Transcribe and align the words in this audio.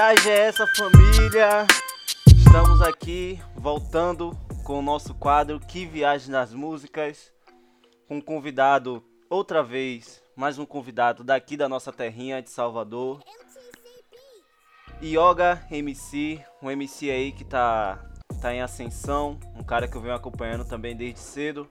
viagem 0.00 0.32
é 0.32 0.38
essa, 0.46 0.66
família? 0.66 1.66
Estamos 2.26 2.80
aqui 2.80 3.38
voltando 3.54 4.34
com 4.64 4.78
o 4.78 4.82
nosso 4.82 5.14
quadro 5.14 5.60
Que 5.60 5.84
Viagem 5.84 6.30
nas 6.30 6.54
Músicas, 6.54 7.30
com 8.08 8.16
um 8.16 8.20
convidado 8.20 9.04
outra 9.28 9.62
vez, 9.62 10.22
mais 10.34 10.58
um 10.58 10.64
convidado 10.64 11.22
daqui 11.22 11.54
da 11.54 11.68
nossa 11.68 11.92
terrinha 11.92 12.40
de 12.40 12.48
Salvador. 12.48 13.22
Yoga 15.02 15.62
MC, 15.70 16.42
um 16.62 16.70
MC 16.70 17.10
aí 17.10 17.30
que 17.30 17.44
tá, 17.44 18.02
tá 18.40 18.54
em 18.54 18.62
ascensão, 18.62 19.38
um 19.54 19.62
cara 19.62 19.86
que 19.86 19.98
eu 19.98 20.00
venho 20.00 20.14
acompanhando 20.14 20.64
também 20.64 20.96
desde 20.96 21.20
cedo. 21.20 21.68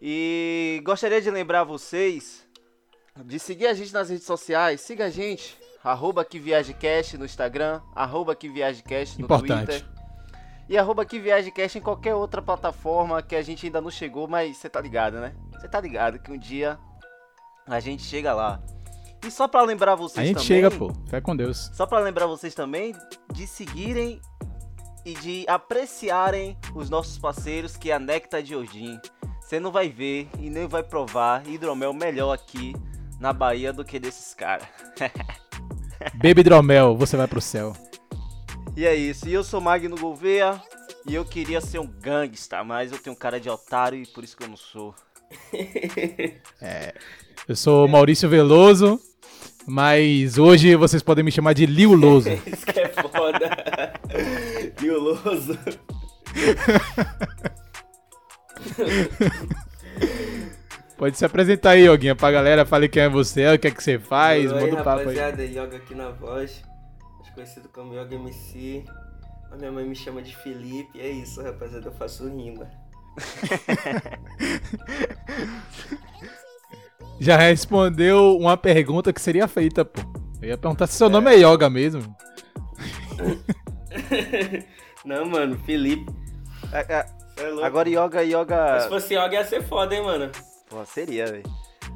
E 0.00 0.80
gostaria 0.82 1.20
de 1.20 1.30
lembrar 1.30 1.64
vocês 1.64 2.48
de 3.22 3.38
seguir 3.38 3.66
a 3.66 3.74
gente 3.74 3.92
nas 3.92 4.08
redes 4.08 4.24
sociais. 4.24 4.80
Siga 4.80 5.06
a 5.06 5.10
gente, 5.10 5.58
arroba 5.82 6.24
que 6.24 6.38
viagecast 6.38 7.16
no 7.16 7.24
Instagram, 7.24 7.80
arroba 7.94 8.34
que 8.34 8.48
viagecast 8.48 9.18
no 9.18 9.24
Importante. 9.24 9.66
Twitter. 9.66 9.86
E 10.68 10.76
arroba 10.76 11.04
que 11.04 11.18
viagecast 11.18 11.78
em 11.78 11.80
qualquer 11.80 12.14
outra 12.14 12.42
plataforma 12.42 13.22
que 13.22 13.34
a 13.34 13.42
gente 13.42 13.64
ainda 13.66 13.80
não 13.80 13.90
chegou, 13.90 14.28
mas 14.28 14.56
você 14.56 14.68
tá 14.68 14.80
ligado, 14.80 15.18
né? 15.18 15.34
Você 15.52 15.66
tá 15.66 15.80
ligado 15.80 16.18
que 16.18 16.30
um 16.30 16.38
dia 16.38 16.78
a 17.66 17.80
gente 17.80 18.02
chega 18.02 18.34
lá. 18.34 18.60
E 19.24 19.30
só 19.30 19.48
pra 19.48 19.62
lembrar 19.62 19.94
vocês 19.94 20.18
A 20.18 20.26
gente 20.26 20.34
também, 20.36 20.46
chega, 20.46 20.70
pô. 20.70 20.92
Fé 21.08 21.20
com 21.20 21.34
Deus. 21.34 21.70
só 21.74 21.86
pra 21.86 21.98
lembrar 21.98 22.26
vocês 22.26 22.54
também 22.54 22.94
de 23.32 23.46
seguirem 23.46 24.20
e 25.04 25.14
de 25.14 25.44
apreciarem 25.48 26.56
os 26.74 26.90
nossos 26.90 27.18
parceiros 27.18 27.76
que 27.76 27.90
é 27.90 27.94
a 27.94 27.98
Nectar 27.98 28.42
de 28.42 28.54
Odin. 28.54 29.00
Você 29.40 29.58
não 29.58 29.72
vai 29.72 29.88
ver 29.88 30.28
e 30.38 30.50
nem 30.50 30.66
vai 30.66 30.82
provar 30.82 31.46
hidromel 31.48 31.94
melhor 31.94 32.32
aqui 32.32 32.74
na 33.18 33.32
Bahia 33.32 33.72
do 33.72 33.84
que 33.84 33.98
desses 33.98 34.34
caras. 34.34 34.68
Bebe 36.14 36.40
hidromel, 36.40 36.96
você 36.96 37.16
vai 37.16 37.26
pro 37.26 37.40
céu. 37.40 37.74
E 38.76 38.84
é 38.86 38.94
isso. 38.94 39.28
E 39.28 39.32
eu 39.32 39.42
sou 39.42 39.60
Magno 39.60 39.96
Gouveia 39.96 40.60
e 41.06 41.14
eu 41.14 41.24
queria 41.24 41.60
ser 41.60 41.78
um 41.78 41.86
gangsta, 41.86 42.62
mas 42.62 42.92
eu 42.92 42.98
tenho 42.98 43.16
cara 43.16 43.40
de 43.40 43.48
otário 43.48 44.00
e 44.00 44.06
por 44.06 44.22
isso 44.22 44.36
que 44.36 44.44
eu 44.44 44.48
não 44.48 44.56
sou. 44.56 44.94
Eu 47.46 47.56
sou 47.56 47.88
Maurício 47.88 48.28
Veloso, 48.28 49.00
mas 49.66 50.38
hoje 50.38 50.76
vocês 50.76 51.02
podem 51.02 51.24
me 51.24 51.30
chamar 51.30 51.54
de 51.54 51.64
Liu 51.66 51.94
Loso. 51.94 52.30
Isso 52.46 52.66
que 52.66 52.80
é 52.80 52.88
foda. 52.88 53.92
Violoso. 54.78 55.58
Pode 60.98 61.16
se 61.16 61.24
apresentar 61.24 61.70
aí, 61.70 61.86
Yoguinha, 61.86 62.16
pra 62.16 62.30
galera. 62.32 62.66
Fale 62.66 62.88
quem 62.88 63.04
é 63.04 63.08
você, 63.08 63.46
o 63.54 63.58
que 63.58 63.68
é 63.68 63.70
que 63.70 63.82
você 63.82 63.98
faz, 64.00 64.50
Oi, 64.52 64.60
manda 64.60 64.74
um 64.80 64.84
papo 64.84 65.08
aí. 65.08 65.16
rapaziada, 65.16 65.44
Yoga 65.44 65.76
aqui 65.76 65.94
na 65.94 66.10
voz. 66.10 66.60
Mais 67.20 67.30
conhecido 67.34 67.68
como 67.68 67.94
Yoga 67.94 68.16
MC. 68.16 68.84
A 69.52 69.56
minha 69.56 69.70
mãe 69.70 69.84
me 69.86 69.94
chama 69.94 70.20
de 70.20 70.34
Felipe. 70.36 71.00
É 71.00 71.08
isso, 71.08 71.40
rapaziada. 71.40 71.86
Eu 71.86 71.92
faço 71.92 72.28
rima. 72.28 72.66
Já 77.20 77.36
respondeu 77.36 78.36
uma 78.36 78.56
pergunta 78.56 79.12
que 79.12 79.20
seria 79.20 79.48
feita, 79.48 79.84
pô. 79.84 80.00
Eu 80.42 80.50
ia 80.50 80.58
perguntar 80.58 80.86
se 80.86 80.94
seu 80.94 81.08
nome 81.08 81.32
é 81.32 81.36
Yoga 81.38 81.68
mesmo. 81.70 82.14
Não, 85.04 85.24
mano, 85.26 85.58
Felipe. 85.60 86.06
É, 86.72 86.94
é, 86.94 87.06
é 87.38 87.48
louco. 87.48 87.64
Agora 87.64 87.88
Yoga, 87.88 88.20
Se 88.20 88.26
Yoga. 88.32 88.86
fosse 88.88 89.14
Yoga 89.14 89.34
ia 89.34 89.44
ser 89.44 89.62
foda, 89.64 89.94
hein, 89.94 90.02
mano. 90.04 90.30
Pô, 90.68 90.84
seria, 90.84 91.26
velho. 91.26 91.44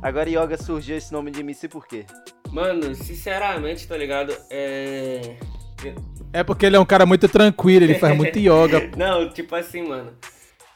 Agora 0.00 0.28
Yoga 0.28 0.56
surgiu 0.56 0.96
esse 0.96 1.12
nome 1.12 1.30
de 1.30 1.40
MC 1.40 1.68
por 1.68 1.86
quê? 1.86 2.06
Mano, 2.50 2.94
sinceramente, 2.94 3.86
tá 3.86 3.96
ligado? 3.96 4.34
É. 4.50 5.36
É 6.32 6.42
porque 6.42 6.66
ele 6.66 6.76
é 6.76 6.80
um 6.80 6.84
cara 6.84 7.04
muito 7.04 7.28
tranquilo, 7.28 7.84
ele 7.84 7.98
faz 7.98 8.16
muito 8.16 8.38
yoga. 8.38 8.80
pô. 8.88 8.96
Não, 8.96 9.28
tipo 9.30 9.54
assim, 9.54 9.82
mano. 9.82 10.16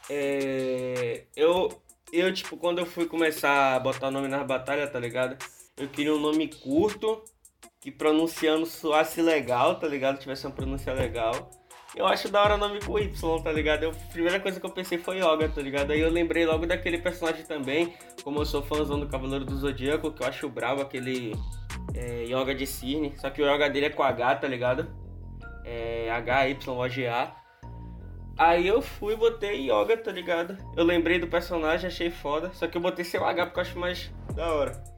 É. 0.09 1.23
Eu. 1.35 1.69
Eu, 2.11 2.33
tipo, 2.33 2.55
quando 2.55 2.79
eu 2.79 2.85
fui 2.85 3.05
começar 3.05 3.75
a 3.75 3.79
botar 3.79 4.09
nome 4.09 4.29
nas 4.29 4.47
batalhas, 4.47 4.89
tá 4.89 4.97
ligado? 4.97 5.37
Eu 5.75 5.89
queria 5.89 6.13
um 6.13 6.19
nome 6.19 6.47
curto, 6.47 7.21
que 7.81 7.91
pronunciando 7.91 8.65
soasse 8.65 9.21
legal, 9.21 9.77
tá 9.77 9.87
ligado? 9.87 10.17
Tivesse 10.17 10.45
uma 10.45 10.53
pronúncia 10.53 10.93
legal. 10.93 11.51
Eu 11.97 12.05
acho 12.05 12.29
da 12.29 12.43
hora 12.43 12.57
nome 12.57 12.79
com 12.79 12.99
Y, 12.99 13.41
tá 13.41 13.51
ligado? 13.51 13.81
Eu, 13.81 13.89
a 13.89 14.11
primeira 14.11 14.39
coisa 14.39 14.59
que 14.59 14.65
eu 14.65 14.69
pensei 14.69 14.99
foi 14.99 15.17
Yoga, 15.17 15.49
tá 15.49 15.59
ligado? 15.59 15.89
Aí 15.89 15.99
eu 15.99 16.11
lembrei 16.11 16.45
logo 16.45 16.67
daquele 16.67 16.99
personagem 16.99 17.43
também, 17.43 17.91
como 18.23 18.39
eu 18.39 18.45
sou 18.45 18.61
fãzão 18.61 18.99
do 18.99 19.07
Cavaleiro 19.07 19.43
do 19.43 19.57
Zodíaco, 19.57 20.11
que 20.11 20.21
eu 20.21 20.27
acho 20.27 20.47
brabo, 20.47 20.79
aquele 20.79 21.35
é, 21.95 22.25
Yoga 22.25 22.53
de 22.53 22.67
Cisne. 22.67 23.13
Só 23.17 23.31
que 23.31 23.41
o 23.41 23.51
Yoga 23.51 23.67
dele 23.67 23.87
é 23.87 23.89
com 23.89 24.03
H, 24.03 24.35
tá 24.35 24.47
ligado? 24.47 24.87
É 25.65 26.07
H-Y-O-G-A. 26.11 27.35
Aí 28.37 28.67
eu 28.67 28.79
fui 28.79 29.15
e 29.15 29.17
botei 29.17 29.67
Yoga, 29.67 29.97
tá 29.97 30.11
ligado? 30.11 30.55
Eu 30.75 30.83
lembrei 30.83 31.17
do 31.17 31.25
personagem, 31.25 31.87
achei 31.87 32.11
foda. 32.11 32.51
Só 32.53 32.67
que 32.67 32.77
eu 32.77 32.81
botei 32.81 33.03
seu 33.03 33.25
H 33.25 33.47
porque 33.47 33.59
eu 33.59 33.63
acho 33.63 33.79
mais 33.79 34.11
da 34.35 34.53
hora. 34.53 34.96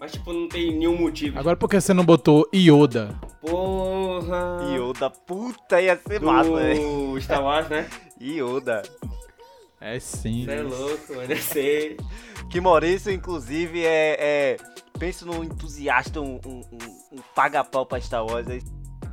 Mas 0.00 0.12
tipo, 0.12 0.32
não 0.32 0.48
tem 0.48 0.72
nenhum 0.76 0.96
motivo. 0.96 1.38
Agora 1.38 1.56
por 1.56 1.68
que 1.68 1.80
você 1.80 1.94
não 1.94 2.04
botou 2.04 2.48
Yoda? 2.54 3.18
Porra! 3.40 4.58
Yoda, 4.74 5.10
puta, 5.10 5.80
ia 5.80 5.96
ser 5.96 6.20
massa, 6.20 6.50
velho. 6.52 7.12
do 7.14 7.20
Star 7.20 7.42
Wars, 7.42 7.68
né? 7.68 7.88
Yoda. 8.20 8.82
É 9.80 9.98
sim. 10.00 10.44
Você 10.44 10.50
é 10.52 10.62
louco, 10.62 11.14
mano. 11.14 11.32
Eu 11.32 11.36
sei. 11.38 11.96
Que 12.50 12.60
Maurício, 12.60 13.10
inclusive, 13.12 13.84
é. 13.84 14.16
é 14.18 14.56
pensa 14.98 15.26
num 15.26 15.44
entusiasta, 15.44 16.20
um, 16.20 16.40
um, 16.46 16.60
um, 16.72 16.78
um 17.12 17.18
paga-pau 17.34 17.84
pra 17.86 18.00
Star 18.00 18.24
Wars. 18.24 18.48
aí. 18.48 18.62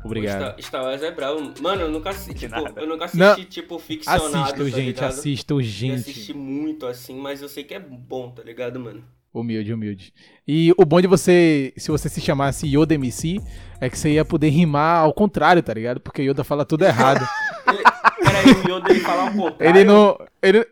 Obrigado. 0.03 0.39
Star, 0.41 0.61
Star 0.61 0.83
Wars 0.83 1.01
é 1.03 1.11
bravo. 1.11 1.53
Mano, 1.61 1.83
eu 1.83 1.91
nunca 1.91 2.09
assisti, 2.09 2.33
tipo, 2.47 2.55
eu 2.79 2.87
nunca 2.87 3.05
assisti, 3.05 3.19
Não. 3.19 3.35
tipo, 3.45 3.79
ficcionado, 3.79 4.25
Assisto, 4.25 4.57
tá 4.57 4.63
gente, 4.65 4.85
ligado? 4.95 5.09
assisto, 5.09 5.53
Eu 5.53 5.61
gente. 5.61 5.93
assisti 5.95 6.33
muito, 6.33 6.85
assim, 6.85 7.15
mas 7.17 7.41
eu 7.41 7.47
sei 7.49 7.63
que 7.63 7.73
é 7.73 7.79
bom, 7.79 8.29
tá 8.31 8.43
ligado, 8.43 8.79
mano? 8.79 9.03
Humilde, 9.33 9.73
humilde. 9.73 10.13
E 10.47 10.71
o 10.77 10.85
bom 10.85 11.01
de 11.01 11.07
você, 11.07 11.73
se 11.75 11.89
você 11.89 12.07
se 12.07 12.21
chamasse 12.21 12.67
Yoda 12.67 12.93
MC, 12.93 13.41
é 13.81 13.89
que 13.89 13.97
você 13.97 14.11
ia 14.11 14.23
poder 14.23 14.49
rimar 14.49 14.99
ao 14.99 15.11
contrário, 15.11 15.63
tá 15.63 15.73
ligado? 15.73 15.99
Porque 15.99 16.21
Yoda 16.21 16.43
fala 16.43 16.63
tudo 16.63 16.85
errado. 16.85 17.27
Ele, 17.67 17.83
peraí, 18.23 18.45
o 18.45 18.77
Yoda 18.77 18.91
ele 18.91 18.99
falar 18.99 19.31
o 19.31 19.33
contrário. 19.33 19.77
ele 19.77 19.83
não. 19.83 20.17
Ele, 20.41 20.67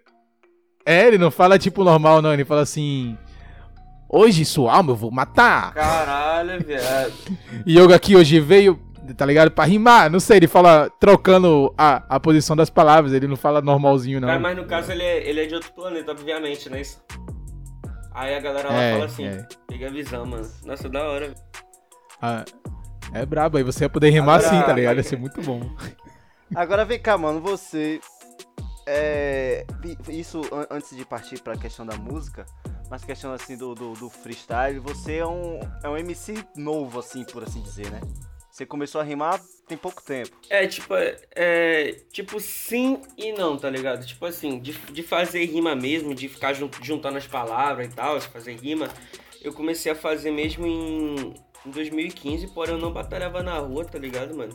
é, 0.85 1.07
ele 1.07 1.17
não 1.17 1.31
fala 1.31 1.57
tipo 1.57 1.83
normal, 1.83 2.21
não. 2.21 2.33
Ele 2.33 2.45
fala 2.45 2.61
assim. 2.61 3.17
Hoje 4.07 4.43
sua 4.43 4.75
alma 4.75 4.91
eu 4.91 4.95
vou 4.95 5.09
matar. 5.09 5.73
Caralho, 5.73 6.63
viado. 6.63 7.13
Yoga 7.65 7.95
aqui 7.95 8.15
hoje 8.15 8.39
veio, 8.41 8.77
tá 9.15 9.25
ligado? 9.25 9.49
Pra 9.51 9.63
rimar. 9.63 10.11
Não 10.11 10.19
sei, 10.19 10.37
ele 10.37 10.47
fala 10.47 10.91
trocando 10.99 11.73
a, 11.77 12.03
a 12.09 12.19
posição 12.19 12.55
das 12.55 12.69
palavras. 12.69 13.13
Ele 13.13 13.25
não 13.25 13.37
fala 13.37 13.61
normalzinho, 13.61 14.19
não. 14.19 14.27
Cara, 14.27 14.39
mas 14.39 14.57
no 14.57 14.65
caso 14.65 14.91
ele 14.91 15.03
é, 15.03 15.27
ele 15.27 15.39
é 15.39 15.45
de 15.45 15.55
outro 15.55 15.71
planeta, 15.71 16.11
obviamente, 16.11 16.69
né? 16.69 16.81
Isso. 16.81 17.01
Aí 18.13 18.35
a 18.35 18.39
galera 18.39 18.69
lá 18.69 18.75
É, 18.81 18.91
fala 18.93 19.05
assim, 19.05 19.25
é. 19.25 19.47
pega 19.67 19.87
a 19.87 19.91
visão, 19.91 20.25
mano. 20.25 20.49
Nossa, 20.65 20.89
da 20.89 21.03
hora. 21.03 21.33
Ah, 22.21 22.43
é 23.13 23.25
brabo, 23.25 23.57
aí 23.57 23.63
você 23.63 23.85
ia 23.85 23.89
poder 23.89 24.09
rimar 24.09 24.39
Agora- 24.39 24.47
assim, 24.57 24.65
tá 24.65 24.73
ligado? 24.73 24.97
Ia 24.97 25.03
ser 25.03 25.17
muito 25.17 25.41
bom. 25.41 25.61
Agora 26.53 26.83
vem 26.85 26.99
cá, 26.99 27.17
mano, 27.17 27.39
você. 27.39 27.99
É, 28.85 29.65
isso 30.09 30.41
an- 30.51 30.67
antes 30.69 30.95
de 30.95 31.05
partir 31.05 31.39
pra 31.41 31.55
questão 31.55 31.85
da 31.85 31.95
música, 31.95 32.45
mas 32.89 33.03
questão 33.05 33.31
assim 33.31 33.55
do, 33.55 33.73
do, 33.75 33.93
do 33.93 34.09
freestyle, 34.09 34.79
você 34.79 35.17
é 35.17 35.25
um, 35.25 35.59
é 35.83 35.87
um 35.87 35.95
MC 35.97 36.43
novo, 36.57 36.99
assim, 36.99 37.23
por 37.23 37.43
assim 37.43 37.61
dizer, 37.61 37.89
né? 37.91 38.01
Você 38.61 38.65
começou 38.67 39.01
a 39.01 39.03
rimar 39.03 39.41
tem 39.67 39.75
pouco 39.75 40.03
tempo. 40.03 40.29
É, 40.47 40.67
tipo, 40.67 40.93
é, 41.35 41.95
tipo, 42.11 42.39
sim 42.39 43.01
e 43.17 43.31
não, 43.31 43.57
tá 43.57 43.67
ligado? 43.71 44.05
Tipo 44.05 44.27
assim, 44.27 44.59
de, 44.59 44.71
de 44.73 45.01
fazer 45.01 45.43
rima 45.45 45.75
mesmo, 45.75 46.13
de 46.13 46.29
ficar 46.29 46.53
jun- 46.53 46.69
juntando 46.79 47.17
as 47.17 47.25
palavras 47.25 47.87
e 47.87 47.89
tal, 47.89 48.19
de 48.19 48.27
fazer 48.27 48.53
rima, 48.53 48.87
eu 49.41 49.51
comecei 49.51 49.91
a 49.91 49.95
fazer 49.95 50.29
mesmo 50.29 50.67
em, 50.67 51.33
em 51.65 51.71
2015, 51.71 52.49
porém 52.49 52.75
eu 52.75 52.79
não 52.79 52.91
batalhava 52.91 53.41
na 53.41 53.57
rua, 53.57 53.83
tá 53.83 53.97
ligado, 53.97 54.35
mano? 54.35 54.53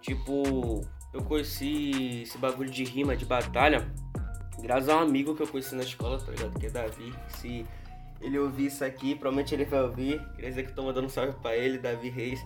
Tipo, 0.00 0.80
eu 1.12 1.22
conheci 1.22 2.22
esse 2.22 2.38
bagulho 2.38 2.70
de 2.70 2.82
rima, 2.84 3.14
de 3.14 3.26
batalha, 3.26 3.86
graças 4.62 4.88
a 4.88 4.96
um 4.96 5.00
amigo 5.00 5.34
que 5.34 5.42
eu 5.42 5.48
conheci 5.48 5.74
na 5.74 5.82
escola, 5.82 6.18
tá 6.18 6.30
ligado? 6.30 6.58
Que 6.58 6.66
é 6.66 6.70
Davi. 6.70 7.12
Se 7.28 7.66
ele 8.22 8.38
ouvir 8.38 8.66
isso 8.66 8.82
aqui, 8.82 9.14
provavelmente 9.14 9.54
ele 9.54 9.66
vai 9.66 9.82
ouvir. 9.82 10.18
Queria 10.34 10.48
dizer 10.48 10.64
que 10.66 10.72
tô 10.72 10.82
mandando 10.82 11.08
um 11.08 11.10
salve 11.10 11.34
pra 11.42 11.54
ele, 11.54 11.76
Davi 11.76 12.08
Reis. 12.08 12.40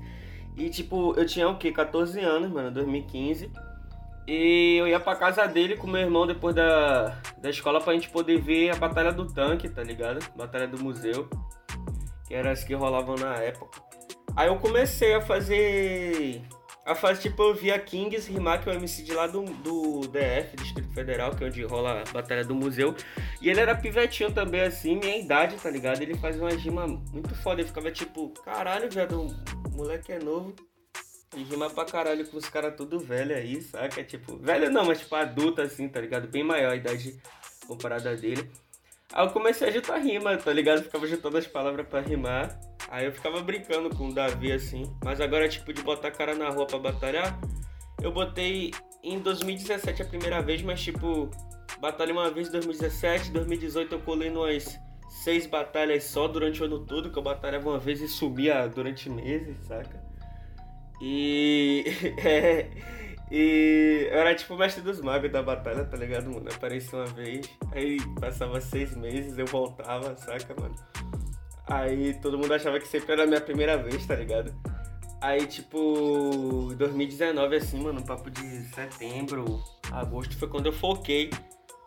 E 0.58 0.68
tipo, 0.68 1.14
eu 1.16 1.24
tinha 1.24 1.48
o 1.48 1.56
quê? 1.56 1.70
14 1.70 2.18
anos, 2.18 2.50
mano, 2.50 2.72
2015. 2.72 3.48
E 4.26 4.76
eu 4.76 4.88
ia 4.88 4.98
pra 4.98 5.14
casa 5.14 5.46
dele 5.46 5.76
com 5.76 5.86
meu 5.86 6.00
irmão 6.00 6.26
depois 6.26 6.54
da, 6.54 7.16
da 7.38 7.48
escola 7.48 7.80
pra 7.80 7.94
gente 7.94 8.10
poder 8.10 8.40
ver 8.40 8.70
a 8.70 8.74
Batalha 8.74 9.12
do 9.12 9.32
Tanque, 9.32 9.68
tá 9.68 9.84
ligado? 9.84 10.18
Batalha 10.36 10.66
do 10.66 10.82
Museu. 10.82 11.28
Que 12.26 12.34
era 12.34 12.50
as 12.50 12.64
que 12.64 12.74
rolavam 12.74 13.14
na 13.14 13.36
época. 13.36 13.80
Aí 14.36 14.48
eu 14.48 14.56
comecei 14.56 15.14
a 15.14 15.20
fazer. 15.20 16.42
A 16.84 16.94
fazer, 16.94 17.20
tipo, 17.20 17.42
eu 17.42 17.54
via 17.54 17.78
Kings 17.78 18.30
rimar, 18.30 18.62
que 18.62 18.68
é 18.68 18.72
o 18.72 18.74
MC 18.74 19.02
de 19.02 19.12
lá 19.12 19.26
do, 19.26 19.42
do 19.42 20.00
DF, 20.08 20.56
Distrito 20.56 20.92
Federal, 20.92 21.34
que 21.36 21.44
é 21.44 21.46
onde 21.46 21.62
rola 21.62 22.02
a 22.02 22.12
Batalha 22.12 22.44
do 22.44 22.54
Museu. 22.54 22.94
E 23.40 23.48
ele 23.48 23.60
era 23.60 23.74
pivetinho 23.74 24.32
também, 24.32 24.62
assim, 24.62 24.96
minha 24.96 25.18
idade, 25.18 25.56
tá 25.56 25.70
ligado? 25.70 26.02
Ele 26.02 26.14
fazia 26.14 26.42
uma 26.42 26.50
rima 26.50 26.86
muito 26.86 27.34
foda. 27.36 27.60
Ele 27.60 27.68
ficava 27.68 27.90
tipo, 27.90 28.30
caralho, 28.44 28.90
velho, 28.90 29.28
moleque 29.78 30.12
é 30.12 30.18
novo. 30.18 30.54
E 31.36 31.42
rima 31.42 31.70
pra 31.70 31.84
caralho 31.84 32.26
com 32.26 32.36
os 32.36 32.48
caras 32.48 32.74
tudo 32.76 32.98
velho 32.98 33.34
aí, 33.34 33.60
saca? 33.62 34.02
Tipo, 34.02 34.36
velho 34.38 34.70
não, 34.70 34.84
mas 34.84 34.98
tipo 34.98 35.14
adulto 35.14 35.60
assim, 35.60 35.88
tá 35.88 36.00
ligado? 36.00 36.26
Bem 36.26 36.42
maior 36.42 36.72
a 36.72 36.76
idade 36.76 37.20
comparada 37.66 38.16
dele. 38.16 38.50
Aí 39.12 39.26
eu 39.26 39.30
comecei 39.30 39.68
a 39.68 39.70
juntar 39.70 39.98
rima, 39.98 40.36
tá 40.36 40.52
ligado? 40.52 40.82
Ficava 40.82 41.06
juntando 41.06 41.38
as 41.38 41.46
palavras 41.46 41.86
pra 41.86 42.00
rimar. 42.00 42.58
Aí 42.88 43.06
eu 43.06 43.12
ficava 43.12 43.40
brincando 43.42 43.94
com 43.94 44.08
o 44.08 44.14
Davi 44.14 44.52
assim. 44.52 44.82
Mas 45.04 45.20
agora, 45.20 45.48
tipo, 45.48 45.72
de 45.72 45.82
botar 45.82 46.08
a 46.08 46.12
cara 46.12 46.34
na 46.34 46.48
rua 46.48 46.66
pra 46.66 46.78
batalhar, 46.78 47.38
eu 48.02 48.10
botei 48.10 48.72
em 49.02 49.18
2017 49.18 50.02
a 50.02 50.04
primeira 50.06 50.42
vez, 50.42 50.62
mas 50.62 50.80
tipo, 50.82 51.30
batalhei 51.78 52.12
uma 52.12 52.30
vez 52.30 52.48
em 52.48 52.52
2017, 52.52 53.30
2018 53.32 53.94
eu 53.94 54.00
colei 54.00 54.30
umas 54.30 54.78
seis 55.08 55.46
batalhas 55.46 56.04
só 56.04 56.28
durante 56.28 56.62
o 56.62 56.66
ano 56.66 56.84
todo, 56.84 57.10
que 57.10 57.18
eu 57.18 57.22
batalhava 57.22 57.68
uma 57.68 57.78
vez 57.78 58.00
e 58.00 58.08
sumia 58.08 58.66
durante 58.68 59.08
meses, 59.10 59.56
saca? 59.66 60.02
E. 61.00 61.84
é, 62.24 62.70
e 63.30 64.08
eu 64.10 64.18
era 64.18 64.34
tipo 64.34 64.54
o 64.54 64.58
mestre 64.58 64.82
dos 64.82 65.00
magos 65.00 65.30
da 65.30 65.42
batalha, 65.42 65.84
tá 65.84 65.96
ligado, 65.96 66.30
mano? 66.30 66.48
Aparecia 66.52 66.98
uma 66.98 67.06
vez, 67.06 67.48
aí 67.72 67.98
passava 68.20 68.60
seis 68.60 68.96
meses, 68.96 69.36
eu 69.38 69.46
voltava, 69.46 70.16
saca, 70.16 70.54
mano? 70.58 70.74
Aí 71.66 72.14
todo 72.20 72.38
mundo 72.38 72.54
achava 72.54 72.80
que 72.80 72.88
sempre 72.88 73.12
era 73.12 73.24
a 73.24 73.26
minha 73.26 73.40
primeira 73.40 73.76
vez, 73.76 74.06
tá 74.06 74.14
ligado? 74.14 74.54
Aí, 75.20 75.46
tipo, 75.46 76.72
2019, 76.76 77.56
assim, 77.56 77.82
mano, 77.82 78.02
papo 78.04 78.30
de 78.30 78.62
setembro, 78.74 79.62
agosto, 79.90 80.38
foi 80.38 80.48
quando 80.48 80.66
eu 80.66 80.72
foquei 80.72 81.28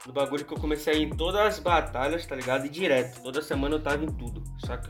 no 0.05 0.13
bagulho 0.13 0.45
que 0.45 0.53
eu 0.53 0.57
comecei 0.59 0.93
a 0.93 0.97
ir 0.97 1.03
em 1.03 1.15
todas 1.15 1.39
as 1.41 1.59
batalhas, 1.59 2.25
tá 2.25 2.35
ligado? 2.35 2.65
E 2.65 2.69
direto. 2.69 3.21
Toda 3.21 3.41
semana 3.41 3.75
eu 3.75 3.81
tava 3.83 4.03
em 4.03 4.11
tudo, 4.11 4.43
saca? 4.65 4.89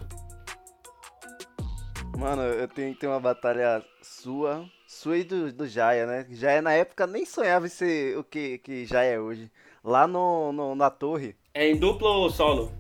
Mano, 2.18 2.44
eu 2.44 2.68
tenho, 2.68 2.96
tenho 2.96 3.12
uma 3.12 3.20
batalha 3.20 3.84
sua, 4.02 4.66
sua 4.88 5.18
e 5.18 5.24
do, 5.24 5.52
do 5.52 5.68
Jaya, 5.68 6.06
né? 6.06 6.28
Jaya 6.30 6.62
na 6.62 6.72
época 6.74 7.08
nem 7.08 7.26
sonhava 7.26 7.66
em 7.66 7.70
ser 7.70 8.18
o 8.18 8.24
que, 8.24 8.60
que 8.60 8.86
Jaya 8.86 9.14
é 9.16 9.20
hoje. 9.20 9.52
Lá 9.84 10.06
no, 10.06 10.52
no, 10.52 10.76
na 10.76 10.90
torre. 10.92 11.36
É 11.54 11.68
em 11.68 11.76
duplo 11.78 12.08
ou 12.08 12.30
solo? 12.30 12.72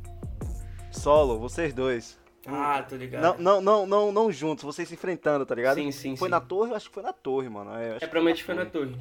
Solo, 0.91 1.39
vocês 1.39 1.73
dois. 1.73 2.19
Ah, 2.45 2.83
tô 2.87 2.95
ligado. 2.95 3.21
Não, 3.21 3.37
não, 3.37 3.61
não, 3.61 3.85
não, 3.87 4.11
não 4.11 4.31
juntos, 4.31 4.63
vocês 4.63 4.87
se 4.87 4.93
enfrentando, 4.93 5.45
tá 5.45 5.55
ligado? 5.55 5.75
Sim, 5.75 5.91
sim, 5.91 6.15
Foi 6.15 6.27
sim. 6.27 6.31
na 6.31 6.39
torre? 6.41 6.71
Eu 6.71 6.75
acho 6.75 6.89
que 6.89 6.93
foi 6.93 7.03
na 7.03 7.13
torre, 7.13 7.49
mano. 7.49 7.71
É, 7.75 7.91
eu 7.91 7.95
acho 7.95 7.97
É, 7.97 7.99
que 7.99 8.07
provavelmente 8.07 8.43
foi 8.43 8.55
na 8.55 8.65
torre. 8.65 8.95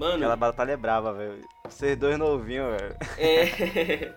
Mano, 0.00 0.14
Aquela 0.16 0.36
batalha 0.36 0.72
é 0.72 0.76
brava, 0.78 1.12
velho. 1.12 1.46
Vocês 1.64 1.94
dois 1.94 2.16
novinhos, 2.18 2.74
velho. 2.80 2.96
é... 3.18 4.14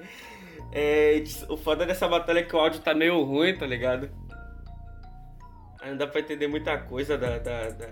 é... 0.71 1.23
O 1.49 1.57
foda 1.57 1.85
dessa 1.85 2.07
batalha 2.07 2.39
é 2.39 2.43
que 2.43 2.55
o 2.55 2.59
áudio 2.59 2.79
tá 2.79 2.93
meio 2.93 3.21
ruim, 3.23 3.53
tá 3.57 3.65
ligado? 3.67 4.09
Aí 5.81 5.89
não 5.89 5.97
dá 5.97 6.07
pra 6.07 6.21
entender 6.21 6.47
muita 6.47 6.77
coisa 6.77 7.17
da, 7.17 7.37
da, 7.37 7.69
da, 7.71 7.89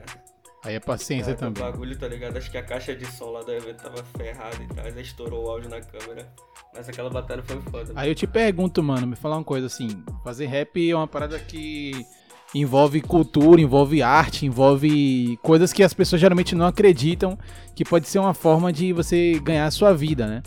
Aí 0.64 0.76
é 0.76 0.80
paciência 0.80 1.34
da- 1.36 1.50
do 1.50 1.54
também. 1.54 1.70
bagulho, 1.72 2.00
tá 2.00 2.08
ligado? 2.08 2.38
Acho 2.38 2.50
que 2.50 2.58
a 2.58 2.64
caixa 2.64 2.96
de 2.96 3.06
som 3.06 3.32
lá 3.32 3.42
do 3.42 3.52
evento 3.52 3.84
tava 3.84 4.02
ferrada 4.18 4.56
e 4.64 4.68
tal, 4.74 4.86
aí 4.86 5.02
estourou 5.02 5.48
o 5.48 5.50
áudio 5.50 5.70
na 5.70 5.82
câmera. 5.82 6.26
Mas 6.74 6.88
aquela 6.88 7.10
batalha 7.10 7.44
foi 7.44 7.60
foda. 7.64 7.92
Aí 7.94 8.10
eu 8.10 8.16
te 8.16 8.26
pergunto, 8.26 8.82
mano, 8.82 9.06
me 9.06 9.18
falar 9.18 9.36
uma 9.36 9.44
coisa 9.44 9.68
assim, 9.68 9.90
fazer 10.24 10.46
rap 10.46 10.90
é 10.90 10.96
uma 10.96 11.08
parada 11.08 11.38
que 11.38 12.06
envolve 12.54 13.02
cultura, 13.02 13.62
envolve 13.62 14.02
arte, 14.02 14.46
envolve 14.46 15.38
coisas 15.42 15.72
que 15.72 15.84
as 15.84 15.94
pessoas 15.94 16.20
geralmente 16.20 16.54
não 16.54 16.66
acreditam 16.66 17.38
que 17.76 17.86
pode 17.86 18.08
ser 18.08 18.20
uma 18.20 18.34
forma 18.34 18.74
de 18.74 18.92
você 18.92 19.40
ganhar 19.40 19.66
a 19.66 19.72
sua 19.72 19.94
vida, 19.94 20.28
né? 20.28 20.44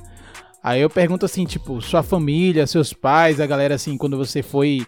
Aí 0.63 0.81
eu 0.81 0.89
pergunto 0.89 1.27
assim, 1.27 1.45
tipo, 1.45 1.81
sua 1.81 2.03
família, 2.03 2.67
seus 2.67 2.93
pais, 2.93 3.41
a 3.41 3.47
galera 3.47 3.75
assim, 3.75 3.99
quando 3.99 4.17
você 4.17 4.43
foi 4.43 4.87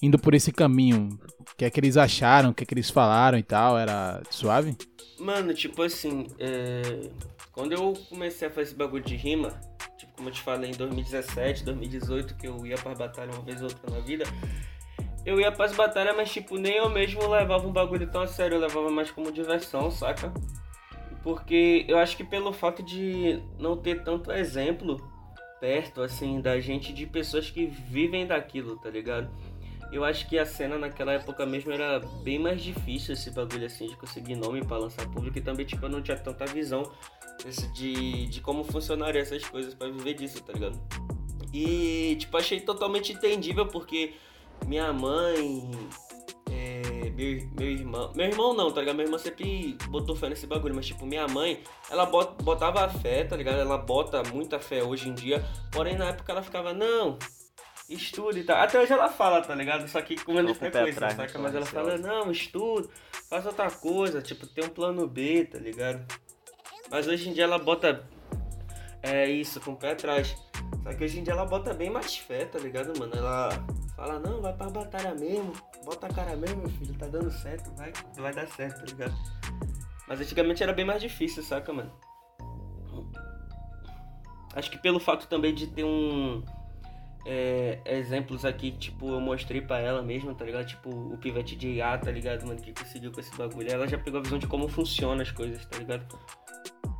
indo 0.00 0.18
por 0.18 0.32
esse 0.34 0.52
caminho, 0.52 1.18
o 1.40 1.56
que 1.56 1.64
é 1.64 1.70
que 1.70 1.80
eles 1.80 1.96
acharam, 1.96 2.50
o 2.50 2.54
que 2.54 2.62
é 2.62 2.66
que 2.66 2.72
eles 2.72 2.88
falaram 2.88 3.36
e 3.38 3.42
tal, 3.42 3.78
era 3.78 4.22
suave? 4.30 4.76
Mano, 5.18 5.52
tipo 5.52 5.82
assim, 5.82 6.26
é... 6.38 7.10
quando 7.52 7.72
eu 7.72 7.92
comecei 8.08 8.48
a 8.48 8.50
fazer 8.50 8.68
esse 8.68 8.74
bagulho 8.74 9.04
de 9.04 9.16
rima, 9.16 9.50
tipo, 9.98 10.12
como 10.16 10.28
eu 10.28 10.32
te 10.32 10.40
falei, 10.40 10.70
em 10.70 10.74
2017, 10.74 11.64
2018, 11.64 12.36
que 12.36 12.46
eu 12.46 12.64
ia 12.64 12.76
pra 12.76 12.94
batalha 12.94 13.32
uma 13.32 13.42
vez 13.42 13.60
ou 13.60 13.68
outra 13.68 13.90
na 13.90 14.00
vida, 14.00 14.24
eu 15.28 15.38
ia 15.38 15.52
pras 15.52 15.76
batalhas, 15.76 16.16
mas 16.16 16.32
tipo, 16.32 16.56
nem 16.56 16.76
eu 16.76 16.88
mesmo 16.88 17.28
levava 17.28 17.66
um 17.66 17.72
bagulho 17.72 18.10
tão 18.10 18.22
a 18.22 18.26
sério, 18.26 18.54
eu 18.54 18.60
levava 18.60 18.90
mais 18.90 19.10
como 19.10 19.30
diversão, 19.30 19.90
saca? 19.90 20.32
Porque 21.22 21.84
eu 21.86 21.98
acho 21.98 22.16
que 22.16 22.24
pelo 22.24 22.50
fato 22.50 22.82
de 22.82 23.42
não 23.58 23.76
ter 23.76 24.02
tanto 24.02 24.32
exemplo 24.32 24.96
perto, 25.60 26.00
assim, 26.00 26.40
da 26.40 26.58
gente, 26.60 26.94
de 26.94 27.04
pessoas 27.06 27.50
que 27.50 27.66
vivem 27.66 28.26
daquilo, 28.26 28.78
tá 28.78 28.88
ligado? 28.88 29.28
Eu 29.92 30.02
acho 30.02 30.26
que 30.26 30.38
a 30.38 30.46
cena 30.46 30.78
naquela 30.78 31.12
época 31.12 31.44
mesmo 31.44 31.72
era 31.72 32.00
bem 32.22 32.38
mais 32.38 32.62
difícil 32.62 33.12
esse 33.12 33.30
bagulho 33.30 33.66
assim 33.66 33.86
de 33.86 33.96
conseguir 33.96 34.34
nome 34.34 34.64
pra 34.64 34.78
lançar 34.78 35.06
público 35.08 35.38
e 35.38 35.40
também 35.40 35.64
tipo 35.64 35.84
eu 35.84 35.88
não 35.88 36.02
tinha 36.02 36.16
tanta 36.16 36.44
visão 36.46 36.82
de, 37.74 38.26
de 38.26 38.40
como 38.42 38.64
funcionaria 38.64 39.22
essas 39.22 39.44
coisas 39.44 39.74
pra 39.74 39.88
viver 39.88 40.14
disso, 40.14 40.42
tá 40.42 40.52
ligado? 40.52 40.78
E 41.52 42.16
tipo, 42.18 42.36
achei 42.36 42.60
totalmente 42.60 43.12
entendível 43.12 43.66
porque 43.66 44.14
minha 44.66 44.92
mãe, 44.92 45.70
é, 46.50 47.10
meu, 47.10 47.48
meu 47.58 47.70
irmão. 47.70 48.12
Meu 48.14 48.26
irmão 48.26 48.54
não, 48.54 48.70
tá 48.70 48.80
ligado? 48.80 48.96
Meu 48.96 49.06
irmão 49.06 49.18
sempre 49.18 49.76
botou 49.88 50.16
fé 50.16 50.28
nesse 50.28 50.46
bagulho, 50.46 50.74
mas 50.74 50.86
tipo, 50.86 51.06
minha 51.06 51.26
mãe, 51.28 51.62
ela 51.90 52.06
bot, 52.06 52.42
botava 52.42 52.88
fé, 52.88 53.24
tá 53.24 53.36
ligado? 53.36 53.58
Ela 53.60 53.78
bota 53.78 54.22
muita 54.32 54.58
fé 54.58 54.82
hoje 54.82 55.08
em 55.08 55.14
dia, 55.14 55.44
porém 55.72 55.96
na 55.96 56.08
época 56.08 56.32
ela 56.32 56.42
ficava, 56.42 56.72
não, 56.72 57.18
estude 57.88 58.40
e 58.40 58.44
tal. 58.44 58.56
Até 58.56 58.80
hoje 58.80 58.92
ela 58.92 59.08
fala, 59.08 59.40
tá 59.40 59.54
ligado? 59.54 59.88
Só 59.88 60.00
que 60.02 60.16
com 60.22 60.32
menos 60.32 60.58
com 60.58 60.66
o 60.66 60.70
pé 60.70 60.70
frequência, 60.70 60.98
atrás, 60.98 61.16
né, 61.16 61.26
saca? 61.26 61.38
Mas 61.38 61.54
ela 61.54 61.66
fala, 61.66 61.98
não, 61.98 62.30
estudo, 62.30 62.90
faz 63.28 63.46
outra 63.46 63.70
coisa, 63.70 64.20
tipo, 64.22 64.46
tem 64.46 64.64
um 64.64 64.70
plano 64.70 65.06
B, 65.06 65.44
tá 65.44 65.58
ligado? 65.58 66.04
Mas 66.90 67.06
hoje 67.06 67.28
em 67.28 67.32
dia 67.32 67.44
ela 67.44 67.58
bota 67.58 68.06
é 69.02 69.28
isso, 69.30 69.60
com 69.60 69.72
o 69.72 69.76
pé 69.76 69.92
atrás. 69.92 70.34
Só 70.82 70.94
que 70.94 71.04
hoje 71.04 71.20
em 71.20 71.22
dia 71.22 71.32
ela 71.32 71.44
bota 71.44 71.74
bem 71.74 71.90
mais 71.90 72.16
fé, 72.16 72.44
tá 72.44 72.58
ligado, 72.58 72.98
mano? 72.98 73.14
Ela 73.14 73.50
fala, 73.94 74.18
não, 74.18 74.40
vai 74.40 74.52
pra 74.52 74.70
batalha 74.70 75.14
mesmo, 75.14 75.52
bota 75.84 76.06
a 76.06 76.12
cara 76.12 76.36
mesmo, 76.36 76.68
filho, 76.68 76.94
tá 76.94 77.06
dando 77.06 77.30
certo, 77.30 77.70
vai, 77.76 77.92
vai 78.16 78.34
dar 78.34 78.46
certo, 78.48 78.80
tá 78.80 78.86
ligado? 78.86 79.14
Mas 80.06 80.20
antigamente 80.20 80.62
era 80.62 80.72
bem 80.72 80.84
mais 80.84 81.02
difícil, 81.02 81.42
saca, 81.42 81.72
mano? 81.72 81.92
Acho 84.54 84.70
que 84.70 84.78
pelo 84.78 84.98
fato 84.98 85.28
também 85.28 85.54
de 85.54 85.66
ter 85.66 85.84
um. 85.84 86.42
é, 87.26 87.80
exemplos 87.84 88.44
aqui, 88.44 88.72
tipo, 88.72 89.10
eu 89.10 89.20
mostrei 89.20 89.60
pra 89.60 89.78
ela 89.78 90.02
mesmo, 90.02 90.34
tá 90.34 90.44
ligado? 90.44 90.66
Tipo, 90.66 90.88
o 90.88 91.18
pivete 91.18 91.54
de 91.54 91.68
IA, 91.74 91.98
tá 91.98 92.10
ligado, 92.10 92.46
mano, 92.46 92.60
que 92.60 92.72
conseguiu 92.72 93.12
com 93.12 93.20
esse 93.20 93.36
bagulho. 93.36 93.70
Ela 93.70 93.86
já 93.86 93.98
pegou 93.98 94.20
a 94.20 94.22
visão 94.22 94.38
de 94.38 94.46
como 94.46 94.66
funciona 94.66 95.22
as 95.22 95.30
coisas, 95.30 95.64
tá 95.66 95.78
ligado? 95.78 96.06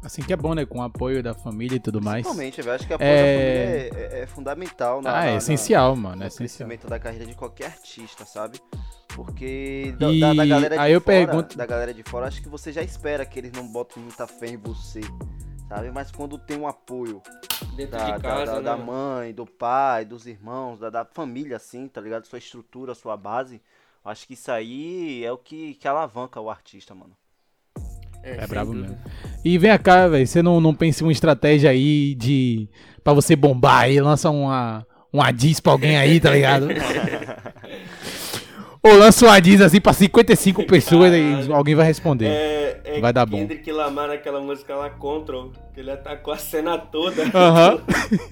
Assim 0.02 0.22
que 0.22 0.32
é 0.32 0.36
bom, 0.36 0.54
né? 0.54 0.64
Com 0.64 0.78
o 0.78 0.82
apoio 0.82 1.22
da 1.22 1.34
família 1.34 1.76
e 1.76 1.80
tudo 1.80 2.00
mais. 2.00 2.22
Principalmente, 2.22 2.62
velho. 2.62 2.74
Acho 2.76 2.86
que 2.86 2.92
a 2.92 2.96
apoio 2.96 3.10
É- 3.10 3.16
da 3.16 3.40
família 3.40 3.60
é, 3.60 4.18
é- 4.18 4.22
é 4.22 4.26
fundamental 4.26 5.02
na, 5.02 5.10
Ah, 5.10 5.12
na- 5.14 5.26
é 5.26 5.30
na- 5.32 5.36
essencial, 5.38 5.96
mano. 5.96 6.16
no 6.16 6.22
É 6.22 6.26
essencial. 6.28 6.68
crescimento 6.68 6.86
da 6.88 6.98
carreira 6.98 7.26
de 7.26 7.34
qualquer 7.34 7.66
artista, 7.66 8.24
sabe? 8.24 8.60
Porque 9.14 9.94
da, 9.98 10.10
E 10.12 10.20
da- 10.20 10.32
da 10.34 10.46
galera 10.46 10.74
de 10.76 10.80
aí 10.80 10.92
eu 10.92 11.00
fora, 11.00 11.14
pergunto- 11.26 11.56
da 11.58 11.66
galera 11.66 11.92
de 11.92 12.02
fora, 12.04 12.26
acho 12.28 12.40
que 12.40 12.48
você 12.48 12.72
já 12.72 12.82
espera 12.82 13.26
que 13.26 13.38
eles 13.38 13.50
não 13.52 13.66
botem 13.66 14.00
muita 14.02 14.26
fé 14.28 14.46
em 14.50 14.56
você, 14.56 15.00
sabe? 15.68 15.90
Mas 15.90 16.12
quando 16.12 16.38
tem 16.38 16.56
um 16.56 16.68
apoio 16.68 17.20
Dentro 17.74 17.98
da, 17.98 18.16
de 18.16 18.22
casa, 18.22 18.46
da, 18.46 18.54
né? 18.58 18.62
da 18.62 18.76
mano? 18.76 18.86
mãe, 18.92 19.34
do 19.34 19.44
pai, 19.46 20.04
dos 20.04 20.26
irmãos, 20.26 20.78
da, 20.78 20.90
da 20.90 21.04
família, 21.04 21.56
assim, 21.56 21.88
tá 21.88 22.00
ligado? 22.00 22.26
Sua 22.26 22.38
estrutura, 22.38 22.94
sua 22.94 23.16
base, 23.16 23.60
acho 24.04 24.26
que 24.28 24.34
isso 24.34 24.52
aí 24.52 25.24
é 25.24 25.32
o 25.32 25.38
que, 25.38 25.74
que 25.74 25.88
alavanca 25.88 26.40
o 26.40 26.48
artista, 26.48 26.94
mano. 26.94 27.16
É 28.22 28.38
sem 28.38 28.48
brabo 28.48 28.72
dúvida. 28.72 28.88
mesmo. 28.88 29.02
E 29.44 29.58
vem 29.58 29.78
cá, 29.78 30.08
velho. 30.08 30.26
Você 30.26 30.42
não, 30.42 30.60
não 30.60 30.74
pensa 30.74 31.02
em 31.02 31.06
uma 31.06 31.12
estratégia 31.12 31.70
aí 31.70 32.14
de. 32.14 32.68
pra 33.02 33.12
você 33.12 33.34
bombar 33.36 33.82
aí, 33.82 34.00
lança 34.00 34.30
uma. 34.30 34.86
uma 35.12 35.30
diss 35.30 35.60
pra 35.60 35.72
alguém 35.72 35.96
aí, 35.96 36.20
tá 36.20 36.30
ligado? 36.30 36.68
Ou 38.80 38.96
lança 38.96 39.26
uma 39.26 39.40
diss 39.40 39.60
assim 39.60 39.80
pra 39.80 39.92
55 39.92 40.64
pessoas 40.64 41.12
e 41.12 41.52
alguém 41.52 41.74
vai 41.74 41.84
responder. 41.84 42.26
É, 42.26 42.80
é 42.84 43.00
Vai 43.00 43.12
dar 43.12 43.26
bom. 43.26 43.38
Kendrick 43.38 43.70
Lamar 43.72 44.08
naquela 44.08 44.40
música 44.40 44.74
lá, 44.74 44.88
Control, 44.88 45.52
que 45.74 45.80
ele 45.80 45.90
atacou 45.90 46.32
a 46.32 46.38
cena 46.38 46.78
toda. 46.78 47.24
Aham. 47.34 47.80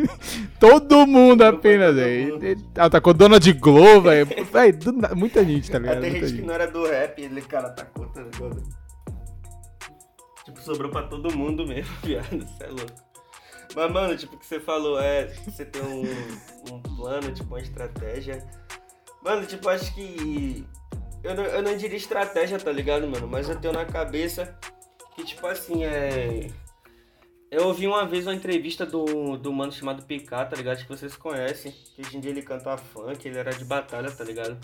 Todo 0.60 1.06
mundo 1.06 1.44
Todo 1.44 1.56
apenas, 1.56 1.94
velho. 1.94 2.38
Ele 2.42 2.64
Atacou 2.76 3.12
Donald 3.12 3.52
Glover, 3.54 4.24
velho. 4.46 4.78
Muita 5.16 5.44
gente, 5.44 5.70
tá 5.70 5.78
ligado? 5.78 5.98
Até 5.98 6.10
gente 6.10 6.32
que 6.34 6.42
não 6.42 6.54
era 6.54 6.66
do 6.66 6.86
rap, 6.86 7.20
ele, 7.20 7.42
cara, 7.42 7.66
atacou, 7.68 8.06
tá 8.06 8.22
ligado? 8.22 8.62
Tipo, 10.46 10.60
sobrou 10.60 10.88
pra 10.92 11.02
todo 11.02 11.36
mundo 11.36 11.66
mesmo, 11.66 11.92
viado, 12.04 12.46
cê 12.56 12.64
é 12.64 12.68
louco. 12.68 13.06
Mas, 13.74 13.92
mano, 13.92 14.16
tipo, 14.16 14.36
o 14.36 14.38
que 14.38 14.46
você 14.46 14.60
falou 14.60 14.98
é, 15.00 15.26
você 15.26 15.64
tem 15.64 15.82
um, 15.82 16.72
um 16.72 16.80
plano, 16.80 17.32
tipo, 17.32 17.48
uma 17.48 17.60
estratégia. 17.60 18.46
Mano, 19.24 19.44
tipo, 19.44 19.68
acho 19.68 19.92
que. 19.92 20.64
Eu 21.24 21.34
não, 21.34 21.44
eu 21.44 21.62
não 21.62 21.76
diria 21.76 21.96
estratégia, 21.96 22.60
tá 22.60 22.70
ligado, 22.70 23.08
mano? 23.08 23.26
Mas 23.26 23.48
eu 23.48 23.60
tenho 23.60 23.74
na 23.74 23.84
cabeça 23.84 24.56
que, 25.16 25.24
tipo 25.24 25.44
assim, 25.48 25.84
é. 25.84 26.48
Eu 27.50 27.66
ouvi 27.66 27.88
uma 27.88 28.06
vez 28.06 28.24
uma 28.24 28.34
entrevista 28.34 28.86
do, 28.86 29.36
do 29.36 29.52
mano 29.52 29.72
chamado 29.72 30.04
PK, 30.04 30.44
tá 30.44 30.56
ligado? 30.56 30.78
Que 30.78 30.88
vocês 30.88 31.16
conhecem. 31.16 31.72
Que 31.96 32.02
hoje 32.02 32.16
em 32.16 32.20
dia 32.20 32.30
ele 32.30 32.42
canta 32.42 32.76
funk, 32.76 33.26
ele 33.26 33.38
era 33.38 33.50
de 33.50 33.64
batalha, 33.64 34.12
tá 34.12 34.22
ligado? 34.22 34.56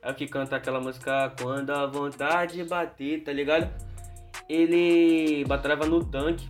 É 0.00 0.10
o 0.10 0.14
que 0.14 0.26
canta 0.26 0.56
aquela 0.56 0.80
música 0.80 1.32
Quando 1.40 1.70
a 1.70 1.86
vontade 1.86 2.62
bater, 2.64 3.22
tá 3.22 3.32
ligado? 3.32 3.70
Ele 4.48 5.44
batalhava 5.46 5.86
no 5.86 6.04
tanque. 6.04 6.48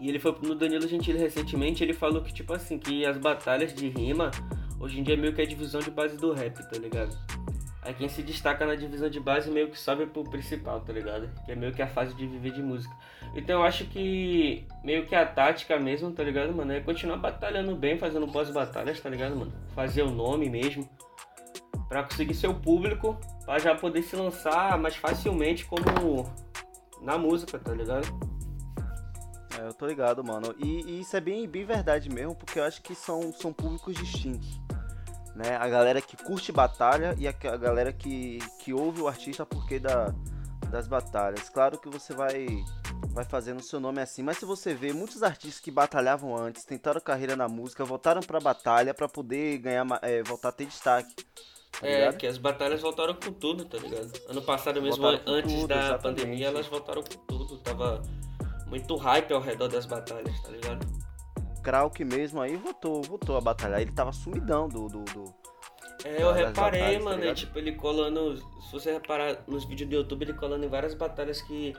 E 0.00 0.08
ele 0.08 0.18
foi 0.18 0.36
no 0.42 0.54
Danilo 0.54 0.88
Gentili 0.88 1.18
recentemente, 1.18 1.84
ele 1.84 1.94
falou 1.94 2.20
que, 2.20 2.32
tipo 2.32 2.52
assim, 2.52 2.78
que 2.78 3.06
as 3.06 3.16
batalhas 3.16 3.72
de 3.72 3.88
rima, 3.88 4.30
hoje 4.80 4.98
em 4.98 5.02
dia 5.04 5.14
é 5.14 5.16
meio 5.16 5.32
que 5.32 5.40
a 5.40 5.46
divisão 5.46 5.80
de 5.80 5.90
base 5.90 6.16
do 6.16 6.32
rap, 6.32 6.54
tá 6.68 6.78
ligado? 6.78 7.16
Aí 7.84 7.92
quem 7.92 8.08
se 8.08 8.22
destaca 8.22 8.64
na 8.64 8.74
divisão 8.74 9.10
de 9.10 9.20
base 9.20 9.50
meio 9.50 9.68
que 9.68 9.78
sobe 9.78 10.06
pro 10.06 10.24
principal, 10.24 10.80
tá 10.80 10.92
ligado? 10.92 11.30
Que 11.44 11.52
é 11.52 11.54
meio 11.54 11.72
que 11.72 11.82
a 11.82 11.86
fase 11.86 12.14
de 12.14 12.26
viver 12.26 12.50
de 12.50 12.62
música. 12.62 12.94
Então 13.36 13.60
eu 13.60 13.64
acho 13.64 13.84
que 13.84 14.66
meio 14.82 15.04
que 15.04 15.14
a 15.14 15.26
tática 15.26 15.78
mesmo, 15.78 16.10
tá 16.10 16.22
ligado, 16.22 16.52
mano? 16.54 16.72
É 16.72 16.80
continuar 16.80 17.18
batalhando 17.18 17.76
bem, 17.76 17.98
fazendo 17.98 18.26
pós-batalhas, 18.26 19.00
tá 19.00 19.10
ligado, 19.10 19.36
mano? 19.36 19.52
Fazer 19.74 20.02
o 20.02 20.10
nome 20.10 20.48
mesmo. 20.48 20.88
Pra 21.86 22.02
conseguir 22.02 22.34
seu 22.34 22.54
público, 22.54 23.18
pra 23.44 23.58
já 23.58 23.74
poder 23.74 24.02
se 24.02 24.16
lançar 24.16 24.78
mais 24.78 24.96
facilmente 24.96 25.66
como 25.66 26.24
na 27.04 27.18
música, 27.18 27.58
tá 27.58 27.72
ligado? 27.72 28.06
É, 29.58 29.66
eu 29.66 29.74
tô 29.74 29.86
ligado, 29.86 30.24
mano. 30.24 30.54
E, 30.58 30.82
e, 30.82 31.00
isso 31.00 31.16
é 31.16 31.20
bem, 31.20 31.46
bem 31.46 31.64
verdade 31.64 32.08
mesmo, 32.08 32.34
porque 32.34 32.58
eu 32.58 32.64
acho 32.64 32.82
que 32.82 32.94
são, 32.94 33.32
são 33.32 33.52
públicos 33.52 33.94
distintos 33.94 34.64
né? 35.34 35.56
A 35.56 35.68
galera 35.68 36.00
que 36.00 36.16
curte 36.16 36.52
batalha 36.52 37.14
e 37.18 37.26
a, 37.26 37.30
a 37.30 37.56
galera 37.56 37.92
que, 37.92 38.38
que 38.60 38.72
ouve 38.72 39.00
o 39.00 39.08
artista 39.08 39.44
porque 39.44 39.78
da, 39.78 40.14
das 40.70 40.86
batalhas. 40.86 41.48
Claro 41.48 41.78
que 41.78 41.88
você 41.88 42.14
vai 42.14 42.46
vai 43.08 43.24
fazendo 43.24 43.62
seu 43.62 43.78
nome 43.78 44.00
assim, 44.00 44.24
mas 44.24 44.38
se 44.38 44.44
você 44.44 44.74
vê 44.74 44.92
muitos 44.92 45.22
artistas 45.22 45.60
que 45.60 45.70
batalhavam 45.70 46.36
antes, 46.36 46.64
tentaram 46.64 47.00
carreira 47.00 47.36
na 47.36 47.46
música, 47.46 47.84
voltaram 47.84 48.20
pra 48.20 48.40
batalha 48.40 48.92
para 48.92 49.08
poder 49.08 49.58
ganhar, 49.58 49.86
é, 50.02 50.22
voltar 50.22 50.48
a 50.48 50.52
ter 50.52 50.66
destaque. 50.66 51.14
Tá 51.80 51.86
é, 51.86 52.12
que 52.12 52.26
as 52.26 52.38
batalhas 52.38 52.80
voltaram 52.80 53.14
com 53.14 53.32
tudo, 53.32 53.64
tá 53.64 53.78
ligado? 53.78 54.10
Ano 54.28 54.42
passado 54.42 54.80
mesmo, 54.80 55.04
antes 55.26 55.52
tudo, 55.54 55.68
da 55.68 55.76
exatamente. 55.76 56.02
pandemia, 56.02 56.46
elas 56.46 56.66
voltaram 56.66 57.02
com 57.02 57.16
tudo. 57.26 57.58
Tava 57.58 58.02
muito 58.66 58.96
hype 58.96 59.32
ao 59.32 59.40
redor 59.40 59.68
das 59.68 59.86
batalhas, 59.86 60.40
tá 60.42 60.50
ligado? 60.50 60.86
Krauk 61.62 62.04
mesmo 62.04 62.40
aí 62.40 62.56
voltou, 62.56 63.02
voltou 63.02 63.36
a 63.36 63.40
batalhar. 63.40 63.80
Ele 63.80 63.92
tava 63.92 64.12
sumidão 64.12 64.68
do. 64.68 64.88
do, 64.88 65.04
do 65.04 65.34
é, 66.04 66.22
eu 66.22 66.32
reparei, 66.32 66.80
batalhas, 66.80 66.98
tá 66.98 67.10
mano. 67.10 67.24
Tá 67.24 67.34
tipo, 67.34 67.58
ele 67.58 67.72
colando. 67.72 68.36
Se 68.36 68.72
você 68.72 68.92
reparar 68.92 69.42
nos 69.46 69.64
vídeos 69.64 69.88
do 69.88 69.96
YouTube, 69.96 70.22
ele 70.22 70.34
colando 70.34 70.64
em 70.64 70.68
várias 70.68 70.94
batalhas 70.94 71.40
que 71.42 71.74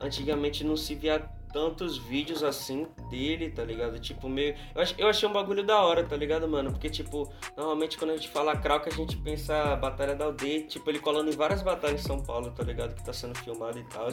antigamente 0.00 0.64
não 0.64 0.76
se 0.76 0.94
via 0.94 1.28
tantos 1.52 1.98
vídeos 1.98 2.42
assim 2.42 2.86
dele, 3.10 3.50
tá 3.50 3.64
ligado? 3.64 3.98
Tipo, 3.98 4.28
meio. 4.28 4.54
Eu, 4.74 4.82
ach... 4.82 4.94
eu 4.98 5.08
achei 5.08 5.28
um 5.28 5.32
bagulho 5.32 5.64
da 5.64 5.80
hora, 5.80 6.04
tá 6.04 6.16
ligado, 6.16 6.48
mano? 6.48 6.70
Porque, 6.70 6.88
tipo, 6.88 7.30
normalmente 7.56 7.98
quando 7.98 8.12
a 8.12 8.16
gente 8.16 8.28
fala 8.28 8.56
Krauk, 8.56 8.88
a 8.88 8.92
gente 8.92 9.16
pensa 9.16 9.76
Batalha 9.76 10.14
da 10.14 10.26
Aldeia. 10.26 10.62
Tipo, 10.66 10.90
ele 10.90 10.98
colando 10.98 11.30
em 11.30 11.36
várias 11.36 11.62
batalhas 11.62 12.00
em 12.00 12.04
São 12.04 12.22
Paulo, 12.22 12.50
tá 12.50 12.62
ligado? 12.62 12.94
Que 12.94 13.04
tá 13.04 13.12
sendo 13.12 13.36
filmado 13.38 13.78
e 13.78 13.84
tal. 13.84 14.08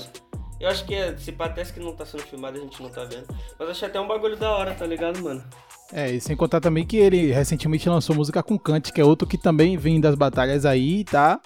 Eu 0.59 0.69
acho 0.69 0.85
que 0.85 0.95
se 1.17 1.31
parece 1.31 1.73
que 1.73 1.79
não 1.79 1.93
tá 1.93 2.05
sendo 2.05 2.23
filmado, 2.23 2.57
a 2.57 2.61
gente 2.61 2.81
não 2.81 2.89
tá 2.89 3.03
vendo. 3.03 3.25
Mas 3.59 3.69
achei 3.69 3.87
até 3.87 3.99
um 3.99 4.07
bagulho 4.07 4.37
da 4.37 4.51
hora, 4.51 4.73
tá 4.73 4.85
ligado, 4.85 5.21
mano? 5.21 5.43
É, 5.91 6.11
e 6.11 6.21
sem 6.21 6.35
contar 6.35 6.61
também 6.61 6.85
que 6.85 6.97
ele 6.97 7.31
recentemente 7.31 7.89
lançou 7.89 8.15
música 8.15 8.41
com 8.41 8.57
Kant, 8.57 8.91
que 8.91 9.01
é 9.01 9.05
outro 9.05 9.27
que 9.27 9.37
também 9.37 9.77
vem 9.77 9.99
das 9.99 10.15
batalhas 10.15 10.65
aí, 10.65 11.03
tá? 11.03 11.39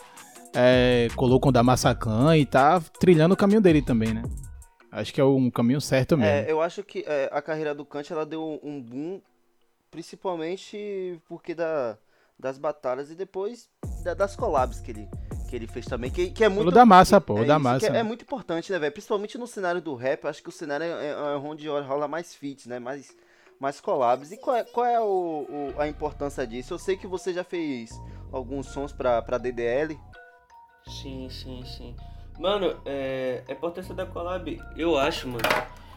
É, 0.55 1.07
colocou 1.15 1.51
da 1.51 1.63
Massacan 1.63 2.35
e 2.37 2.45
tá 2.45 2.79
trilhando 2.99 3.33
o 3.33 3.37
caminho 3.37 3.61
dele 3.61 3.81
também, 3.81 4.13
né? 4.13 4.23
Acho 4.91 5.13
que 5.13 5.21
é 5.21 5.23
um 5.23 5.51
caminho 5.51 5.79
certo 5.79 6.17
mesmo. 6.17 6.31
É, 6.31 6.51
eu 6.51 6.61
acho 6.61 6.83
que 6.83 7.03
é, 7.07 7.29
a 7.31 7.41
carreira 7.41 7.75
do 7.75 7.85
Kant 7.85 8.11
ela 8.11 8.25
deu 8.25 8.59
um 8.63 8.81
boom, 8.81 9.21
principalmente 9.91 11.21
porque 11.27 11.53
da, 11.53 11.97
das 12.37 12.57
batalhas 12.57 13.11
e 13.11 13.15
depois 13.15 13.69
da, 14.03 14.13
das 14.13 14.35
collabs 14.35 14.79
que 14.79 14.91
ele, 14.91 15.07
que 15.49 15.55
ele 15.55 15.67
fez 15.67 15.85
também, 15.85 16.09
que, 16.09 16.31
que 16.31 16.43
é 16.43 16.49
muito... 16.49 16.69
O 16.69 16.71
da 16.71 16.85
massa, 16.85 17.21
pô, 17.21 17.35
o 17.35 17.43
é 17.43 17.45
da 17.45 17.59
massa. 17.59 17.87
É, 17.87 17.97
é, 17.97 18.03
muito 18.03 18.23
importante, 18.23 18.71
né, 18.71 18.79
velho? 18.79 18.91
Principalmente 18.91 19.37
no 19.37 19.45
cenário 19.45 19.81
do 19.81 19.93
rap, 19.93 20.25
acho 20.25 20.41
que 20.41 20.49
o 20.49 20.51
cenário 20.51 20.85
é, 20.85 21.07
é, 21.07 21.09
é 21.11 21.37
onde 21.37 21.67
rola 21.67 22.07
mais 22.07 22.33
feats, 22.33 22.65
né? 22.65 22.79
Mais, 22.79 23.15
mais 23.59 23.79
collabs. 23.79 24.31
E 24.31 24.37
qual 24.37 24.55
é, 24.55 24.63
qual 24.63 24.85
é 24.85 24.99
o, 24.99 25.45
o, 25.75 25.79
a 25.79 25.87
importância 25.87 26.47
disso? 26.47 26.73
Eu 26.73 26.79
sei 26.79 26.97
que 26.97 27.05
você 27.05 27.31
já 27.33 27.43
fez 27.43 27.91
alguns 28.31 28.67
sons 28.67 28.91
pra, 28.91 29.21
pra 29.21 29.37
DDL. 29.37 29.99
Sim, 30.87 31.29
sim, 31.29 31.63
sim. 31.65 31.95
Mano, 32.39 32.79
é, 32.85 33.43
a 33.47 33.51
importância 33.51 33.93
da 33.93 34.05
collab, 34.05 34.57
eu 34.75 34.97
acho, 34.97 35.27
mano, 35.27 35.43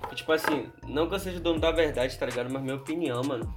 que, 0.08 0.16
tipo 0.16 0.32
assim, 0.32 0.66
não 0.86 1.08
que 1.08 1.14
eu 1.14 1.18
seja 1.18 1.40
dono 1.40 1.60
da 1.60 1.70
verdade, 1.70 2.18
tá 2.18 2.26
ligado? 2.26 2.52
Mas 2.52 2.62
minha 2.62 2.74
opinião, 2.74 3.22
mano 3.22 3.48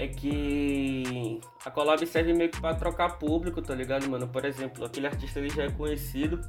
é 0.00 0.08
que 0.08 1.40
a 1.64 1.70
collab 1.70 2.04
serve 2.06 2.32
meio 2.32 2.50
que 2.50 2.58
pra 2.58 2.74
trocar 2.74 3.18
público, 3.18 3.60
tá 3.60 3.74
ligado, 3.74 4.08
mano? 4.08 4.26
Por 4.26 4.46
exemplo, 4.46 4.84
aquele 4.84 5.06
artista 5.06 5.38
ele 5.38 5.50
já 5.50 5.64
é 5.64 5.70
conhecido, 5.70 6.40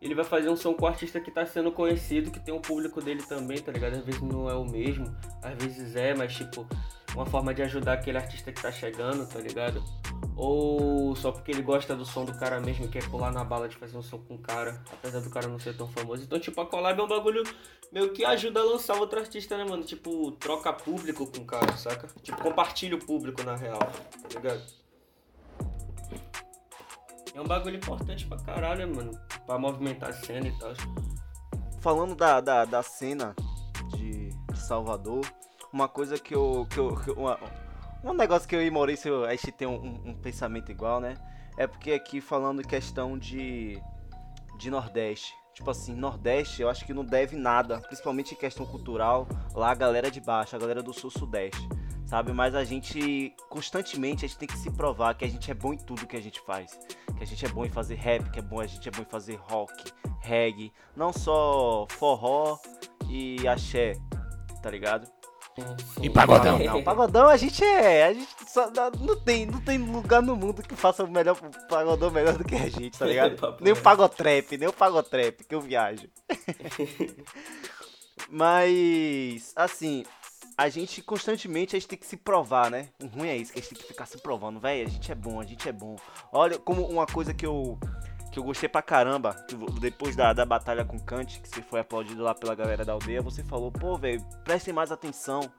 ele 0.00 0.14
vai 0.14 0.24
fazer 0.24 0.48
um 0.48 0.56
som 0.56 0.72
com 0.72 0.84
o 0.84 0.88
artista 0.88 1.20
que 1.20 1.32
tá 1.32 1.44
sendo 1.44 1.72
conhecido, 1.72 2.30
que 2.30 2.38
tem 2.38 2.54
um 2.54 2.60
público 2.60 3.02
dele 3.02 3.22
também, 3.24 3.58
tá 3.58 3.72
ligado? 3.72 3.94
Às 3.94 4.04
vezes 4.04 4.22
não 4.22 4.48
é 4.48 4.54
o 4.54 4.64
mesmo, 4.64 5.04
às 5.42 5.54
vezes 5.60 5.96
é, 5.96 6.14
mas 6.14 6.32
tipo, 6.32 6.64
uma 7.14 7.26
forma 7.26 7.52
de 7.52 7.62
ajudar 7.62 7.94
aquele 7.94 8.18
artista 8.18 8.52
que 8.52 8.62
tá 8.62 8.70
chegando, 8.70 9.26
tá 9.28 9.38
ligado? 9.38 9.82
Ou 10.36 11.14
só 11.16 11.32
porque 11.32 11.50
ele 11.50 11.62
gosta 11.62 11.94
do 11.94 12.04
som 12.04 12.24
do 12.24 12.32
cara 12.38 12.60
mesmo 12.60 12.86
e 12.86 12.88
quer 12.88 13.08
pular 13.10 13.32
na 13.32 13.44
bala 13.44 13.68
de 13.68 13.76
fazer 13.76 13.96
um 13.96 14.02
som 14.02 14.18
com 14.18 14.34
o 14.34 14.38
cara, 14.38 14.82
apesar 14.92 15.20
do 15.20 15.30
cara 15.30 15.48
não 15.48 15.58
ser 15.58 15.76
tão 15.76 15.88
famoso. 15.88 16.22
Então, 16.22 16.38
tipo, 16.38 16.60
a 16.60 16.66
collab 16.66 16.98
é 16.98 17.02
um 17.02 17.08
bagulho 17.08 17.42
meio 17.92 18.12
que 18.12 18.24
ajuda 18.24 18.60
a 18.60 18.64
lançar 18.64 18.96
outro 18.96 19.18
artista, 19.18 19.58
né, 19.58 19.64
mano? 19.64 19.82
Tipo, 19.82 20.30
troca 20.32 20.72
público 20.72 21.26
com 21.26 21.38
o 21.38 21.44
cara, 21.44 21.76
saca? 21.76 22.08
Tipo, 22.22 22.40
compartilha 22.40 22.96
o 22.96 23.04
público 23.04 23.42
na 23.42 23.56
real, 23.56 23.78
tá 23.78 24.28
ligado? 24.34 24.62
É 27.34 27.40
um 27.40 27.46
bagulho 27.46 27.76
importante 27.76 28.26
pra 28.26 28.38
caralho, 28.38 28.94
mano. 28.94 29.12
Pra 29.46 29.58
movimentar 29.58 30.10
a 30.10 30.12
cena 30.12 30.48
e 30.48 30.58
tal. 30.58 30.72
Falando 31.80 32.14
da, 32.14 32.40
da, 32.40 32.64
da 32.64 32.82
cena 32.82 33.34
de 33.94 34.30
Salvador, 34.54 35.24
uma 35.72 35.88
coisa 35.88 36.18
que 36.18 36.34
eu. 36.34 36.66
Que 36.68 36.78
eu 36.78 36.96
que 36.96 37.10
uma, 37.12 37.38
um 38.02 38.14
negócio 38.14 38.48
que 38.48 38.56
eu 38.56 38.62
e 38.62 38.70
Maurício 38.70 39.24
a 39.24 39.30
gente 39.30 39.52
tem 39.52 39.68
um, 39.68 40.02
um, 40.04 40.14
pensamento 40.14 40.70
igual, 40.70 41.00
né? 41.00 41.14
É 41.56 41.66
porque 41.66 41.92
aqui 41.92 42.20
falando 42.20 42.66
questão 42.66 43.18
de. 43.18 43.80
de 44.58 44.70
Nordeste. 44.70 45.34
Tipo 45.54 45.70
assim, 45.70 45.94
Nordeste 45.94 46.62
eu 46.62 46.70
acho 46.70 46.84
que 46.86 46.94
não 46.94 47.04
deve 47.04 47.36
nada, 47.36 47.80
principalmente 47.80 48.34
em 48.34 48.36
questão 48.36 48.64
cultural. 48.64 49.28
Lá 49.54 49.70
a 49.70 49.74
galera 49.74 50.10
de 50.10 50.20
baixo, 50.20 50.56
a 50.56 50.58
galera 50.58 50.82
do 50.82 50.92
Sul-Sudeste, 50.92 51.68
sabe? 52.06 52.32
Mas 52.32 52.54
a 52.54 52.64
gente, 52.64 53.34
constantemente, 53.48 54.24
a 54.24 54.28
gente 54.28 54.38
tem 54.38 54.48
que 54.48 54.56
se 54.56 54.70
provar 54.70 55.14
que 55.14 55.24
a 55.24 55.28
gente 55.28 55.50
é 55.50 55.54
bom 55.54 55.74
em 55.74 55.78
tudo 55.78 56.06
que 56.06 56.16
a 56.16 56.22
gente 56.22 56.40
faz. 56.40 56.78
Que 57.16 57.24
a 57.24 57.26
gente 57.26 57.44
é 57.44 57.48
bom 57.48 57.64
em 57.64 57.68
fazer 57.68 57.96
rap, 57.96 58.30
que 58.30 58.38
é 58.38 58.42
bom, 58.42 58.60
a 58.60 58.66
gente 58.66 58.88
é 58.88 58.92
bom 58.92 59.02
em 59.02 59.10
fazer 59.10 59.34
rock, 59.34 59.92
reggae, 60.20 60.72
não 60.96 61.12
só 61.12 61.86
forró 61.90 62.58
e 63.08 63.46
axé, 63.46 63.94
tá 64.62 64.70
ligado? 64.70 65.19
E 66.02 66.08
pagodão. 66.08 66.58
Não, 66.58 66.82
pagodão 66.82 67.28
a 67.28 67.36
gente 67.36 67.64
é. 67.64 68.06
A 68.06 68.14
gente 68.14 68.28
só, 68.46 68.70
não, 69.00 69.16
tem, 69.16 69.46
não 69.46 69.60
tem 69.60 69.78
lugar 69.78 70.22
no 70.22 70.36
mundo 70.36 70.62
que 70.62 70.74
faça 70.74 71.04
o 71.04 71.10
melhor 71.10 71.36
pagodão 71.68 72.10
melhor 72.10 72.36
do 72.36 72.44
que 72.44 72.54
a 72.54 72.68
gente, 72.68 72.98
tá 72.98 73.06
ligado? 73.06 73.56
nem 73.60 73.72
o 73.72 73.76
pagotrap, 73.76 74.56
nem 74.56 74.68
o 74.68 74.72
pagotrap 74.72 75.44
que 75.44 75.54
eu 75.54 75.60
viajo. 75.60 76.08
Mas, 78.30 79.52
assim, 79.56 80.04
a 80.56 80.68
gente 80.68 81.02
constantemente 81.02 81.74
a 81.74 81.78
gente 81.78 81.88
tem 81.88 81.98
que 81.98 82.06
se 82.06 82.16
provar, 82.16 82.70
né? 82.70 82.88
O 83.02 83.06
ruim 83.06 83.28
é 83.28 83.36
isso, 83.36 83.52
que 83.52 83.58
a 83.58 83.62
gente 83.62 83.72
tem 83.72 83.82
que 83.82 83.88
ficar 83.88 84.06
se 84.06 84.18
provando, 84.18 84.60
velho. 84.60 84.86
A 84.86 84.90
gente 84.90 85.10
é 85.10 85.14
bom, 85.14 85.40
a 85.40 85.44
gente 85.44 85.68
é 85.68 85.72
bom. 85.72 85.96
Olha, 86.30 86.58
como 86.58 86.86
uma 86.86 87.06
coisa 87.06 87.32
que 87.32 87.46
eu 87.46 87.78
que 88.30 88.38
eu 88.38 88.44
gostei 88.44 88.68
pra 88.68 88.80
caramba, 88.80 89.34
depois 89.80 90.14
da, 90.14 90.32
da 90.32 90.44
batalha 90.44 90.84
com 90.84 90.98
Kant, 90.98 91.40
que 91.40 91.48
você 91.48 91.62
foi 91.62 91.80
aplaudido 91.80 92.22
lá 92.22 92.34
pela 92.34 92.54
galera 92.54 92.84
da 92.84 92.92
aldeia, 92.92 93.20
você 93.20 93.42
falou, 93.42 93.72
pô, 93.72 93.96
velho, 93.96 94.24
prestem 94.44 94.72
mais 94.72 94.92
atenção 94.92 95.50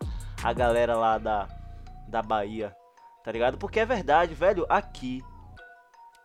a 0.41 0.53
galera 0.53 0.95
lá 0.95 1.17
da, 1.17 1.47
da 2.07 2.21
Bahia, 2.21 2.75
tá 3.23 3.31
ligado? 3.31 3.57
Porque 3.57 3.79
é 3.79 3.85
verdade, 3.85 4.33
velho, 4.33 4.65
aqui 4.69 5.21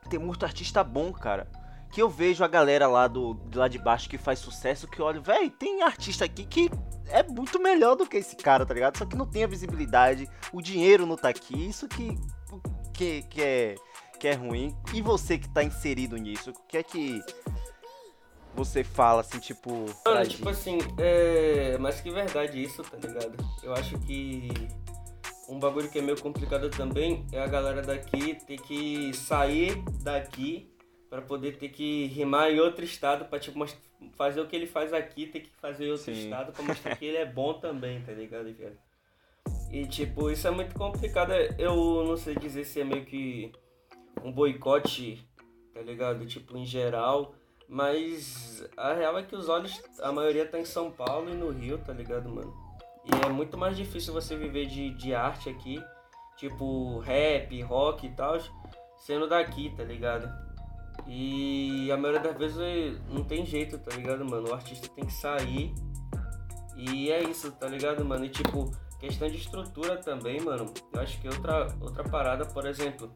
tem 0.09 0.21
muito 0.21 0.45
artista 0.45 0.85
bom, 0.85 1.13
cara. 1.13 1.51
Que 1.93 2.03
eu 2.03 2.09
vejo 2.09 2.45
a 2.45 2.49
galera 2.49 2.87
lá 2.87 3.07
do 3.07 3.41
lá 3.55 3.69
de 3.69 3.79
baixo 3.79 4.09
que 4.09 4.19
faz 4.19 4.39
sucesso, 4.39 4.89
que 4.89 5.01
olha, 5.01 5.21
velho, 5.21 5.51
tem 5.51 5.83
artista 5.83 6.25
aqui 6.25 6.45
que 6.45 6.71
é 7.09 7.23
muito 7.23 7.61
melhor 7.61 7.95
do 7.97 8.07
que 8.07 8.17
esse 8.17 8.37
cara, 8.37 8.67
tá 8.67 8.75
ligado? 8.75 8.99
Só 8.99 9.07
que 9.07 9.17
não 9.17 9.27
tem 9.27 9.45
a 9.45 9.49
visibilidade, 9.49 10.29
o 10.53 10.61
dinheiro 10.61 11.07
não 11.07 11.17
tá 11.17 11.29
aqui, 11.29 11.69
isso 11.69 11.89
que, 11.89 12.19
que, 12.93 13.23
que 13.23 13.43
é 13.43 13.75
que 14.17 14.29
é 14.29 14.35
ruim. 14.35 14.77
E 14.95 15.01
você 15.01 15.39
que 15.39 15.49
tá 15.49 15.63
inserido 15.63 16.17
nisso, 16.17 16.51
o 16.51 16.55
que 16.69 16.79
é 16.79 16.83
que 16.83 17.23
você 18.57 18.83
fala, 18.83 19.21
assim, 19.21 19.39
tipo. 19.39 19.85
Tipo 20.29 20.49
assim, 20.49 20.79
é. 20.99 21.77
Mais 21.79 22.01
que 22.01 22.11
verdade 22.11 22.63
isso, 22.63 22.83
tá 22.83 22.97
ligado? 22.97 23.37
Eu 23.63 23.75
acho 23.75 23.99
que. 24.01 24.49
Um 25.49 25.61
bagulho 25.61 25.89
que 25.89 26.01
é 26.01 26.03
meio 26.03 26.21
complicado 26.21 26.69
também 26.71 27.25
é 27.31 27.41
a 27.41 27.47
galera 27.47 27.81
daqui 27.81 28.35
ter 28.47 28.61
que 28.61 29.15
sair 29.15 29.81
daqui 30.03 30.69
para 31.09 31.23
poder 31.23 31.57
ter 31.57 31.69
que 31.69 32.07
rimar 32.07 32.51
em 32.51 32.59
outro 32.59 32.85
estado 32.85 33.27
para 33.27 33.39
tipo 33.39 33.65
fazer 34.17 34.41
o 34.41 34.49
que 34.49 34.57
ele 34.57 34.67
faz 34.67 34.93
aqui, 34.93 35.27
ter 35.27 35.41
que 35.41 35.51
fazer 35.61 35.87
em 35.87 35.91
outro 35.93 36.13
Sim. 36.13 36.25
estado 36.25 36.53
para 36.53 36.65
mostrar 36.65 36.97
que 36.97 37.05
ele 37.05 37.19
é 37.19 37.25
bom 37.25 37.55
também, 37.55 38.03
tá 38.03 38.11
ligado, 38.11 38.53
cara? 38.55 38.77
E 39.71 39.87
tipo, 39.87 40.31
isso 40.31 40.49
é 40.49 40.51
muito 40.51 40.75
complicado. 40.75 41.33
Eu 41.59 42.05
não 42.05 42.17
sei 42.17 42.35
dizer 42.35 42.65
se 42.65 42.81
é 42.81 42.85
meio 42.85 43.05
que 43.05 43.53
um 44.23 44.33
boicote, 44.33 45.27
tá 45.73 45.81
ligado? 45.81 46.27
Tipo, 46.27 46.57
em 46.57 46.65
geral. 46.65 47.35
Mas 47.69 48.65
a 48.77 48.93
real 48.93 49.19
é 49.19 49.23
que 49.23 49.35
os 49.35 49.49
olhos, 49.49 49.83
a 50.01 50.13
maioria 50.13 50.47
tá 50.47 50.59
em 50.59 50.65
São 50.65 50.91
Paulo 50.91 51.29
e 51.29 51.35
no 51.35 51.51
Rio, 51.51 51.79
tá 51.79 51.93
ligado, 51.93 52.29
mano? 52.29 52.55
E 53.05 53.27
é 53.27 53.29
muito 53.29 53.59
mais 53.59 53.77
difícil 53.77 54.13
você 54.13 54.37
viver 54.37 54.67
de, 54.67 54.91
de 54.91 55.15
arte 55.15 55.49
aqui, 55.49 55.83
tipo 56.37 56.99
rap, 57.01 57.61
rock 57.63 58.07
e 58.07 58.11
tal, 58.11 58.39
sendo 58.99 59.29
daqui, 59.29 59.73
tá 59.77 59.83
ligado? 59.83 60.29
E 61.07 61.91
a 61.91 61.97
maioria 61.97 62.21
das 62.21 62.37
vezes 62.37 63.01
não 63.09 63.25
tem 63.25 63.45
jeito, 63.45 63.79
tá 63.79 63.95
ligado, 63.95 64.25
mano? 64.25 64.49
O 64.49 64.55
artista 64.55 64.89
tem 64.89 65.05
que 65.05 65.13
sair. 65.13 65.75
E 66.77 67.11
é 67.11 67.23
isso, 67.23 67.51
tá 67.53 67.69
ligado, 67.69 68.05
mano? 68.05 68.25
E 68.25 68.29
tipo, 68.29 68.71
questão 68.99 69.29
de 69.29 69.37
estrutura 69.37 69.97
também, 69.97 70.41
mano. 70.41 70.73
Eu 70.93 71.01
acho 71.01 71.21
que 71.21 71.29
outra, 71.29 71.69
outra 71.81 72.05
parada, 72.05 72.45
por 72.47 72.67
exemplo, 72.67 73.11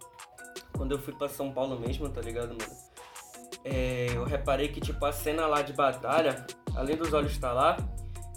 quando 0.80 0.92
eu 0.92 0.98
fui 0.98 1.12
pra 1.12 1.28
São 1.28 1.52
Paulo 1.52 1.78
mesmo, 1.78 2.08
tá 2.08 2.22
ligado, 2.22 2.56
mano? 2.56 2.90
é, 3.62 4.06
eu 4.14 4.24
reparei 4.24 4.68
que 4.68 4.80
tipo 4.80 5.04
a 5.04 5.12
cena 5.12 5.46
lá 5.46 5.60
de 5.60 5.74
batalha, 5.74 6.46
além 6.74 6.96
dos 6.96 7.12
olhos 7.12 7.32
estar 7.32 7.52
lá, 7.52 7.76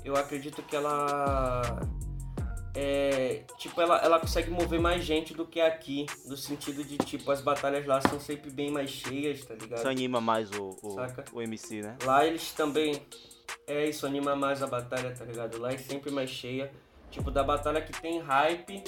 eu 0.04 0.14
acredito 0.18 0.62
que 0.62 0.76
ela 0.76 1.80
é, 2.76 3.46
tipo 3.58 3.80
ela, 3.80 3.98
ela 4.00 4.20
consegue 4.20 4.50
mover 4.50 4.78
mais 4.78 5.06
gente 5.06 5.34
do 5.34 5.46
que 5.46 5.62
aqui, 5.62 6.06
no 6.26 6.36
sentido 6.36 6.84
de 6.84 6.98
tipo 6.98 7.32
as 7.32 7.40
batalhas 7.40 7.86
lá 7.86 8.02
são 8.02 8.20
sempre 8.20 8.52
bem 8.52 8.70
mais 8.70 8.90
cheias, 8.90 9.46
tá 9.46 9.54
ligado? 9.54 9.80
Isso 9.80 9.88
anima 9.88 10.20
mais 10.20 10.52
o, 10.52 10.78
o, 10.84 10.98
o 11.38 11.42
MC, 11.42 11.82
né? 11.82 11.96
Lá 12.04 12.26
eles 12.26 12.52
também 12.52 13.02
é 13.66 13.88
isso 13.88 14.06
anima 14.06 14.36
mais 14.36 14.62
a 14.62 14.68
batalha, 14.68 15.16
tá 15.16 15.24
ligado? 15.24 15.58
Lá 15.62 15.72
é 15.72 15.78
sempre 15.78 16.12
mais 16.12 16.30
cheia. 16.30 16.70
Tipo, 17.10 17.32
da 17.32 17.42
batalha 17.42 17.80
que 17.80 17.94
tem 18.02 18.20
hype 18.20 18.84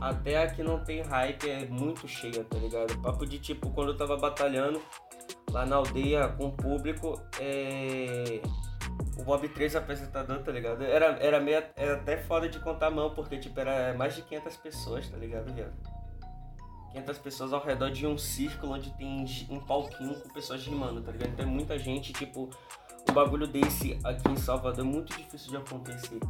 até 0.00 0.42
a 0.42 0.50
que 0.50 0.62
não 0.62 0.82
tem 0.82 1.02
hype 1.02 1.48
é 1.48 1.66
muito 1.66 2.06
cheia, 2.06 2.44
tá 2.44 2.58
ligado? 2.58 2.98
Papo 3.00 3.26
de 3.26 3.38
tipo, 3.38 3.70
quando 3.70 3.92
eu 3.92 3.96
tava 3.96 4.16
batalhando, 4.16 4.80
lá 5.50 5.64
na 5.64 5.76
aldeia 5.76 6.28
com 6.28 6.46
o 6.46 6.52
público, 6.52 7.20
é... 7.40 8.40
o 9.16 9.24
Bob 9.24 9.48
3 9.48 9.76
apresentador, 9.76 10.42
tá 10.42 10.52
ligado? 10.52 10.82
Era, 10.82 11.16
era, 11.20 11.40
meio, 11.40 11.62
era 11.76 11.94
até 11.94 12.16
foda 12.16 12.48
de 12.48 12.58
contar 12.58 12.88
a 12.88 12.90
mão, 12.90 13.14
porque 13.14 13.38
tipo, 13.38 13.58
era 13.58 13.94
mais 13.94 14.14
de 14.14 14.22
500 14.22 14.56
pessoas, 14.56 15.08
tá 15.08 15.16
ligado, 15.16 15.52
viado? 15.52 15.72
500 16.92 17.18
pessoas 17.18 17.52
ao 17.52 17.64
redor 17.64 17.90
de 17.90 18.06
um 18.06 18.16
círculo 18.16 18.74
onde 18.74 18.90
tem 18.90 19.24
um 19.50 19.58
palquinho 19.58 20.14
com 20.20 20.28
pessoas 20.28 20.64
rimando, 20.64 21.02
tá 21.02 21.10
ligado? 21.10 21.34
Tem 21.34 21.46
muita 21.46 21.78
gente, 21.78 22.12
tipo, 22.12 22.48
um 23.08 23.12
bagulho 23.12 23.46
desse 23.46 23.98
aqui 24.04 24.30
em 24.30 24.36
Salvador 24.36 24.84
é 24.84 24.88
muito 24.88 25.16
difícil 25.16 25.50
de 25.50 25.56
acontecer. 25.56 26.20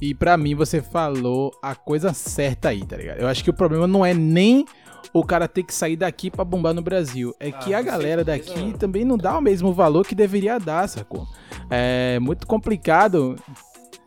E 0.00 0.14
para 0.14 0.36
mim 0.36 0.54
você 0.54 0.82
falou 0.82 1.52
a 1.62 1.74
coisa 1.74 2.12
certa 2.12 2.70
aí, 2.70 2.84
tá 2.84 2.96
ligado? 2.96 3.18
Eu 3.18 3.28
acho 3.28 3.44
que 3.44 3.50
o 3.50 3.54
problema 3.54 3.86
não 3.86 4.04
é 4.04 4.12
nem 4.12 4.64
o 5.12 5.24
cara 5.24 5.46
ter 5.46 5.62
que 5.62 5.74
sair 5.74 5.96
daqui 5.96 6.30
para 6.30 6.44
bombar 6.44 6.74
no 6.74 6.82
Brasil. 6.82 7.34
É 7.38 7.48
ah, 7.48 7.52
que 7.52 7.74
a 7.74 7.82
galera 7.82 8.24
daqui 8.24 8.74
também 8.78 9.04
não 9.04 9.16
dá 9.16 9.36
o 9.36 9.40
mesmo 9.40 9.72
valor 9.72 10.06
que 10.06 10.14
deveria 10.14 10.58
dar, 10.58 10.88
sacou? 10.88 11.26
É 11.70 12.18
muito 12.18 12.46
complicado. 12.46 13.36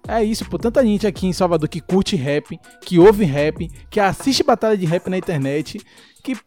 É 0.08 0.24
isso, 0.24 0.46
por 0.46 0.60
tanta 0.60 0.86
gente 0.86 1.08
aqui 1.08 1.28
em 1.28 1.34
Salvador 1.34 1.68
que 1.68 1.82
curte 1.82 2.16
rap, 2.16 2.60
que 2.82 3.00
ouve 3.00 3.24
rap, 3.24 3.68
que 3.90 4.00
assiste 4.00 4.44
batalha 4.44 4.78
de 4.78 4.86
rap 4.86 5.10
na 5.10 5.18
internet, 5.18 5.82
que 6.24 6.38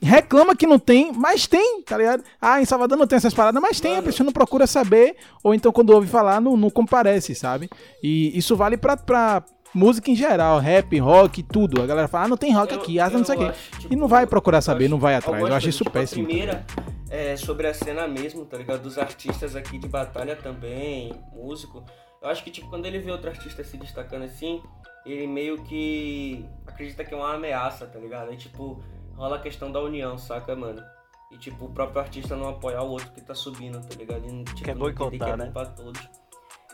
reclama 0.00 0.54
que 0.54 0.66
não 0.66 0.78
tem, 0.78 1.12
mas 1.12 1.46
tem, 1.46 1.82
tá 1.82 1.98
ligado? 1.98 2.22
Ah, 2.40 2.60
em 2.60 2.64
Salvador 2.64 2.96
não 2.96 3.06
tem 3.06 3.16
essas 3.16 3.34
paradas, 3.34 3.60
mas 3.60 3.80
tem, 3.80 3.96
a 3.96 4.02
pessoa 4.02 4.24
não 4.24 4.32
procura 4.32 4.66
saber, 4.66 5.16
ou 5.42 5.54
então 5.54 5.72
quando 5.72 5.90
ouve 5.90 6.06
falar, 6.06 6.40
não, 6.40 6.56
não 6.56 6.70
comparece, 6.70 7.34
sabe? 7.34 7.68
E 8.02 8.36
isso 8.36 8.56
vale 8.56 8.76
pra, 8.76 8.96
pra 8.96 9.42
música 9.74 10.10
em 10.10 10.16
geral, 10.16 10.58
rap, 10.58 10.98
rock, 10.98 11.42
tudo. 11.42 11.82
A 11.82 11.86
galera 11.86 12.08
fala, 12.08 12.24
ah, 12.24 12.28
não 12.28 12.36
tem 12.36 12.52
rock 12.52 12.74
eu, 12.74 12.80
aqui, 12.80 13.00
ah, 13.00 13.10
não 13.10 13.24
sei 13.24 13.36
o 13.36 13.38
quê. 13.38 13.52
Tipo, 13.78 13.92
e 13.92 13.96
não 13.96 14.08
vai 14.08 14.26
procurar 14.26 14.60
saber, 14.60 14.84
acho, 14.84 14.90
não 14.90 14.98
vai 14.98 15.14
atrás. 15.14 15.40
Eu, 15.40 15.54
acho 15.54 15.68
isso 15.68 15.84
tipo, 15.84 15.90
péssimo. 15.90 16.24
A 16.24 16.26
primeira 16.26 16.66
é 17.10 17.36
sobre 17.36 17.66
a 17.66 17.74
cena 17.74 18.06
mesmo, 18.06 18.44
tá 18.44 18.56
ligado? 18.56 18.82
Dos 18.82 18.98
artistas 18.98 19.56
aqui 19.56 19.78
de 19.78 19.88
batalha 19.88 20.36
também, 20.36 21.12
músico. 21.32 21.84
Eu 22.20 22.28
acho 22.28 22.44
que, 22.44 22.50
tipo, 22.50 22.68
quando 22.68 22.86
ele 22.86 22.98
vê 22.98 23.10
outro 23.10 23.30
artista 23.30 23.64
se 23.64 23.76
destacando 23.76 24.22
assim, 24.22 24.62
ele 25.04 25.26
meio 25.26 25.62
que 25.64 26.44
acredita 26.66 27.04
que 27.04 27.12
é 27.12 27.16
uma 27.16 27.34
ameaça, 27.34 27.86
tá 27.86 27.98
ligado? 27.98 28.30
Aí, 28.30 28.36
tipo, 28.36 28.82
rola 29.16 29.36
a 29.36 29.40
questão 29.40 29.70
da 29.70 29.80
união, 29.80 30.18
saca, 30.18 30.54
mano? 30.54 30.82
E, 31.30 31.38
tipo, 31.38 31.64
o 31.64 31.72
próprio 31.72 32.00
artista 32.00 32.36
não 32.36 32.48
apoiar 32.48 32.82
o 32.82 32.90
outro 32.90 33.10
que 33.12 33.20
tá 33.20 33.34
subindo, 33.34 33.80
tá 33.80 33.94
ligado? 33.96 34.26
E, 34.26 34.44
tipo, 34.44 34.64
Quer 34.64 34.74
boicotar, 34.74 35.36
né? 35.36 35.52
Todos. 35.76 36.08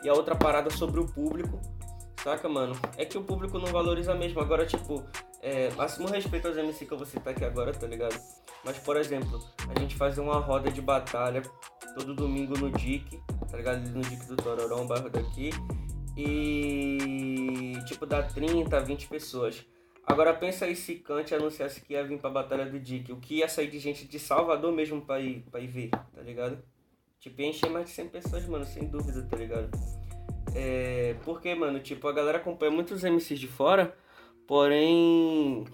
E 0.03 0.09
a 0.09 0.13
outra 0.13 0.35
parada 0.35 0.69
sobre 0.69 0.99
o 0.99 1.05
público, 1.05 1.59
Saca, 2.23 2.49
mano? 2.49 2.75
É 2.97 3.05
que 3.05 3.17
o 3.17 3.23
público 3.23 3.57
não 3.57 3.67
valoriza 3.67 4.13
mesmo. 4.13 4.41
Agora, 4.41 4.65
tipo, 4.65 5.03
é, 5.41 5.71
máximo 5.71 6.07
respeito 6.07 6.49
aos 6.49 6.57
MC 6.57 6.85
que 6.85 6.91
eu 6.91 6.97
vou 6.97 7.07
citar 7.07 7.33
aqui 7.33 7.45
agora, 7.45 7.71
tá 7.73 7.87
ligado? 7.87 8.19
Mas, 8.63 8.77
por 8.79 8.97
exemplo, 8.97 9.39
a 9.73 9.79
gente 9.79 9.95
faz 9.95 10.17
uma 10.17 10.37
roda 10.39 10.69
de 10.69 10.81
batalha 10.81 11.41
todo 11.95 12.13
domingo 12.13 12.57
no 12.57 12.69
DIC, 12.71 13.21
tá 13.49 13.55
ligado? 13.55 13.89
No 13.89 14.01
DIC 14.01 14.25
do 14.25 14.35
Tororão, 14.35 14.85
bairro 14.85 15.09
daqui. 15.09 15.51
E, 16.17 17.79
tipo, 17.85 18.05
dá 18.05 18.21
30, 18.21 18.77
20 18.81 19.07
pessoas. 19.07 19.65
Agora 20.09 20.33
pensa 20.33 20.65
aí 20.65 20.75
se 20.75 20.95
Kant 20.95 21.33
anunciasse 21.33 21.81
que 21.81 21.93
ia 21.93 22.03
vir 22.03 22.19
pra 22.19 22.31
Batalha 22.31 22.65
do 22.65 22.79
Dick. 22.79 23.11
O 23.11 23.17
que 23.17 23.35
ia 23.35 23.47
sair 23.47 23.69
de 23.69 23.77
gente 23.79 24.07
de 24.07 24.19
Salvador 24.19 24.73
mesmo 24.73 24.99
pra 25.01 25.19
ir, 25.19 25.45
pra 25.51 25.59
ir 25.59 25.67
ver, 25.67 25.89
tá 25.89 26.21
ligado? 26.21 26.61
Tipo, 27.19 27.41
ia 27.41 27.47
encher 27.47 27.69
mais 27.69 27.85
de 27.85 27.91
100 27.91 28.09
pessoas, 28.09 28.45
mano, 28.47 28.65
sem 28.65 28.85
dúvida, 28.85 29.21
tá 29.29 29.37
ligado? 29.37 29.69
É, 30.55 31.15
porque, 31.23 31.53
mano, 31.53 31.79
tipo, 31.79 32.07
a 32.07 32.11
galera 32.11 32.39
acompanha 32.39 32.71
muitos 32.71 33.03
MCs 33.03 33.39
de 33.39 33.47
fora, 33.47 33.95
porém 34.47 35.65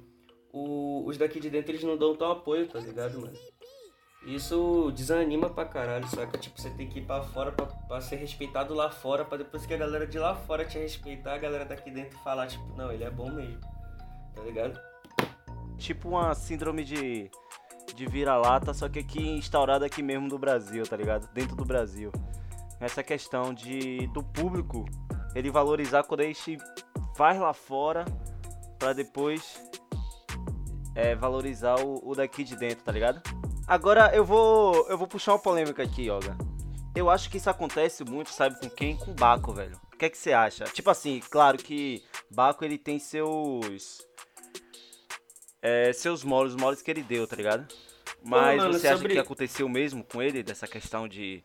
o, 0.52 1.04
os 1.06 1.18
daqui 1.18 1.40
de 1.40 1.50
dentro 1.50 1.72
eles 1.72 1.84
não 1.84 1.96
dão 1.96 2.16
tão 2.16 2.32
apoio, 2.32 2.68
tá 2.68 2.80
ligado, 2.80 3.20
mano? 3.20 3.38
Isso 4.26 4.92
desanima 4.96 5.50
pra 5.50 5.66
caralho, 5.66 6.08
saca? 6.08 6.38
Tipo, 6.38 6.60
você 6.60 6.72
tem 6.72 6.90
que 6.90 7.00
ir 7.00 7.06
pra 7.06 7.22
fora 7.22 7.52
pra, 7.52 7.68
pra 7.68 8.02
ser 8.02 8.18
respeitado 8.18 8.74
lá 8.74 8.90
fora, 8.90 9.24
pra 9.24 9.38
depois 9.38 9.66
que 9.66 9.74
a 9.74 9.78
galera 9.78 10.06
de 10.06 10.20
lá 10.20 10.36
fora 10.36 10.66
te 10.66 10.78
respeitar, 10.78 11.36
a 11.36 11.38
galera 11.38 11.64
daqui 11.64 11.90
dentro 11.90 12.18
falar, 12.20 12.48
tipo, 12.48 12.66
não, 12.76 12.92
ele 12.92 13.04
é 13.04 13.10
bom 13.10 13.32
mesmo, 13.32 13.62
tá 14.36 14.42
ligado? 14.42 14.80
Tipo 15.78 16.10
uma 16.10 16.34
síndrome 16.36 16.84
de, 16.84 17.30
de 17.96 18.06
vira-lata, 18.06 18.74
só 18.74 18.90
que 18.90 19.00
aqui 19.00 19.22
instaurada 19.22 19.86
aqui 19.86 20.04
mesmo 20.04 20.28
do 20.28 20.38
Brasil, 20.38 20.84
tá 20.84 20.98
ligado? 20.98 21.32
Dentro 21.34 21.56
do 21.56 21.66
Brasil 21.66 22.12
essa 22.80 23.04
questão 23.04 23.54
de 23.54 24.08
do 24.08 24.24
público 24.24 24.86
ele 25.34 25.50
valorizar 25.50 26.04
quando 26.04 26.22
a 26.22 26.26
gente 26.26 26.58
vai 27.18 27.38
lá 27.38 27.54
fora 27.54 28.06
para 28.78 28.94
depois 28.94 29.62
é, 30.94 31.16
valorizar 31.16 31.80
o, 31.80 32.02
o, 32.10 32.16
daqui 32.16 32.44
de 32.44 32.56
dentro, 32.56 32.84
tá 32.84 32.92
ligado? 32.92 33.22
Agora 33.68 34.16
eu 34.16 34.24
vou 34.24 34.88
eu 34.90 34.98
vou 34.98 35.08
puxar 35.08 35.34
uma 35.34 35.40
polêmica 35.40 35.84
aqui, 35.84 36.04
Yoga. 36.04 36.38
Eu 36.96 37.10
acho 37.10 37.30
que 37.30 37.38
isso 37.38 37.50
acontece 37.50 38.06
muito, 38.06 38.30
sabe 38.30 38.58
com 38.60 38.70
quem? 38.70 38.96
Com 38.96 39.14
Baco, 39.14 39.52
velho. 39.52 39.78
O 39.94 39.98
que 39.98 40.06
é 40.06 40.10
que 40.10 40.18
você 40.18 40.32
acha? 40.32 40.64
Tipo 40.66 40.90
assim, 40.90 41.22
claro 41.30 41.58
que 41.58 42.02
Baco 42.32 42.64
ele 42.64 42.78
tem 42.78 43.00
seus 43.00 44.06
é, 45.66 45.92
seus 45.94 46.24
molos, 46.24 46.54
os 46.54 46.62
molos 46.62 46.82
que 46.82 46.92
ele 46.92 47.02
deu, 47.02 47.26
tá 47.26 47.36
ligado? 47.36 47.66
Mas 48.24 48.58
Pô, 48.58 48.68
mano, 48.68 48.74
você 48.74 48.88
sobre... 48.88 49.08
acha 49.08 49.16
que 49.16 49.20
aconteceu 49.20 49.68
mesmo 49.68 50.04
com 50.04 50.22
ele 50.22 50.44
dessa 50.44 50.68
questão 50.68 51.08
de 51.08 51.44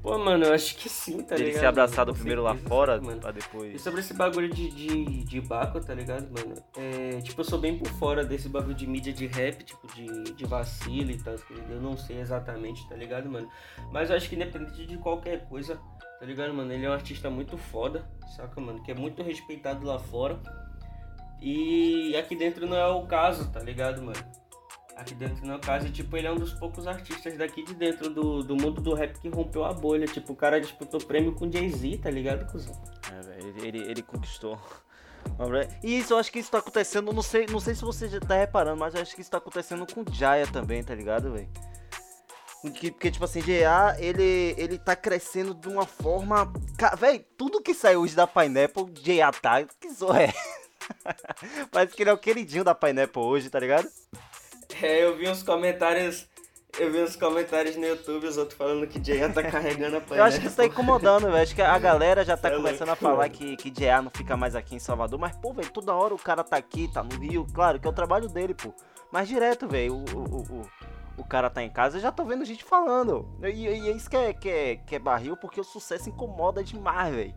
Pô, 0.00 0.16
mano, 0.16 0.44
eu 0.44 0.54
acho 0.54 0.76
que 0.76 0.88
sim, 0.88 1.22
tá 1.22 1.34
Ele 1.34 1.46
ligado? 1.46 1.60
ser 1.60 1.66
abraçado 1.66 2.14
primeiro 2.14 2.42
lá 2.42 2.54
fora, 2.54 3.00
mano. 3.00 3.20
pra 3.20 3.32
depois. 3.32 3.74
E 3.74 3.78
sobre 3.80 4.00
esse 4.00 4.14
bagulho 4.14 4.48
de, 4.48 4.70
de, 4.70 5.24
de 5.24 5.40
Baco, 5.40 5.80
tá 5.80 5.92
ligado, 5.92 6.30
mano? 6.30 6.54
É, 6.76 7.20
tipo, 7.20 7.40
eu 7.40 7.44
sou 7.44 7.58
bem 7.58 7.76
por 7.76 7.88
fora 7.88 8.24
desse 8.24 8.48
bagulho 8.48 8.76
de 8.76 8.86
mídia 8.86 9.12
de 9.12 9.26
rap, 9.26 9.64
tipo, 9.64 9.86
de, 9.92 10.32
de 10.34 10.44
vacilo 10.46 11.10
e 11.10 11.18
tal. 11.18 11.34
Eu 11.68 11.80
não 11.80 11.96
sei 11.96 12.20
exatamente, 12.20 12.88
tá 12.88 12.94
ligado, 12.94 13.28
mano? 13.28 13.50
Mas 13.92 14.08
eu 14.08 14.16
acho 14.16 14.28
que 14.28 14.36
independente 14.36 14.86
de 14.86 14.96
qualquer 14.98 15.48
coisa, 15.48 15.80
tá 16.20 16.24
ligado, 16.24 16.54
mano? 16.54 16.72
Ele 16.72 16.86
é 16.86 16.88
um 16.88 16.92
artista 16.92 17.28
muito 17.28 17.58
foda, 17.58 18.08
saca, 18.36 18.60
mano? 18.60 18.80
Que 18.84 18.92
é 18.92 18.94
muito 18.94 19.22
respeitado 19.24 19.84
lá 19.84 19.98
fora. 19.98 20.38
E 21.40 22.16
aqui 22.16 22.34
dentro 22.34 22.66
não 22.66 22.76
é 22.76 22.86
o 22.86 23.06
caso, 23.06 23.50
tá 23.50 23.60
ligado, 23.60 24.02
mano? 24.02 24.38
aqui 24.98 25.14
dentro 25.14 25.46
no 25.46 25.58
caso, 25.60 25.86
e, 25.86 25.90
tipo, 25.90 26.16
ele 26.16 26.26
é 26.26 26.32
um 26.32 26.36
dos 26.36 26.52
poucos 26.52 26.86
artistas 26.86 27.36
daqui 27.38 27.62
de 27.62 27.72
dentro 27.72 28.10
do, 28.10 28.42
do 28.42 28.56
mundo 28.56 28.80
do 28.80 28.94
rap 28.94 29.18
que 29.20 29.28
rompeu 29.28 29.64
a 29.64 29.72
bolha. 29.72 30.06
Tipo, 30.06 30.32
o 30.32 30.36
cara 30.36 30.60
disputou 30.60 31.00
prêmio 31.00 31.34
com 31.34 31.50
Jay-Z, 31.50 31.98
tá 31.98 32.10
ligado, 32.10 32.50
cuzão? 32.50 32.74
É, 33.12 33.22
velho, 33.22 33.48
ele, 33.48 33.68
ele, 33.68 33.90
ele 33.90 34.02
conquistou. 34.02 34.58
E 35.82 35.98
isso, 35.98 36.12
eu 36.12 36.18
acho 36.18 36.32
que 36.32 36.40
isso 36.40 36.50
tá 36.50 36.58
acontecendo, 36.58 37.12
não 37.12 37.22
sei, 37.22 37.46
não 37.46 37.60
sei 37.60 37.74
se 37.74 37.82
você 37.82 38.08
já 38.08 38.18
tá 38.18 38.34
reparando, 38.34 38.78
mas 38.78 38.94
eu 38.94 39.00
acho 39.00 39.14
que 39.14 39.20
isso 39.20 39.30
tá 39.30 39.38
acontecendo 39.38 39.86
com 39.86 40.00
o 40.00 40.12
Jaya 40.12 40.46
também, 40.48 40.82
tá 40.82 40.94
ligado, 40.94 41.32
velho? 41.32 41.48
Porque, 42.60 42.90
porque, 42.90 43.10
tipo 43.12 43.24
assim, 43.24 43.40
GA, 43.40 43.96
ele, 44.00 44.54
ele 44.58 44.78
tá 44.78 44.96
crescendo 44.96 45.54
de 45.54 45.68
uma 45.68 45.86
forma. 45.86 46.52
Véi, 46.98 47.20
tudo 47.36 47.62
que 47.62 47.72
saiu 47.72 48.00
hoje 48.00 48.16
da 48.16 48.26
Pineapple, 48.26 48.84
GA 49.00 49.30
tá. 49.30 49.62
Que 49.62 49.88
zorra 49.90 50.24
é? 50.24 50.34
Parece 51.70 51.94
que 51.94 52.02
ele 52.02 52.10
é 52.10 52.12
o 52.12 52.18
queridinho 52.18 52.64
da 52.64 52.74
Pineapple 52.74 53.22
hoje, 53.22 53.50
tá 53.50 53.58
ligado? 53.60 53.88
É, 54.82 55.04
eu 55.04 55.16
vi 55.16 55.28
uns 55.28 55.42
comentários 55.42 56.26
Eu 56.78 56.92
vi 56.92 57.02
uns 57.02 57.16
comentários 57.16 57.74
no 57.76 57.86
YouTube, 57.86 58.26
os 58.26 58.36
outros 58.36 58.56
falando 58.56 58.86
que 58.86 59.02
Jean 59.02 59.30
tá 59.32 59.42
carregando 59.50 59.96
a 59.96 60.00
panela. 60.00 60.18
Eu 60.18 60.24
acho 60.28 60.40
que 60.40 60.46
isso 60.46 60.56
tá 60.56 60.66
incomodando, 60.66 61.24
velho. 61.30 61.42
Acho 61.42 61.54
que 61.54 61.62
a 61.62 61.78
galera 61.78 62.24
já 62.24 62.36
tá 62.36 62.48
é 62.48 62.56
começando 62.56 62.88
louco, 62.88 62.92
a 63.06 63.08
falar 63.08 63.16
mano. 63.28 63.30
que, 63.30 63.56
que 63.56 63.70
JA 63.70 64.02
não 64.02 64.10
fica 64.14 64.36
mais 64.36 64.54
aqui 64.54 64.76
em 64.76 64.78
Salvador. 64.78 65.18
Mas, 65.18 65.34
pô, 65.36 65.52
velho, 65.52 65.70
toda 65.70 65.94
hora 65.94 66.14
o 66.14 66.18
cara 66.18 66.44
tá 66.44 66.56
aqui, 66.56 66.88
tá 66.92 67.02
no 67.02 67.16
Rio. 67.18 67.46
Claro 67.52 67.80
que 67.80 67.86
é 67.86 67.90
o 67.90 67.94
trabalho 67.94 68.28
dele, 68.28 68.54
pô. 68.54 68.72
Mas 69.10 69.26
direto, 69.28 69.66
velho, 69.66 69.94
o, 69.94 70.04
o, 70.04 70.22
o, 70.22 70.60
o- 70.60 70.70
o 71.16 71.24
cara 71.24 71.50
tá 71.50 71.60
em 71.64 71.68
casa, 71.70 71.96
eu 71.96 72.00
já 72.00 72.12
tô 72.12 72.24
vendo 72.24 72.44
gente 72.44 72.62
falando. 72.62 73.28
E, 73.42 73.48
e 73.66 73.88
é 73.88 73.90
isso 73.90 74.08
que 74.08 74.16
é, 74.16 74.32
que, 74.32 74.48
é, 74.48 74.76
que 74.76 74.94
é 74.94 74.98
barril, 75.00 75.36
porque 75.36 75.60
o 75.60 75.64
sucesso 75.64 76.08
incomoda 76.08 76.62
demais, 76.62 77.12
velho. 77.12 77.34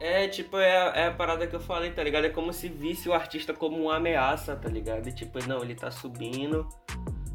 É, 0.00 0.28
tipo, 0.28 0.56
é, 0.58 0.76
a- 0.76 0.92
é 0.94 1.06
a 1.08 1.12
parada 1.12 1.46
que 1.46 1.56
eu 1.56 1.60
falei, 1.60 1.90
tá 1.90 2.02
ligado? 2.02 2.24
É 2.26 2.30
como 2.30 2.52
se 2.52 2.68
visse 2.68 3.08
o 3.08 3.12
artista 3.14 3.52
como 3.52 3.76
uma 3.82 3.96
ameaça, 3.96 4.54
tá 4.54 4.68
ligado? 4.68 5.08
E 5.08 5.12
tipo, 5.12 5.38
não, 5.48 5.60
ele 5.62 5.74
tá 5.74 5.90
subindo, 5.90 6.68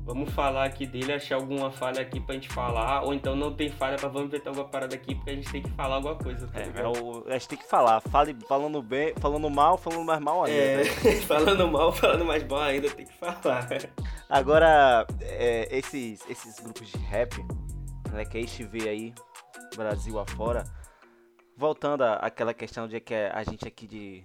vamos 0.05 0.31
falar 0.33 0.63
aqui 0.65 0.85
dele, 0.85 1.11
achar 1.13 1.35
alguma 1.35 1.69
falha 1.71 2.01
aqui 2.01 2.21
pra 2.21 2.35
gente 2.35 2.47
falar, 2.49 3.03
ou 3.03 3.13
então 3.13 3.35
não 3.35 3.53
tem 3.53 3.67
falha 3.69 3.97
pra 3.97 4.07
vamos 4.07 4.27
inventar 4.29 4.47
alguma 4.49 4.67
parada 4.69 4.95
aqui, 4.95 5.13
porque 5.13 5.31
a 5.31 5.35
gente 5.35 5.51
tem 5.51 5.61
que 5.61 5.69
falar 5.71 5.95
alguma 5.95 6.15
coisa, 6.15 6.47
tá 6.47 6.59
É, 6.59 6.63
é 6.63 6.65
ligado? 6.67 7.03
o, 7.03 7.25
a 7.27 7.33
gente 7.33 7.47
tem 7.49 7.57
que 7.57 7.67
falar. 7.67 7.99
Fale, 7.99 8.33
falando 8.47 8.81
bem, 8.81 9.13
falando 9.19 9.49
mal, 9.49 9.77
falando 9.77 10.05
mais 10.05 10.21
mal 10.21 10.45
ainda. 10.45 10.57
É, 10.57 10.77
velho. 10.83 11.21
falando 11.27 11.67
mal, 11.67 11.91
falando 11.91 12.23
mais 12.25 12.43
bom 12.43 12.57
ainda, 12.59 12.89
tem 12.89 13.05
que 13.05 13.13
falar. 13.13 13.67
Agora, 14.29 15.05
é, 15.21 15.67
esses, 15.69 16.21
esses 16.29 16.59
grupos 16.61 16.87
de 16.89 16.97
rap, 16.99 17.35
né, 18.11 18.23
que 18.23 18.37
a 18.37 18.41
gente 18.41 18.63
vê 18.63 18.87
aí, 18.87 19.13
Brasil 19.75 20.17
afora, 20.19 20.63
voltando 21.57 22.03
àquela 22.03 22.53
questão 22.53 22.87
de 22.87 22.99
que 22.99 23.13
a 23.13 23.43
gente 23.43 23.67
aqui 23.67 23.87
de 23.87 24.23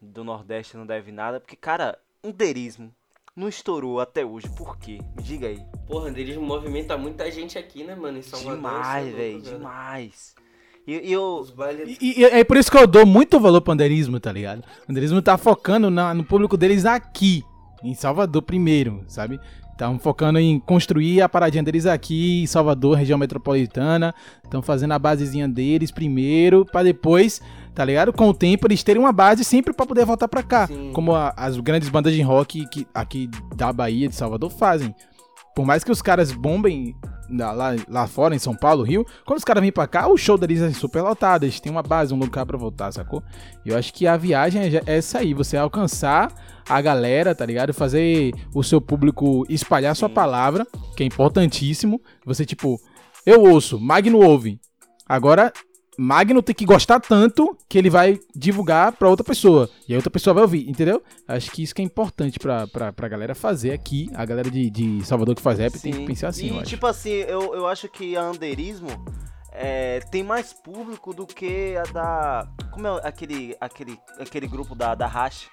do 0.00 0.24
Nordeste 0.24 0.76
não 0.76 0.84
deve 0.86 1.12
nada, 1.12 1.38
porque, 1.38 1.54
cara, 1.56 1.96
underismo 2.24 2.92
não 3.36 3.48
estourou 3.48 4.00
até 4.00 4.24
hoje, 4.24 4.48
por 4.50 4.76
quê? 4.76 4.98
Me 5.16 5.22
diga 5.22 5.46
aí. 5.46 5.64
Porra, 5.86 6.08
eles 6.08 6.36
movimenta 6.36 6.98
muita 6.98 7.30
gente 7.30 7.56
aqui, 7.58 7.82
né, 7.84 7.94
mano, 7.94 8.18
em 8.18 8.22
Salvador. 8.22 8.56
demais, 8.56 9.06
é 9.08 9.10
velho, 9.10 9.40
demais. 9.42 10.34
E, 10.86 11.08
e 11.08 11.12
eu, 11.12 11.46
bailes... 11.56 11.96
E, 12.00 12.20
e 12.20 12.24
é 12.24 12.42
por 12.44 12.56
isso 12.56 12.70
que 12.70 12.76
eu 12.76 12.86
dou 12.86 13.06
muito 13.06 13.38
valor 13.38 13.60
pro 13.60 13.72
andeirismo, 13.72 14.18
tá 14.18 14.32
ligado? 14.32 14.64
O 14.86 14.90
andeirismo 14.90 15.22
tá 15.22 15.38
focando 15.38 15.88
na- 15.88 16.12
no 16.12 16.24
público 16.24 16.56
deles 16.56 16.84
aqui, 16.84 17.42
em 17.82 17.94
Salvador 17.94 18.42
primeiro, 18.42 19.04
sabe? 19.06 19.40
Estão 19.82 19.98
focando 19.98 20.38
em 20.38 20.60
construir 20.60 21.20
a 21.22 21.28
paradinha 21.28 21.60
deles 21.60 21.86
aqui 21.86 22.42
em 22.44 22.46
Salvador, 22.46 22.96
região 22.96 23.18
metropolitana. 23.18 24.14
Estão 24.44 24.62
fazendo 24.62 24.92
a 24.92 24.98
basezinha 24.98 25.48
deles 25.48 25.90
primeiro, 25.90 26.64
pra 26.64 26.84
depois, 26.84 27.42
tá 27.74 27.84
ligado? 27.84 28.12
Com 28.12 28.28
o 28.28 28.34
tempo 28.34 28.68
eles 28.68 28.84
terem 28.84 29.02
uma 29.02 29.10
base 29.10 29.42
sempre 29.42 29.72
pra 29.72 29.84
poder 29.84 30.04
voltar 30.04 30.28
pra 30.28 30.40
cá. 30.40 30.68
Sim. 30.68 30.92
Como 30.92 31.12
a- 31.16 31.34
as 31.36 31.58
grandes 31.58 31.88
bandas 31.88 32.14
de 32.14 32.22
rock 32.22 32.64
que 32.68 32.86
aqui 32.94 33.28
da 33.56 33.72
Bahia, 33.72 34.08
de 34.08 34.14
Salvador, 34.14 34.50
fazem. 34.50 34.94
Por 35.52 35.66
mais 35.66 35.82
que 35.82 35.90
os 35.90 36.00
caras 36.00 36.30
bombem 36.30 36.94
lá, 37.32 37.74
lá 37.88 38.06
fora, 38.06 38.34
em 38.34 38.38
São 38.38 38.54
Paulo, 38.54 38.82
Rio, 38.82 39.06
quando 39.24 39.38
os 39.38 39.44
caras 39.44 39.62
vêm 39.62 39.72
pra 39.72 39.86
cá, 39.86 40.08
o 40.08 40.16
show 40.16 40.36
deles 40.36 40.60
é 40.60 40.70
super 40.72 41.02
lotado. 41.02 41.44
Eles 41.44 41.58
têm 41.60 41.72
uma 41.72 41.82
base, 41.82 42.12
um 42.12 42.18
lugar 42.18 42.44
pra 42.46 42.58
voltar, 42.58 42.92
sacou? 42.92 43.22
E 43.64 43.70
eu 43.70 43.78
acho 43.78 43.92
que 43.94 44.06
a 44.06 44.16
viagem 44.16 44.62
é 44.62 44.70
já- 44.70 44.82
é 44.86 44.96
essa 44.98 45.18
aí, 45.18 45.32
você 45.34 45.56
alcançar 45.56 46.32
a 46.68 46.80
galera, 46.80 47.34
tá 47.34 47.44
ligado? 47.46 47.72
Fazer 47.74 48.32
o 48.54 48.62
seu 48.62 48.80
público 48.80 49.44
espalhar 49.48 49.96
sua 49.96 50.08
palavra, 50.08 50.66
que 50.96 51.02
é 51.02 51.06
importantíssimo. 51.06 52.00
Você, 52.24 52.44
tipo, 52.44 52.78
eu 53.26 53.42
ouço, 53.42 53.80
Magno 53.80 54.18
ouve. 54.24 54.60
Agora, 55.08 55.52
Magno 55.98 56.42
tem 56.42 56.54
que 56.54 56.64
gostar 56.64 56.98
tanto 57.00 57.56
que 57.68 57.76
ele 57.76 57.90
vai 57.90 58.18
divulgar 58.34 58.92
pra 58.92 59.08
outra 59.08 59.24
pessoa. 59.24 59.68
E 59.88 59.92
a 59.92 59.96
outra 59.96 60.10
pessoa 60.10 60.32
vai 60.34 60.42
ouvir, 60.42 60.68
entendeu? 60.68 61.02
Acho 61.28 61.50
que 61.50 61.62
isso 61.62 61.74
que 61.74 61.82
é 61.82 61.84
importante 61.84 62.38
pra, 62.38 62.66
pra, 62.66 62.92
pra 62.92 63.08
galera 63.08 63.34
fazer 63.34 63.72
aqui. 63.72 64.10
A 64.14 64.24
galera 64.24 64.50
de, 64.50 64.70
de 64.70 65.04
Salvador 65.04 65.34
que 65.34 65.42
faz 65.42 65.58
rap 65.58 65.72
tem 65.78 65.92
que 65.92 65.98
Sim. 65.98 66.06
pensar 66.06 66.28
assim, 66.28 66.46
E 66.46 66.48
eu 66.50 66.60
acho. 66.60 66.70
tipo 66.70 66.86
assim, 66.86 67.10
eu, 67.10 67.54
eu 67.54 67.66
acho 67.66 67.88
que 67.88 68.16
a 68.16 68.22
Anderismo 68.22 68.88
é, 69.52 70.00
tem 70.10 70.22
mais 70.22 70.52
público 70.52 71.12
do 71.12 71.26
que 71.26 71.76
a 71.76 71.82
da. 71.92 72.48
Como 72.70 72.86
é 72.86 73.00
aquele, 73.06 73.54
aquele, 73.60 73.98
aquele 74.18 74.46
grupo 74.46 74.74
da, 74.74 74.94
da 74.94 75.06
Hash, 75.06 75.50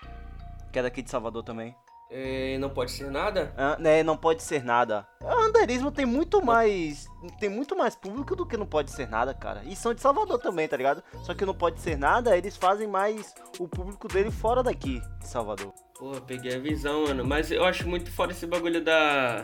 que 0.72 0.80
é 0.80 0.84
daqui 0.84 1.02
de 1.02 1.10
Salvador 1.10 1.44
também. 1.44 1.76
É, 2.12 2.58
não 2.58 2.70
pode 2.72 2.90
ser 2.92 3.12
nada? 3.12 3.54
Ah, 3.56 3.78
né, 3.80 4.02
não 4.02 4.18
pode 4.18 4.42
ser 4.42 4.64
nada. 4.64 5.06
A 5.24 5.34
Anderismo 5.44 5.92
tem 5.92 6.06
muito 6.08 6.44
mais. 6.44 7.08
Tem 7.40 7.50
muito 7.50 7.76
mais 7.76 7.96
público 7.96 8.36
do 8.36 8.46
que 8.48 8.58
não 8.58 8.66
pode 8.66 8.92
ser 8.92 9.08
nada, 9.08 9.32
cara. 9.34 9.62
E 9.66 9.76
são 9.76 9.94
de 9.94 10.02
Salvador 10.02 10.40
também, 10.40 10.68
tá 10.68 10.76
ligado? 10.76 11.04
Só 11.24 11.34
que 11.36 11.46
não 11.46 11.54
pode 11.54 11.80
ser 11.82 11.98
nada, 11.98 12.36
eles 12.36 12.58
fazem 12.58 12.88
mais 12.88 13.36
o 13.60 13.68
público 13.68 14.08
dele 14.08 14.32
fora 14.32 14.64
daqui 14.64 15.00
de 15.20 15.28
Salvador. 15.28 15.72
Pô, 16.00 16.12
peguei 16.26 16.56
a 16.56 16.60
visão, 16.60 17.04
mano. 17.04 17.24
Mas 17.26 17.52
eu 17.52 17.64
acho 17.64 17.88
muito 17.88 18.12
foda 18.12 18.32
esse 18.32 18.48
bagulho 18.48 18.84
da. 18.84 19.44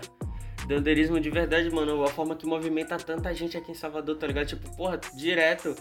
Do 0.67 0.75
underismo 0.77 1.19
de 1.19 1.29
verdade, 1.29 1.69
mano. 1.69 2.03
A 2.03 2.07
forma 2.07 2.35
que 2.35 2.47
movimenta 2.47 2.97
tanta 2.97 3.31
gente 3.35 3.55
aqui 3.55 3.71
em 3.73 3.75
Salvador, 3.75 4.17
tá 4.17 4.25
ligado? 4.25 4.47
Tipo, 4.47 4.75
porra, 4.75 4.97
direto. 5.15 5.75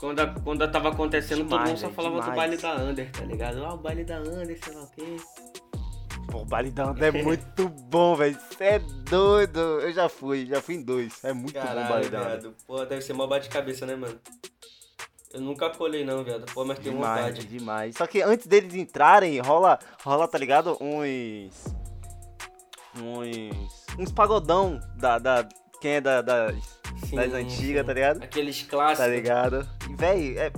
Quando, 0.00 0.20
a- 0.20 0.34
quando 0.42 0.66
tava 0.70 0.88
acontecendo, 0.88 1.40
todo 1.40 1.48
Demais, 1.50 1.70
mundo 1.70 1.78
só 1.80 1.90
falava 1.90 2.14
do 2.16 2.20
demais. 2.22 2.36
baile 2.38 2.56
da 2.56 2.74
Under, 2.76 3.10
tá 3.12 3.24
ligado? 3.24 3.64
Ah, 3.64 3.74
o 3.74 3.76
baile 3.76 4.02
da 4.04 4.18
Under, 4.20 4.58
sei 4.64 4.74
lá 4.74 4.82
o 4.84 4.90
quê. 4.90 5.16
Pô, 6.32 6.38
o 6.38 6.44
baile 6.46 6.70
da 6.70 6.90
Under 6.90 7.14
é 7.14 7.22
muito 7.22 7.68
bom, 7.68 8.16
velho. 8.16 8.38
Cê 8.56 8.64
é 8.64 8.78
doido. 8.78 9.60
Eu 9.60 9.92
já 9.92 10.08
fui, 10.08 10.46
já 10.46 10.62
fui 10.62 10.76
em 10.76 10.82
dois. 10.82 11.22
É 11.22 11.30
muito 11.34 11.52
bom 11.52 11.60
Caralho, 11.60 11.88
baile 11.90 12.08
da 12.08 12.18
Under. 12.20 12.40
viado. 12.40 12.54
Pô, 12.66 12.82
deve 12.86 13.02
ser 13.02 13.12
mó 13.12 13.26
bate-cabeça, 13.26 13.84
né, 13.84 13.94
mano? 13.94 14.18
Eu 15.34 15.42
nunca 15.42 15.68
colei, 15.68 16.06
não, 16.06 16.24
viado. 16.24 16.46
Pô, 16.54 16.64
mas 16.64 16.78
tenho 16.78 16.94
Demais, 16.94 17.26
vontade. 17.36 17.46
demais. 17.46 17.96
Só 17.96 18.06
que 18.06 18.22
antes 18.22 18.46
deles 18.46 18.74
entrarem, 18.74 19.38
rola, 19.40 19.78
rola, 20.02 20.26
tá 20.26 20.38
ligado? 20.38 20.78
Uns. 20.80 21.52
Uns. 22.96 23.86
Uns 23.98 24.10
pagodão 24.10 24.80
da. 24.96 25.18
da 25.18 25.46
quem 25.82 25.92
é 25.96 26.00
da, 26.00 26.22
das, 26.22 26.80
Sim, 27.08 27.16
das 27.16 27.32
antigas, 27.34 27.82
sim. 27.82 27.86
tá 27.86 27.92
ligado? 27.92 28.22
Aqueles 28.22 28.62
clássicos. 28.62 28.98
Tá 29.04 29.06
ligado? 29.08 29.68
E, 29.90 29.96
véi, 29.96 30.38
é. 30.38 30.50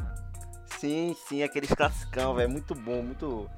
Sim, 0.79 1.17
sim, 1.29 1.43
aqueles 1.43 1.73
classicão, 1.73 2.35
velho. 2.35 2.51
Muito 2.51 2.75
bom, 2.77 3.03
muito. 3.03 3.51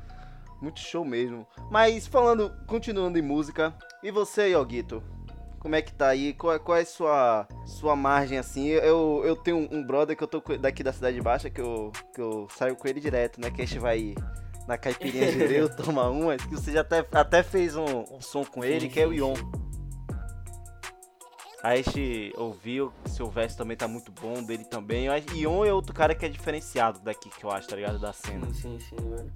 Muito 0.61 0.81
show 0.81 1.05
mesmo. 1.05 1.47
Mas 1.71 2.07
falando, 2.07 2.53
continuando 2.67 3.19
em 3.19 3.23
música. 3.23 3.75
E 4.03 4.11
você, 4.11 4.49
Yoguito? 4.53 5.03
Como 5.59 5.75
é 5.75 5.83
que 5.83 5.93
tá 5.93 6.09
aí? 6.09 6.33
Qual, 6.33 6.55
é- 6.55 6.59
qual 6.59 6.79
é 6.79 6.83
a 6.83 6.87
sua, 6.87 7.49
sua 7.67 7.97
margem 7.97 8.39
assim? 8.39 8.69
Eu, 8.69 9.23
eu 9.25 9.35
tenho 9.35 9.69
um, 9.71 9.83
brother 9.85 10.17
que 10.17 10.23
eu 10.23 10.29
tô 10.29 10.41
daqui 10.59 10.83
da 10.83 10.93
Cidade 10.93 11.21
Baixa, 11.21 11.51
que 11.51 11.61
eu, 11.61 11.91
que 12.15 12.21
eu 12.21 12.47
saio 12.57 12.77
com 12.77 12.87
ele 12.87 13.01
direto, 13.01 13.41
né? 13.41 13.51
Que 13.51 13.63
a 13.63 13.67
gente 13.67 13.79
vai 13.81 14.15
na 14.69 14.79
caipirinha 14.79 15.31
de 15.33 15.49
Deus, 15.49 15.75
tomar 15.77 16.09
umas. 16.11 16.41
Que 16.45 16.55
você 16.55 16.73
já 16.73 16.83
até, 16.83 17.05
até 17.13 17.43
fez 17.43 17.75
um, 17.75 18.05
um 18.13 18.21
som 18.21 18.45
com 18.45 18.65
ele, 18.65 18.89
que 18.89 19.01
é 19.01 19.07
o 19.07 19.13
Ion. 19.13 19.35
Aí 21.63 21.81
a 21.81 21.83
gente 21.83 22.33
ouviu 22.37 22.93
seu 23.07 23.29
verso 23.29 23.57
também 23.59 23.77
tá 23.77 23.89
muito 23.89 24.13
bom, 24.13 24.43
dele 24.45 24.65
também. 24.65 25.09
Ion 25.35 25.65
é 25.65 25.73
outro 25.73 25.93
cara 25.93 26.15
que 26.15 26.25
é 26.25 26.29
diferenciado 26.29 27.01
daqui, 27.01 27.29
que 27.29 27.43
eu 27.45 27.51
acho, 27.51 27.67
tá 27.67 27.75
ligado? 27.75 27.99
Da 27.99 28.13
cena. 28.13 28.47
Sim, 28.55 28.79
sim, 28.79 28.79
sim, 28.79 29.05
mano. 29.05 29.33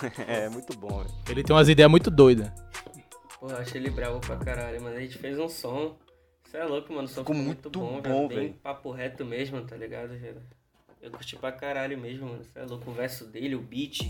É, 0.26 0.48
muito 0.48 0.76
bom, 0.76 0.98
velho. 1.02 1.14
Ele 1.28 1.42
tem 1.42 1.54
umas 1.54 1.68
ideias 1.68 1.90
muito 1.90 2.10
doidas. 2.10 2.50
Pô, 3.38 3.46
achei 3.46 3.80
ele 3.80 3.90
bravo 3.90 4.20
pra 4.20 4.36
caralho, 4.36 4.80
mano. 4.80 4.96
A 4.96 5.00
gente 5.00 5.18
fez 5.18 5.38
um 5.38 5.48
som. 5.48 5.96
Você 6.44 6.58
é 6.58 6.64
louco, 6.64 6.92
mano. 6.92 7.04
O 7.04 7.08
som 7.08 7.20
Ficou 7.20 7.34
ficou 7.34 7.46
muito 7.46 7.64
muito 7.64 7.78
bom, 7.78 8.02
bom, 8.02 8.02
velho. 8.02 8.28
Bem 8.28 8.38
velho. 8.48 8.54
papo 8.62 8.90
reto 8.90 9.24
mesmo, 9.24 9.62
tá 9.64 9.76
ligado, 9.76 10.10
velho? 10.10 10.42
Eu 11.00 11.10
curti 11.10 11.34
pra 11.36 11.50
caralho 11.50 11.98
mesmo, 11.98 12.28
mano. 12.28 12.44
Você 12.44 12.58
é 12.58 12.64
louco. 12.64 12.90
O 12.90 12.94
verso 12.94 13.24
dele, 13.26 13.54
o 13.56 13.60
beat. 13.60 14.00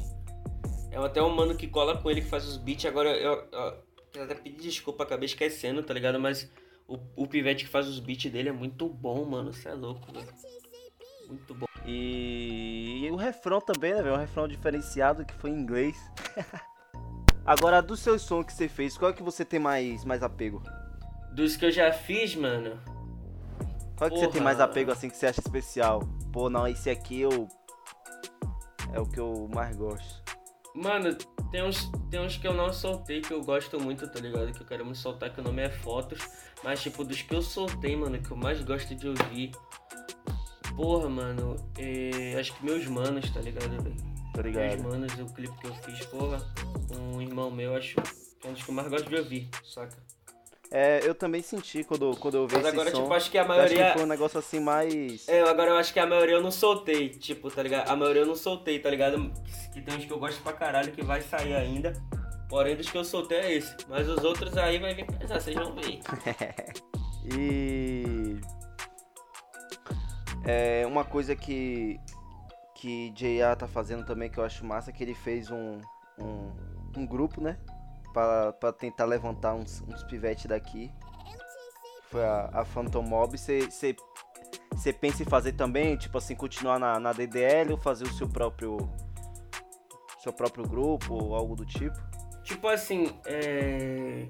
É 0.90 0.98
até 0.98 1.22
um 1.22 1.34
mano 1.34 1.56
que 1.56 1.66
cola 1.66 1.96
com 1.96 2.10
ele 2.10 2.20
que 2.20 2.28
faz 2.28 2.46
os 2.46 2.58
beats. 2.58 2.84
Agora 2.84 3.08
eu, 3.10 3.32
eu, 3.50 3.74
eu 4.14 4.24
até 4.24 4.34
pedi 4.34 4.58
desculpa, 4.58 5.04
acabei 5.04 5.26
esquecendo, 5.26 5.82
tá 5.82 5.94
ligado? 5.94 6.20
Mas 6.20 6.50
o, 6.86 6.98
o 7.16 7.26
pivete 7.26 7.64
que 7.64 7.70
faz 7.70 7.88
os 7.88 7.98
beats 7.98 8.30
dele 8.30 8.50
é 8.50 8.52
muito 8.52 8.86
bom, 8.86 9.24
mano. 9.24 9.52
Você 9.52 9.68
é 9.70 9.74
louco, 9.74 10.12
velho. 10.12 10.28
Muito 11.28 11.54
bom. 11.54 11.66
E, 11.84 13.04
e 13.04 13.10
o 13.10 13.16
refrão 13.16 13.60
também, 13.60 13.94
né, 13.94 14.02
velho? 14.02 14.14
Um 14.14 14.18
refrão 14.18 14.46
diferenciado 14.46 15.24
que 15.24 15.34
foi 15.34 15.50
em 15.50 15.58
inglês. 15.58 15.96
Agora, 17.44 17.82
dos 17.82 18.00
seus 18.00 18.22
sons 18.22 18.46
que 18.46 18.52
você 18.52 18.68
fez, 18.68 18.96
qual 18.96 19.10
é 19.10 19.14
que 19.14 19.22
você 19.22 19.44
tem 19.44 19.58
mais, 19.58 20.04
mais 20.04 20.22
apego? 20.22 20.62
Dos 21.32 21.56
que 21.56 21.64
eu 21.64 21.72
já 21.72 21.92
fiz, 21.92 22.36
mano. 22.36 22.78
Qual 23.96 24.08
é 24.08 24.10
que 24.10 24.18
você 24.18 24.26
tem 24.26 24.32
Porra. 24.32 24.44
mais 24.44 24.60
apego 24.60 24.92
assim 24.92 25.08
que 25.08 25.16
você 25.16 25.26
acha 25.26 25.40
especial? 25.40 26.00
Pô, 26.32 26.48
não, 26.48 26.66
esse 26.68 26.88
aqui 26.88 27.20
eu. 27.20 27.48
É 28.92 29.00
o 29.00 29.06
que 29.06 29.18
eu 29.18 29.48
mais 29.52 29.76
gosto. 29.76 30.22
Mano, 30.74 31.16
tem 31.50 31.62
uns, 31.62 31.90
tem 32.10 32.20
uns 32.20 32.36
que 32.36 32.46
eu 32.46 32.54
não 32.54 32.72
soltei 32.72 33.20
que 33.20 33.32
eu 33.32 33.42
gosto 33.42 33.78
muito, 33.80 34.08
tá 34.08 34.20
ligado? 34.20 34.52
Que 34.52 34.62
eu 34.62 34.66
quero 34.66 34.86
me 34.86 34.94
soltar, 34.94 35.30
que 35.30 35.40
o 35.40 35.44
nome 35.44 35.62
é 35.62 35.68
Fotos. 35.68 36.20
Mas, 36.62 36.82
tipo, 36.82 37.04
dos 37.04 37.22
que 37.22 37.34
eu 37.34 37.42
soltei, 37.42 37.96
mano, 37.96 38.18
que 38.20 38.30
eu 38.30 38.36
mais 38.36 38.62
gosto 38.62 38.94
de 38.94 39.08
ouvir. 39.08 39.52
Porra, 40.76 41.08
mano, 41.08 41.56
é, 41.78 42.36
acho 42.38 42.54
que 42.54 42.64
meus 42.64 42.86
manos, 42.86 43.28
tá 43.30 43.40
ligado, 43.40 43.70
velho? 43.82 43.96
Tá 44.34 44.42
Meus 44.42 44.54
ligado? 44.56 44.82
manos, 44.84 45.12
o 45.18 45.26
clipe 45.34 45.58
que 45.58 45.66
eu 45.66 45.74
fiz, 45.74 46.06
porra, 46.06 46.40
um 46.98 47.20
irmão 47.20 47.50
meu, 47.50 47.76
acho 47.76 47.96
que 47.96 48.46
é 48.46 48.50
um 48.50 48.52
dos 48.54 48.62
que 48.62 48.70
eu 48.70 48.74
mais 48.74 48.88
gosto 48.88 49.08
de 49.08 49.16
ouvir, 49.16 49.48
saca? 49.62 49.94
É, 50.70 51.06
eu 51.06 51.14
também 51.14 51.42
senti 51.42 51.84
quando, 51.84 52.16
quando 52.16 52.36
eu 52.36 52.40
ouvi 52.42 52.54
Mas 52.56 52.64
agora, 52.64 52.90
som. 52.90 53.02
tipo, 53.02 53.12
acho 53.12 53.30
que 53.30 53.36
a 53.36 53.44
maioria. 53.44 53.88
que 53.88 53.92
foi 53.92 54.02
um 54.04 54.06
negócio 54.08 54.38
assim 54.38 54.58
mais. 54.58 55.28
É, 55.28 55.42
agora 55.42 55.72
eu 55.72 55.76
acho 55.76 55.92
que 55.92 56.00
a 56.00 56.06
maioria 56.06 56.36
eu 56.36 56.42
não 56.42 56.50
soltei, 56.50 57.10
tipo, 57.10 57.50
tá 57.50 57.62
ligado? 57.62 57.90
A 57.90 57.94
maioria 57.94 58.22
eu 58.22 58.26
não 58.26 58.34
soltei, 58.34 58.78
tá 58.78 58.88
ligado? 58.88 59.30
Que 59.74 59.82
tem 59.82 59.98
uns 59.98 60.06
que 60.06 60.10
eu 60.10 60.18
gosto 60.18 60.42
pra 60.42 60.54
caralho 60.54 60.90
que 60.92 61.02
vai 61.02 61.20
sair 61.20 61.52
ainda. 61.52 61.92
Porém, 62.48 62.74
dos 62.74 62.88
que 62.90 62.96
eu 62.96 63.04
soltei 63.04 63.38
é 63.38 63.52
esse. 63.54 63.76
Mas 63.86 64.08
os 64.08 64.24
outros 64.24 64.56
aí 64.56 64.78
vai 64.78 64.94
vir 64.94 65.04
pesar, 65.06 65.38
vocês 65.38 65.54
vão 65.54 65.74
ver. 65.74 66.00
E. 67.38 68.01
É 70.44 70.86
uma 70.86 71.04
coisa 71.04 71.34
que. 71.34 72.00
Que 72.74 73.10
J.A. 73.10 73.54
tá 73.54 73.68
fazendo 73.68 74.04
também 74.04 74.28
que 74.28 74.38
eu 74.38 74.44
acho 74.44 74.64
massa 74.64 74.90
é 74.90 74.92
que 74.92 75.02
ele 75.02 75.14
fez 75.14 75.50
um. 75.50 75.80
Um, 76.18 76.52
um 76.96 77.06
grupo, 77.06 77.40
né? 77.40 77.58
Pra 78.12 78.72
tentar 78.78 79.04
levantar 79.04 79.54
uns, 79.54 79.82
uns 79.82 80.02
pivetes 80.04 80.46
daqui. 80.46 80.92
Foi 82.10 82.22
a, 82.22 82.50
a 82.52 82.64
Phantom 82.64 83.02
Mob. 83.02 83.38
Você 83.38 84.92
pensa 85.00 85.22
em 85.22 85.26
fazer 85.26 85.52
também, 85.52 85.96
tipo 85.96 86.18
assim, 86.18 86.34
continuar 86.34 86.78
na, 86.78 86.98
na 86.98 87.12
DDL 87.12 87.72
ou 87.72 87.78
fazer 87.78 88.04
o 88.04 88.12
seu 88.12 88.28
próprio. 88.28 88.76
Seu 90.22 90.32
próprio 90.32 90.68
grupo 90.68 91.14
ou 91.14 91.34
algo 91.34 91.56
do 91.56 91.64
tipo? 91.64 91.96
Tipo 92.44 92.68
assim, 92.68 93.18
é. 93.26 94.28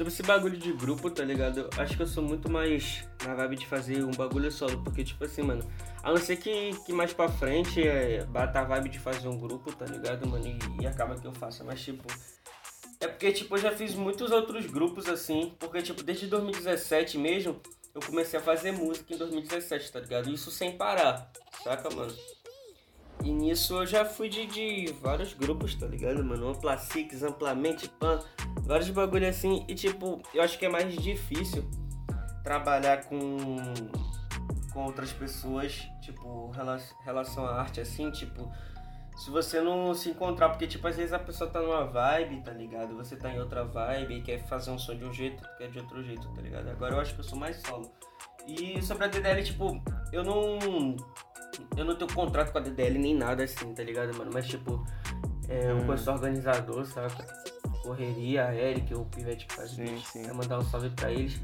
Sobre 0.00 0.14
esse 0.14 0.22
bagulho 0.22 0.56
de 0.56 0.72
grupo, 0.72 1.10
tá 1.10 1.22
ligado? 1.22 1.60
Eu 1.60 1.68
acho 1.76 1.94
que 1.94 2.02
eu 2.02 2.06
sou 2.06 2.22
muito 2.22 2.50
mais 2.50 3.06
na 3.22 3.34
vibe 3.34 3.56
de 3.56 3.66
fazer 3.66 4.02
um 4.02 4.12
bagulho 4.12 4.50
solo. 4.50 4.82
Porque, 4.82 5.04
tipo 5.04 5.22
assim, 5.22 5.42
mano, 5.42 5.62
a 6.02 6.08
não 6.08 6.16
ser 6.16 6.38
que, 6.38 6.70
que 6.86 6.90
mais 6.90 7.12
pra 7.12 7.28
frente 7.28 7.86
é, 7.86 8.24
bata 8.24 8.60
a 8.60 8.64
vibe 8.64 8.88
de 8.88 8.98
fazer 8.98 9.28
um 9.28 9.36
grupo, 9.36 9.70
tá 9.76 9.84
ligado, 9.84 10.26
mano? 10.26 10.46
E, 10.46 10.84
e 10.84 10.86
acaba 10.86 11.16
que 11.16 11.26
eu 11.26 11.34
faço. 11.34 11.62
Mas, 11.66 11.82
tipo. 11.82 12.02
É 12.98 13.08
porque, 13.08 13.30
tipo, 13.30 13.54
eu 13.56 13.60
já 13.60 13.72
fiz 13.72 13.94
muitos 13.94 14.30
outros 14.30 14.64
grupos 14.64 15.06
assim. 15.06 15.54
Porque, 15.58 15.82
tipo, 15.82 16.02
desde 16.02 16.28
2017 16.28 17.18
mesmo, 17.18 17.60
eu 17.94 18.00
comecei 18.00 18.40
a 18.40 18.42
fazer 18.42 18.72
música 18.72 19.12
em 19.12 19.18
2017, 19.18 19.92
tá 19.92 20.00
ligado? 20.00 20.30
Isso 20.30 20.50
sem 20.50 20.78
parar, 20.78 21.30
saca, 21.62 21.94
mano? 21.94 22.16
E 23.22 23.30
nisso 23.30 23.74
eu 23.74 23.86
já 23.86 24.02
fui 24.02 24.30
de, 24.30 24.46
de 24.46 24.94
vários 25.02 25.34
grupos, 25.34 25.74
tá 25.74 25.86
ligado, 25.86 26.24
mano? 26.24 26.48
Ampla 26.48 26.78
Six, 26.78 27.22
Amplamente 27.22 27.86
Pan, 27.86 28.24
vários 28.70 28.88
bagulho 28.90 29.28
assim. 29.28 29.64
E 29.66 29.74
tipo, 29.74 30.22
eu 30.32 30.42
acho 30.42 30.56
que 30.56 30.64
é 30.64 30.68
mais 30.68 30.94
difícil 30.94 31.68
trabalhar 32.44 33.04
com, 33.04 33.18
com 34.72 34.84
outras 34.84 35.12
pessoas, 35.12 35.88
tipo, 36.00 36.50
relação 37.04 37.44
à 37.44 37.60
arte 37.60 37.80
assim, 37.80 38.10
tipo, 38.12 38.50
se 39.16 39.28
você 39.28 39.60
não 39.60 39.92
se 39.92 40.10
encontrar, 40.10 40.50
porque 40.50 40.68
tipo, 40.68 40.86
às 40.86 40.96
vezes 40.96 41.12
a 41.12 41.18
pessoa 41.18 41.50
tá 41.50 41.60
numa 41.60 41.84
vibe, 41.84 42.42
tá 42.42 42.52
ligado? 42.52 42.96
Você 42.96 43.16
tá 43.16 43.28
em 43.28 43.40
outra 43.40 43.64
vibe 43.64 44.14
e 44.14 44.22
quer 44.22 44.38
fazer 44.46 44.70
um 44.70 44.78
som 44.78 44.96
de 44.96 45.04
um 45.04 45.12
jeito, 45.12 45.42
quer 45.58 45.68
de 45.68 45.80
outro 45.80 46.02
jeito, 46.02 46.28
tá 46.32 46.40
ligado? 46.40 46.68
Agora 46.68 46.94
eu 46.94 47.00
acho 47.00 47.12
que 47.12 47.20
eu 47.20 47.24
sou 47.24 47.38
mais 47.38 47.56
solo. 47.56 47.90
E 48.46 48.80
sobre 48.82 49.04
a 49.04 49.08
DDL, 49.08 49.42
tipo, 49.42 49.82
eu 50.12 50.22
não 50.22 50.96
eu 51.76 51.84
não 51.84 51.96
tenho 51.96 52.14
contrato 52.14 52.52
com 52.52 52.58
a 52.58 52.60
DDL 52.60 52.98
nem 52.98 53.16
nada 53.16 53.42
assim, 53.42 53.74
tá 53.74 53.82
ligado, 53.82 54.16
mano? 54.16 54.30
Mas, 54.32 54.46
tipo, 54.46 54.86
é, 55.48 55.74
hum. 55.74 55.80
eu 55.80 55.86
conheço 55.86 56.10
organizador, 56.10 56.86
saca? 56.86 57.26
Correria, 57.82 58.46
a 58.46 58.54
Eric, 58.54 58.94
o 58.94 59.04
Pivete 59.06 59.46
que 59.46 59.54
faz 59.54 59.70
sim, 59.70 59.98
sim. 59.98 60.22
Quer 60.22 60.34
mandar 60.34 60.58
um 60.58 60.64
salve 60.64 60.90
pra 60.90 61.10
eles. 61.10 61.40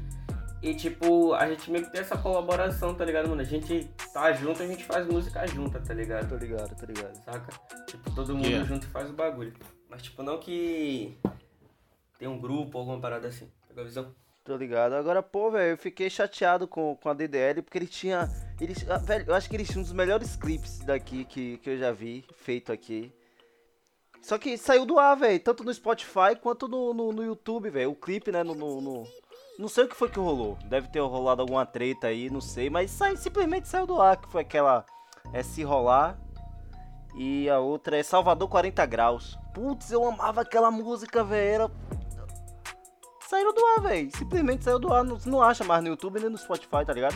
E, 0.61 0.73
tipo, 0.73 1.33
a 1.33 1.47
gente 1.47 1.69
meio 1.69 1.85
que 1.85 1.91
tem 1.91 2.01
essa 2.01 2.17
colaboração, 2.17 2.95
tá 2.95 3.05
ligado, 3.05 3.29
mano? 3.29 3.41
A 3.41 3.45
gente 3.45 3.89
tá 4.11 4.33
junto, 4.33 4.63
a 4.63 4.67
gente 4.67 4.83
faz 4.83 5.05
música 5.05 5.45
junta, 5.45 5.79
tá 5.79 5.93
ligado? 5.93 6.29
Tô 6.29 6.35
ligado, 6.35 6.75
tô 6.75 6.85
ligado. 6.85 7.15
Saca? 7.23 7.53
Tipo, 7.85 8.15
todo 8.15 8.35
mundo 8.35 8.47
yeah. 8.47 8.67
junto 8.67 8.87
faz 8.87 9.09
o 9.09 9.13
bagulho. 9.13 9.53
Mas, 9.87 10.01
tipo, 10.01 10.23
não 10.23 10.39
que 10.39 11.15
tem 12.17 12.27
um 12.27 12.39
grupo 12.39 12.77
ou 12.77 12.81
alguma 12.81 12.99
parada 12.99 13.27
assim. 13.27 13.47
Pegou 13.67 13.83
a 13.83 13.85
visão? 13.85 14.15
Tô 14.43 14.55
ligado. 14.55 14.93
Agora, 14.93 15.21
pô, 15.21 15.51
velho, 15.51 15.71
eu 15.71 15.77
fiquei 15.77 16.09
chateado 16.09 16.67
com, 16.67 16.95
com 16.95 17.09
a 17.09 17.13
DDL 17.13 17.61
porque 17.61 17.77
ele 17.77 17.87
tinha. 17.87 18.29
Ele, 18.59 18.73
ah, 18.89 18.97
velho, 18.97 19.25
eu 19.27 19.35
acho 19.35 19.49
que 19.49 19.55
eles 19.55 19.67
tinham 19.67 19.81
um 19.81 19.83
dos 19.83 19.93
melhores 19.93 20.35
clipes 20.35 20.79
daqui 20.79 21.25
que, 21.25 21.57
que 21.57 21.69
eu 21.69 21.77
já 21.77 21.91
vi 21.91 22.25
feito 22.37 22.71
aqui. 22.71 23.13
Só 24.27 24.37
que 24.37 24.57
saiu 24.57 24.85
do 24.85 24.99
ar, 24.99 25.15
velho. 25.15 25.39
Tanto 25.39 25.63
no 25.63 25.73
Spotify 25.73 26.35
quanto 26.41 26.67
no, 26.67 26.93
no, 26.93 27.13
no 27.13 27.23
YouTube, 27.23 27.69
velho. 27.69 27.91
O 27.91 27.95
clipe, 27.95 28.29
né? 28.29 28.43
No, 28.43 28.53
no, 28.53 28.81
no, 28.81 29.07
Não 29.57 29.69
sei 29.69 29.85
o 29.85 29.87
que 29.87 29.95
foi 29.95 30.09
que 30.09 30.19
rolou. 30.19 30.57
Deve 30.65 30.89
ter 30.89 30.99
rolado 30.99 31.41
alguma 31.41 31.65
treta 31.65 32.07
aí, 32.07 32.29
não 32.29 32.41
sei. 32.41 32.69
Mas 32.69 32.91
sai, 32.91 33.15
simplesmente 33.15 33.69
saiu 33.69 33.87
do 33.87 34.01
ar. 34.01 34.17
Que 34.17 34.29
foi 34.29 34.41
aquela. 34.41 34.85
É 35.31 35.41
Se 35.41 35.63
Rolar. 35.63 36.19
E 37.15 37.49
a 37.49 37.59
outra 37.59 37.95
é 37.95 38.03
Salvador 38.03 38.49
40 38.49 38.85
Graus. 38.85 39.39
Putz, 39.53 39.91
eu 39.91 40.05
amava 40.05 40.41
aquela 40.41 40.69
música, 40.69 41.23
velho. 41.23 41.53
Era 41.53 41.71
saíram 43.29 43.53
do 43.53 43.65
ar, 43.65 43.81
velho. 43.83 44.11
Simplesmente 44.13 44.65
saiu 44.65 44.77
do 44.77 44.91
ar. 44.91 45.05
Não, 45.05 45.17
não 45.25 45.41
acha 45.41 45.63
mais 45.63 45.81
no 45.81 45.87
YouTube 45.87 46.19
nem 46.19 46.29
no 46.29 46.37
Spotify, 46.37 46.83
tá 46.85 46.91
ligado? 46.91 47.15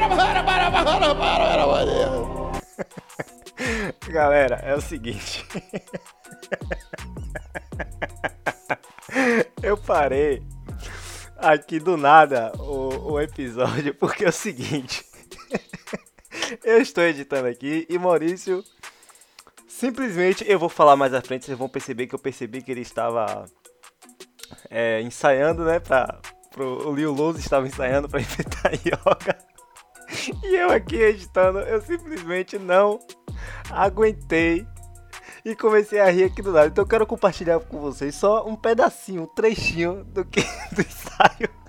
Galera, 4.08 4.56
é 4.62 4.74
o 4.74 4.80
seguinte. 4.80 5.44
Eu 9.62 9.76
parei 9.76 10.42
aqui 11.36 11.78
do 11.78 11.94
nada 11.96 12.50
o, 12.58 13.12
o 13.12 13.20
episódio 13.20 13.94
porque 13.94 14.24
é 14.24 14.28
o 14.28 14.32
seguinte. 14.32 15.04
Eu 16.64 16.80
estou 16.80 17.04
editando 17.04 17.46
aqui 17.48 17.86
e 17.88 17.98
Maurício 17.98 18.64
Simplesmente, 19.80 20.44
eu 20.46 20.58
vou 20.58 20.68
falar 20.68 20.94
mais 20.94 21.14
à 21.14 21.22
frente, 21.22 21.46
vocês 21.46 21.56
vão 21.56 21.66
perceber 21.66 22.06
que 22.06 22.14
eu 22.14 22.18
percebi 22.18 22.60
que 22.60 22.70
ele 22.70 22.82
estava 22.82 23.46
é, 24.68 25.00
ensaiando, 25.00 25.64
né? 25.64 25.80
Pra, 25.80 26.20
pro, 26.50 26.86
o 26.86 26.94
Lil 26.94 27.12
Luz 27.12 27.38
estava 27.38 27.66
ensaiando 27.66 28.06
para 28.06 28.20
enfrentar 28.20 28.74
yoga. 28.74 29.38
E 30.42 30.54
eu 30.54 30.70
aqui 30.70 30.96
editando, 30.96 31.60
eu 31.60 31.80
simplesmente 31.80 32.58
não 32.58 32.98
aguentei 33.70 34.66
e 35.44 35.54
comecei 35.54 36.00
a 36.00 36.10
rir 36.10 36.24
aqui 36.24 36.42
do 36.42 36.50
lado. 36.50 36.70
Então 36.70 36.84
eu 36.84 36.88
quero 36.88 37.06
compartilhar 37.06 37.60
com 37.60 37.80
vocês 37.80 38.14
só 38.14 38.46
um 38.46 38.56
pedacinho, 38.56 39.22
um 39.22 39.26
trechinho 39.26 40.04
do 40.04 40.24
que 40.24 40.40
do 40.72 40.80
ensaio 40.82 41.60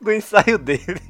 do 0.00 0.12
ensaio 0.12 0.58
dele. 0.58 1.00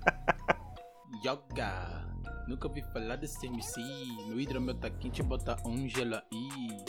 Yoga. 1.24 2.00
Nunca 2.46 2.68
ouvi 2.68 2.82
falar 2.92 3.16
desse 3.16 3.46
MC. 3.46 3.80
No 4.26 4.40
hidromel 4.40 4.74
tá 4.74 4.90
quente, 4.90 5.22
bota 5.22 5.56
um 5.64 5.88
gelo 5.88 6.16
aí. 6.16 6.84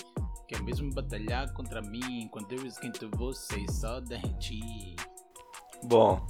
Quer 0.47 0.61
mesmo 0.63 0.91
batalhar 0.93 1.53
contra 1.53 1.81
mim? 1.81 2.27
Quando 2.31 2.51
eu 2.53 2.65
esquento 2.65 3.09
vocês, 3.15 3.71
só 3.73 3.99
derreti. 3.99 4.95
Bom. 5.83 6.25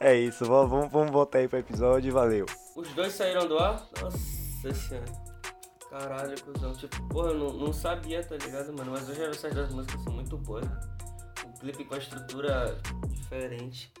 É 0.00 0.14
isso, 0.14 0.44
vamos, 0.44 0.90
vamos 0.90 1.10
voltar 1.10 1.38
aí 1.38 1.48
pro 1.48 1.58
episódio 1.58 2.12
valeu. 2.12 2.46
Os 2.76 2.88
dois 2.92 3.12
saíram 3.12 3.46
do 3.46 3.58
ar? 3.58 3.86
Nossa 4.00 4.74
senhora. 4.74 5.28
Caralho, 5.90 6.34
cuzão. 6.42 6.72
Tipo, 6.74 7.02
porra, 7.08 7.30
eu 7.30 7.38
não, 7.38 7.52
não 7.52 7.72
sabia, 7.72 8.22
tá 8.22 8.36
ligado, 8.36 8.72
mano? 8.76 8.92
Mas 8.92 9.08
hoje 9.08 9.22
essas 9.24 9.54
duas 9.54 9.72
músicas 9.72 10.02
são 10.02 10.12
muito 10.12 10.36
boas. 10.36 10.66
O 11.44 11.60
clipe 11.60 11.84
com 11.84 11.94
a 11.94 11.98
estrutura 11.98 12.78
diferente. 13.10 13.92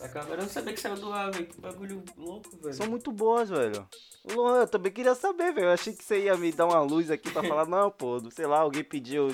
Acaba, 0.00 0.30
eu 0.30 0.38
não 0.38 0.48
sabia 0.48 0.72
que 0.72 0.80
saiu 0.80 0.96
do 0.96 1.12
ar, 1.12 1.30
velho. 1.30 1.46
Que 1.46 1.60
bagulho 1.60 2.02
louco, 2.16 2.56
velho. 2.62 2.74
São 2.74 2.86
muito 2.88 3.10
boas, 3.10 3.48
velho. 3.48 3.86
Luan, 4.32 4.60
eu 4.60 4.68
também 4.68 4.92
queria 4.92 5.14
saber, 5.14 5.52
velho. 5.52 5.66
Eu 5.66 5.72
achei 5.72 5.92
que 5.94 6.04
você 6.04 6.24
ia 6.24 6.36
me 6.36 6.52
dar 6.52 6.66
uma 6.66 6.80
luz 6.80 7.10
aqui 7.10 7.30
pra 7.30 7.42
falar, 7.48 7.66
não, 7.66 7.90
pô, 7.90 8.18
sei 8.30 8.46
lá, 8.46 8.60
alguém 8.60 8.84
pediu 8.84 9.28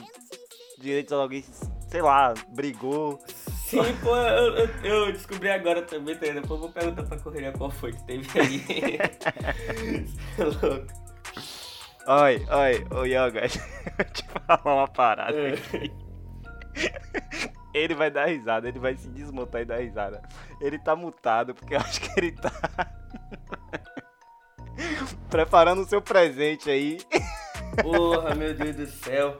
direitos 0.79 1.13
alguém, 1.13 1.45
sei 1.89 2.03
lá, 2.03 2.35
brigou. 2.49 3.21
Sim, 3.67 3.81
pô, 4.03 4.17
eu, 4.17 4.57
eu, 4.57 4.69
eu, 4.85 5.13
descobri 5.13 5.51
agora 5.51 5.83
também, 5.83 6.15
tá? 6.15 6.27
Depois 6.27 6.51
eu 6.51 6.59
vou 6.59 6.71
perguntar 6.71 7.03
pra 7.03 7.19
correria 7.19 7.53
qual 7.53 7.71
foi 7.71 7.93
que 7.93 8.05
teve 8.05 8.41
aí. 8.41 8.99
é 10.39 10.45
louco. 10.45 10.87
Oi, 12.09 12.47
oi, 12.49 12.87
ô 12.97 13.05
Yoga, 13.05 13.41
deixa 13.51 13.61
eu 13.99 14.05
te 14.05 14.25
falar 14.47 14.77
uma 14.77 14.87
parada 14.87 15.37
é. 15.37 15.55
aqui. 15.55 15.93
Ele 17.75 17.95
vai 17.95 18.13
dar 18.13 18.27
risada, 18.27 18.69
ele 18.69 18.79
vai 18.79 18.97
se 18.97 19.09
desmontar 19.09 19.63
e 19.63 19.65
dar 19.65 19.81
risada. 19.81 20.23
Ele 20.61 20.79
tá 20.79 20.95
mutado, 20.95 21.53
porque 21.53 21.75
eu 21.75 21.81
acho 21.81 22.01
que 22.01 22.21
ele 22.21 22.33
tá. 22.33 22.53
Preparando 25.29 25.83
o 25.83 25.87
seu 25.87 26.01
presente 26.01 26.71
aí. 26.71 26.99
Porra, 27.83 28.35
meu 28.37 28.55
Deus 28.55 28.77
do 28.77 28.87
céu. 28.87 29.37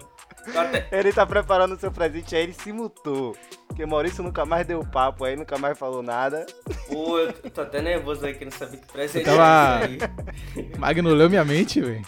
Até... 0.55 0.87
Ele 0.93 1.13
tá 1.13 1.27
preparando 1.27 1.75
o 1.75 1.79
seu 1.79 1.91
presente 1.91 2.37
aí, 2.37 2.45
ele 2.45 2.53
se 2.53 2.73
mutou. 2.73 3.37
Porque 3.67 3.85
Maurício 3.85 4.23
nunca 4.23 4.45
mais 4.45 4.67
deu 4.67 4.85
papo 4.85 5.25
aí, 5.25 5.37
nunca 5.37 5.59
mais 5.59 5.79
falou 5.79 6.03
nada. 6.03 6.47
Pô, 6.89 7.19
eu 7.19 7.33
tô 7.51 7.63
até 7.63 7.83
nervoso 7.83 8.25
aí 8.25 8.35
que 8.35 8.45
não 8.45 8.53
sabia 8.53 8.79
que 8.79 8.87
presente 8.93 9.25
tava... 9.25 9.85
é 9.85 9.95
esse 9.95 10.05
aí. 10.05 10.79
Magno 10.79 11.13
leu 11.13 11.29
minha 11.29 11.45
mente, 11.45 11.81
velho. 11.81 12.03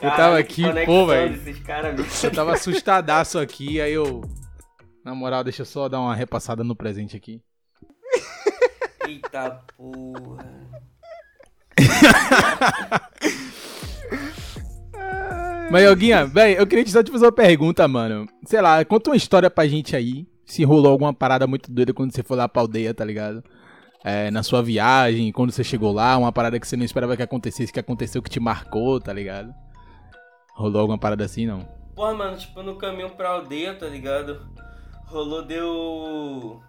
eu 0.00 0.10
tava 0.10 0.38
aqui, 0.38 0.62
pô, 0.84 1.06
velho. 1.06 1.40
Eu 2.22 2.30
tava 2.30 2.54
assustadaço 2.54 3.38
aqui, 3.38 3.80
aí 3.80 3.92
eu. 3.92 4.22
Na 5.04 5.14
moral, 5.14 5.42
deixa 5.42 5.62
eu 5.62 5.66
só 5.66 5.88
dar 5.88 6.00
uma 6.00 6.14
repassada 6.14 6.62
no 6.62 6.76
presente 6.76 7.16
aqui. 7.16 7.42
Eita 9.06 9.62
porra. 9.76 10.46
Mas, 15.72 15.84
Yoguinha, 15.90 16.26
velho, 16.26 16.58
eu 16.60 16.66
queria 16.66 16.86
só 16.86 17.02
te 17.02 17.10
fazer 17.10 17.24
uma 17.26 17.32
pergunta, 17.32 17.88
mano. 17.88 18.26
Sei 18.46 18.60
lá, 18.60 18.84
conta 18.84 19.10
uma 19.10 19.16
história 19.16 19.48
pra 19.50 19.66
gente 19.66 19.96
aí. 19.96 20.26
Se 20.44 20.64
rolou 20.64 20.92
alguma 20.92 21.14
parada 21.14 21.46
muito 21.46 21.72
doida 21.72 21.94
quando 21.94 22.12
você 22.14 22.22
foi 22.22 22.36
lá 22.36 22.46
pra 22.48 22.60
aldeia, 22.62 22.92
tá 22.92 23.04
ligado? 23.04 23.42
é, 24.04 24.30
na 24.32 24.42
sua 24.42 24.60
viagem, 24.62 25.30
quando 25.30 25.52
você 25.52 25.62
chegou 25.62 25.92
lá, 25.92 26.16
uma 26.18 26.32
parada 26.32 26.58
que 26.58 26.66
você 26.66 26.76
não 26.76 26.84
esperava 26.84 27.16
que 27.16 27.22
acontecesse, 27.22 27.72
que 27.72 27.78
aconteceu, 27.78 28.20
que 28.20 28.28
te 28.28 28.40
marcou, 28.40 29.00
tá 29.00 29.12
ligado? 29.12 29.54
Rolou 30.56 30.80
alguma 30.80 30.98
parada 30.98 31.24
assim, 31.24 31.46
não? 31.46 31.60
Porra, 31.94 32.12
mano, 32.12 32.36
tipo, 32.36 32.62
no 32.64 32.76
caminho 32.76 33.10
pra 33.10 33.28
aldeia, 33.30 33.74
tá 33.74 33.86
ligado? 33.86 34.44
Rolou, 35.06 35.44
deu. 35.44 36.60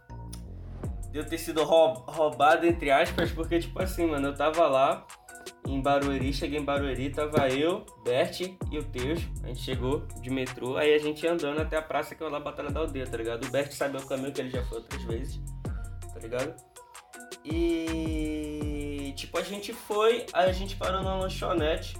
Deu 1.11 1.25
ter 1.25 1.37
sido 1.39 1.63
roub- 1.63 2.03
roubado, 2.07 2.65
entre 2.67 2.91
aspas, 2.91 3.31
porque, 3.31 3.59
tipo 3.59 3.81
assim, 3.81 4.05
mano, 4.05 4.27
eu 4.27 4.35
tava 4.35 4.67
lá 4.67 5.05
em 5.67 5.81
Barueri, 5.81 6.33
cheguei 6.33 6.59
em 6.59 6.63
Barueri, 6.63 7.09
tava 7.09 7.49
eu, 7.49 7.85
Bert 8.03 8.41
e 8.41 8.77
o 8.77 8.83
Teus. 8.83 9.21
A 9.43 9.47
gente 9.47 9.61
chegou 9.61 10.05
de 10.21 10.29
metrô, 10.29 10.77
aí 10.77 10.93
a 10.93 10.97
gente 10.97 11.23
ia 11.23 11.33
andando 11.33 11.61
até 11.61 11.77
a 11.77 11.81
praça 11.81 12.15
que 12.15 12.23
é 12.23 12.27
lá 12.27 12.39
Batalha 12.39 12.69
da 12.69 12.81
Aldeia, 12.81 13.07
tá 13.07 13.17
ligado? 13.17 13.45
O 13.45 13.49
Bert 13.49 13.71
sabe 13.71 13.97
o 13.97 14.05
caminho 14.05 14.31
que 14.31 14.41
ele 14.41 14.49
já 14.49 14.63
foi 14.65 14.79
outras 14.79 15.03
vezes, 15.03 15.41
tá 16.13 16.19
ligado? 16.19 16.53
E. 17.45 19.13
Tipo, 19.15 19.37
a 19.37 19.41
gente 19.43 19.73
foi, 19.73 20.25
aí 20.33 20.49
a 20.49 20.53
gente 20.53 20.75
parou 20.75 21.01
na 21.01 21.15
lanchonete, 21.15 21.95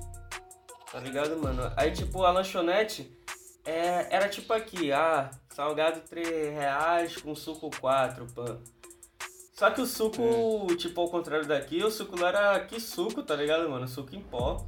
tá 0.91 0.99
ligado, 0.99 1.37
mano? 1.37 1.71
Aí, 1.77 1.91
tipo, 1.91 2.23
a 2.23 2.31
lanchonete 2.31 3.17
é, 3.65 4.13
era 4.13 4.27
tipo 4.27 4.51
aqui, 4.53 4.91
ah, 4.91 5.31
salgado 5.49 6.01
3 6.01 6.53
reais 6.53 7.17
com 7.17 7.33
suco 7.33 7.69
4, 7.79 8.25
pã. 8.33 8.59
Só 9.63 9.71
que 9.71 9.79
o 9.79 9.85
suco, 9.85 10.75
tipo, 10.75 10.99
ao 10.99 11.07
contrário 11.07 11.47
daqui, 11.47 11.81
o 11.81 11.89
suco 11.89 12.19
lá 12.19 12.27
era 12.27 12.59
que 12.59 12.81
suco, 12.81 13.23
tá 13.23 13.33
ligado, 13.33 13.69
mano? 13.69 13.87
Suco 13.87 14.13
em 14.13 14.19
pó. 14.19 14.61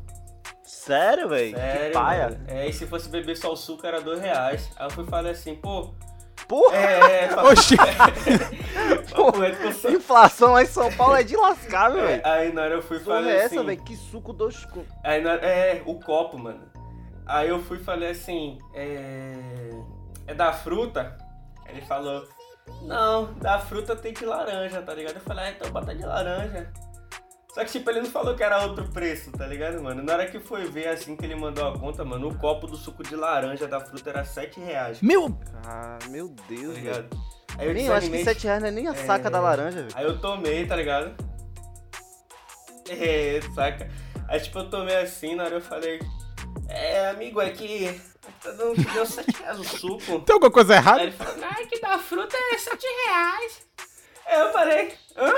Sério, 0.64 1.28
velho? 1.28 1.54
Que 1.54 1.92
paia. 1.92 2.30
mano. 2.30 2.46
É, 2.48 2.70
e 2.70 2.72
se 2.72 2.88
fosse 2.88 3.10
beber 3.10 3.36
só 3.36 3.52
o 3.52 3.58
suco 3.58 3.86
era 3.86 4.00
2 4.00 4.22
reais. 4.22 4.70
Aí 4.78 4.86
eu 4.86 4.90
fui 4.90 5.04
e 5.04 5.08
falei 5.08 5.34
assim, 5.34 5.56
pô, 5.56 5.94
Porra, 6.48 6.78
é, 6.78 7.26
é, 7.26 7.36
Oxi! 7.44 7.76
inflação 9.94 10.54
lá 10.54 10.64
em 10.64 10.66
São 10.66 10.90
Paulo 10.94 11.16
é 11.16 11.24
de 11.24 11.36
lascar, 11.36 11.92
É, 11.92 12.02
velho. 12.02 12.22
Aí 12.26 12.54
na 12.54 12.62
hora 12.62 12.76
eu 12.76 12.82
fui 12.82 12.96
e 12.96 13.02
falei 13.02 13.34
é 13.34 13.44
assim. 13.44 13.58
essa, 13.58 13.66
velho? 13.66 13.84
Que 13.84 13.98
suco 13.98 14.32
dois... 14.32 14.66
Aí 15.04 15.22
na, 15.22 15.34
é, 15.34 15.84
o 15.86 16.00
copo, 16.00 16.38
mano. 16.38 16.72
Aí 17.26 17.50
eu 17.50 17.62
fui 17.62 17.80
e 17.80 17.84
falei 17.84 18.12
assim, 18.12 18.60
é. 18.74 19.72
É 20.26 20.34
da 20.34 20.54
fruta? 20.54 21.18
Ele 21.68 21.82
falou, 21.82 22.26
não, 22.84 23.34
da 23.36 23.60
fruta 23.60 23.96
tem 23.96 24.14
de 24.14 24.26
laranja, 24.26 24.82
tá 24.82 24.94
ligado? 24.94 25.16
Eu 25.16 25.22
falei, 25.22 25.46
ah, 25.46 25.52
então 25.52 25.72
bota 25.72 25.94
de 25.96 26.06
laranja. 26.06 26.72
Só 27.54 27.64
que 27.64 27.72
tipo, 27.72 27.90
ele 27.90 28.02
não 28.02 28.10
falou 28.10 28.36
que 28.36 28.44
era 28.44 28.62
outro 28.64 28.86
preço, 28.92 29.32
tá 29.32 29.48
ligado, 29.48 29.82
mano? 29.82 30.04
Na 30.04 30.14
hora 30.14 30.26
que 30.30 30.40
foi 30.42 30.66
ver, 30.66 30.90
assim 30.90 31.16
que 31.16 31.24
ele 31.26 31.36
mandou 31.36 31.66
a 31.70 31.80
conta, 31.80 32.04
mano, 32.04 32.28
o 32.28 32.38
copo 32.38 32.68
do 32.68 32.76
suco 32.76 33.02
de 33.02 33.16
laranja 33.16 33.66
da 33.66 33.80
fruta 33.80 34.10
era 34.10 34.26
7 34.26 34.60
reais, 34.60 35.00
tá 35.00 35.06
Meu! 35.08 35.40
Ah, 35.66 35.98
meu 36.10 36.28
Deus, 36.50 36.74
velho. 36.74 36.76
ligado? 36.76 37.18
Aí 37.58 37.68
eu 37.70 37.74
Nem, 37.74 37.86
eu 37.86 37.94
acho 37.94 38.08
que 38.08 38.12
desanimei, 38.18 38.24
7 38.26 38.44
reais 38.44 38.62
não 38.62 38.68
é 38.68 38.72
nem 38.72 38.88
a 38.90 38.94
saca 38.94 39.28
É. 39.28 39.32
da 39.32 39.40
laranja, 39.40 39.84
velho. 39.84 39.94
Aí 39.96 40.04
eu 40.06 40.20
tomei, 40.20 40.66
tá 40.68 40.76
ligado? 40.76 41.16
É, 42.90 43.40
saca? 43.56 43.90
Aí 44.28 44.40
tipo, 44.40 44.60
eu 44.60 44.70
tomei 44.70 44.96
assim, 44.98 45.36
na 45.36 45.46
hora 45.46 45.56
eu 45.56 45.62
falei, 45.62 46.00
é, 46.68 47.10
amigo, 47.10 47.40
é 47.42 47.50
que 47.52 48.00
tá 48.46 48.52
dando, 48.52 48.94
deu 48.94 49.06
7 49.06 49.32
reais 49.42 49.60
o 49.60 49.64
suco. 49.64 50.20
Tem 50.20 50.34
alguma 50.34 50.52
coisa 50.52 50.74
Aí 50.74 50.80
errada? 50.80 51.04
ele 51.04 51.12
falou, 51.12 51.36
ai, 51.44 51.66
que 51.66 51.80
da 51.80 51.98
fruta 51.98 52.38
é 52.38 52.58
7 52.58 52.86
reais. 53.06 53.62
Aí 54.28 54.40
eu 54.40 54.52
falei, 54.54 54.94
hã? 55.18 55.34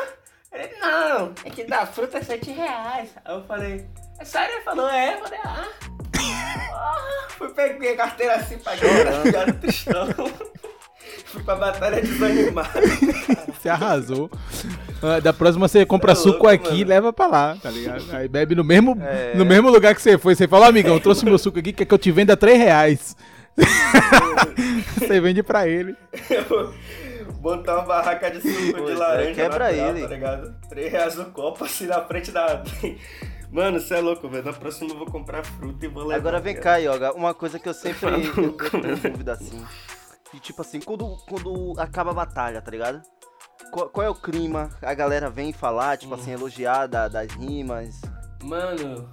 Ele, 0.52 0.76
não, 0.80 1.34
é 1.44 1.50
que 1.50 1.64
da 1.64 1.86
fruta 1.86 2.18
é 2.18 2.24
7 2.24 2.52
reais. 2.52 3.10
Aí 3.24 3.36
eu 3.36 3.44
falei, 3.46 3.88
é 4.20 4.26
sério? 4.26 4.56
Ele 4.56 4.64
falou, 4.64 4.90
é. 4.90 5.14
Eu 5.16 5.20
falei, 5.22 5.40
ah. 5.44 5.68
Porra. 6.12 7.28
Fui 7.38 7.50
peguei 7.50 7.94
a 7.94 7.98
carteira 7.98 8.36
assim, 8.36 8.58
paguei, 8.60 8.90
era 8.90 9.54
tristão. 9.54 10.08
Fui 11.26 11.44
pra 11.44 11.56
batalha 11.56 12.02
desanimado. 12.02 12.70
Você 13.54 13.70
arrasou. 13.70 14.30
Ah, 15.02 15.20
Da 15.20 15.32
próxima 15.34 15.68
você 15.68 15.86
compra 15.86 16.14
É 16.14 16.16
suco 16.16 16.30
louco, 16.46 16.48
aqui 16.50 16.70
e 16.76 16.78
mano. 16.80 16.90
leva 16.90 17.14
pra 17.14 17.28
lá, 17.28 17.58
tá 17.62 17.70
ligado? 17.70 18.04
Aí 18.16 18.28
bebe 18.28 18.56
no 18.56 18.64
mesmo, 18.64 18.98
É. 19.02 19.34
no 19.36 19.46
mesmo 19.46 19.70
lugar 19.70 19.94
que 19.96 20.02
você 20.02 20.18
foi. 20.18 20.36
Você 20.36 20.48
fala, 20.48 20.66
"Ó, 20.66 20.70
amigão, 20.70 21.00
trouxe 21.00 21.24
meu 21.26 21.38
suco 21.38 21.60
aqui, 21.60 21.72
quer 21.74 21.86
que 21.86 21.94
eu 21.94 21.98
te 21.98 22.12
venda 22.12 22.36
3 22.38 22.58
reais. 22.58 23.16
você 24.98 25.20
vende 25.20 25.44
pra 25.44 25.68
ele. 25.68 25.96
Botar 27.40 27.76
uma 27.76 27.84
barraca 27.84 28.30
de 28.32 28.42
suco 28.42 28.86
de 28.86 28.94
laranja 28.94 29.34
quebra 29.34 29.66
natural, 29.72 29.90
ele. 29.90 30.02
tá 30.02 30.08
ligado? 30.14 30.56
3 30.70 30.92
reais 30.92 31.20
o 31.20 31.26
copo 31.26 31.64
assim 31.66 31.86
na 31.86 32.02
frente 32.02 32.32
da... 32.32 32.64
Mano, 33.52 33.80
você 33.80 33.96
é 33.96 34.00
louco, 34.02 34.28
velho. 34.28 34.44
Na 34.44 34.54
próxima 34.54 34.90
eu 34.92 34.98
vou 34.98 35.06
comprar 35.08 35.44
fruta 35.46 35.86
e 35.86 35.88
vou 35.88 36.04
levar. 36.04 36.16
Agora 36.20 36.40
vem 36.40 36.54
cara. 36.56 36.82
cá, 36.82 36.94
Yoga, 36.94 37.14
uma 37.14 37.34
coisa 37.34 37.58
que 37.60 37.70
eu 37.70 37.74
sempre 37.74 38.10
eu, 38.10 38.52
tenho 38.54 38.96
dúvida 39.12 39.34
assim. 39.34 39.64
E 40.34 40.40
tipo 40.40 40.62
assim, 40.62 40.80
quando, 40.82 41.16
quando 41.30 41.74
acaba 41.80 42.12
a 42.12 42.14
batalha, 42.14 42.62
tá 42.62 42.70
ligado? 42.70 43.02
Qual, 43.72 43.90
qual 43.90 44.06
é 44.06 44.10
o 44.10 44.16
clima? 44.16 44.70
A 44.82 44.94
galera 44.94 45.30
vem 45.30 45.52
falar, 45.54 45.98
tipo 45.98 46.14
Hum. 46.14 46.20
assim, 46.20 46.32
elogiar 46.32 46.88
da- 46.88 47.08
das 47.08 47.32
rimas. 47.34 48.02
Mano, 48.44 49.12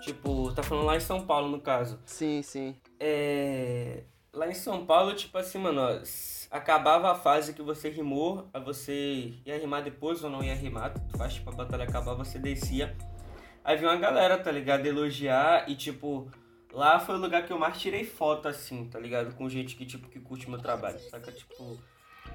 tipo, 0.00 0.52
tá 0.52 0.62
falando 0.62 0.86
lá 0.86 0.96
em 0.96 1.00
São 1.00 1.24
Paulo, 1.24 1.48
no 1.48 1.60
caso. 1.60 1.98
Sim, 2.04 2.42
sim. 2.42 2.76
É. 3.00 4.02
Lá 4.32 4.48
em 4.48 4.54
São 4.54 4.84
Paulo, 4.84 5.14
tipo 5.14 5.38
assim, 5.38 5.58
mano, 5.58 5.80
ó, 5.80 6.00
acabava 6.50 7.12
a 7.12 7.14
fase 7.14 7.54
que 7.54 7.62
você 7.62 7.88
rimou, 7.88 8.48
aí 8.52 8.60
você 8.62 9.32
ia 9.46 9.58
rimar 9.58 9.82
depois 9.82 10.22
ou 10.24 10.30
não 10.30 10.42
ia 10.42 10.54
rimar, 10.54 10.92
tu 10.92 11.16
faz, 11.16 11.34
tipo, 11.34 11.50
a 11.50 11.52
batalha 11.54 11.84
acabar, 11.84 12.14
você 12.14 12.38
descia. 12.38 12.94
Aí 13.64 13.76
vinha 13.76 13.90
uma 13.90 13.96
galera, 13.98 14.36
tá 14.36 14.50
ligado? 14.50 14.84
Elogiar 14.86 15.70
e, 15.70 15.74
tipo, 15.76 16.28
lá 16.72 16.98
foi 16.98 17.14
o 17.14 17.18
lugar 17.18 17.46
que 17.46 17.52
eu 17.52 17.58
mais 17.58 17.78
tirei 17.80 18.04
foto, 18.04 18.48
assim, 18.48 18.86
tá 18.88 18.98
ligado? 18.98 19.34
Com 19.36 19.48
gente 19.48 19.76
que, 19.76 19.86
tipo, 19.86 20.08
que 20.08 20.18
curte 20.20 20.50
meu 20.50 20.58
trabalho, 20.58 20.98
saca? 21.10 21.30
Tipo, 21.32 21.78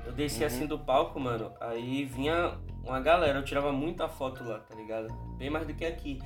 eu 0.05 0.11
descia 0.11 0.47
assim 0.47 0.65
do 0.65 0.77
palco, 0.79 1.19
mano, 1.19 1.53
aí 1.59 2.05
vinha 2.05 2.57
uma 2.83 2.99
galera, 2.99 3.39
eu 3.39 3.43
tirava 3.43 3.71
muita 3.71 4.07
foto 4.07 4.43
lá, 4.43 4.59
tá 4.59 4.75
ligado? 4.75 5.13
Bem 5.37 5.49
mais 5.49 5.67
do 5.67 5.73
que 5.73 5.85
aqui. 5.85 6.19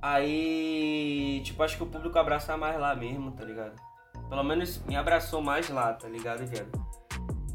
Aí, 0.00 1.40
tipo, 1.44 1.62
acho 1.62 1.76
que 1.76 1.82
o 1.82 1.86
público 1.86 2.18
abraça 2.18 2.56
mais 2.56 2.78
lá 2.78 2.94
mesmo, 2.94 3.30
tá 3.32 3.44
ligado? 3.44 3.74
Pelo 4.28 4.42
menos 4.42 4.84
me 4.84 4.96
abraçou 4.96 5.40
mais 5.40 5.68
lá, 5.68 5.92
tá 5.92 6.08
ligado, 6.08 6.44
viado? 6.46 6.70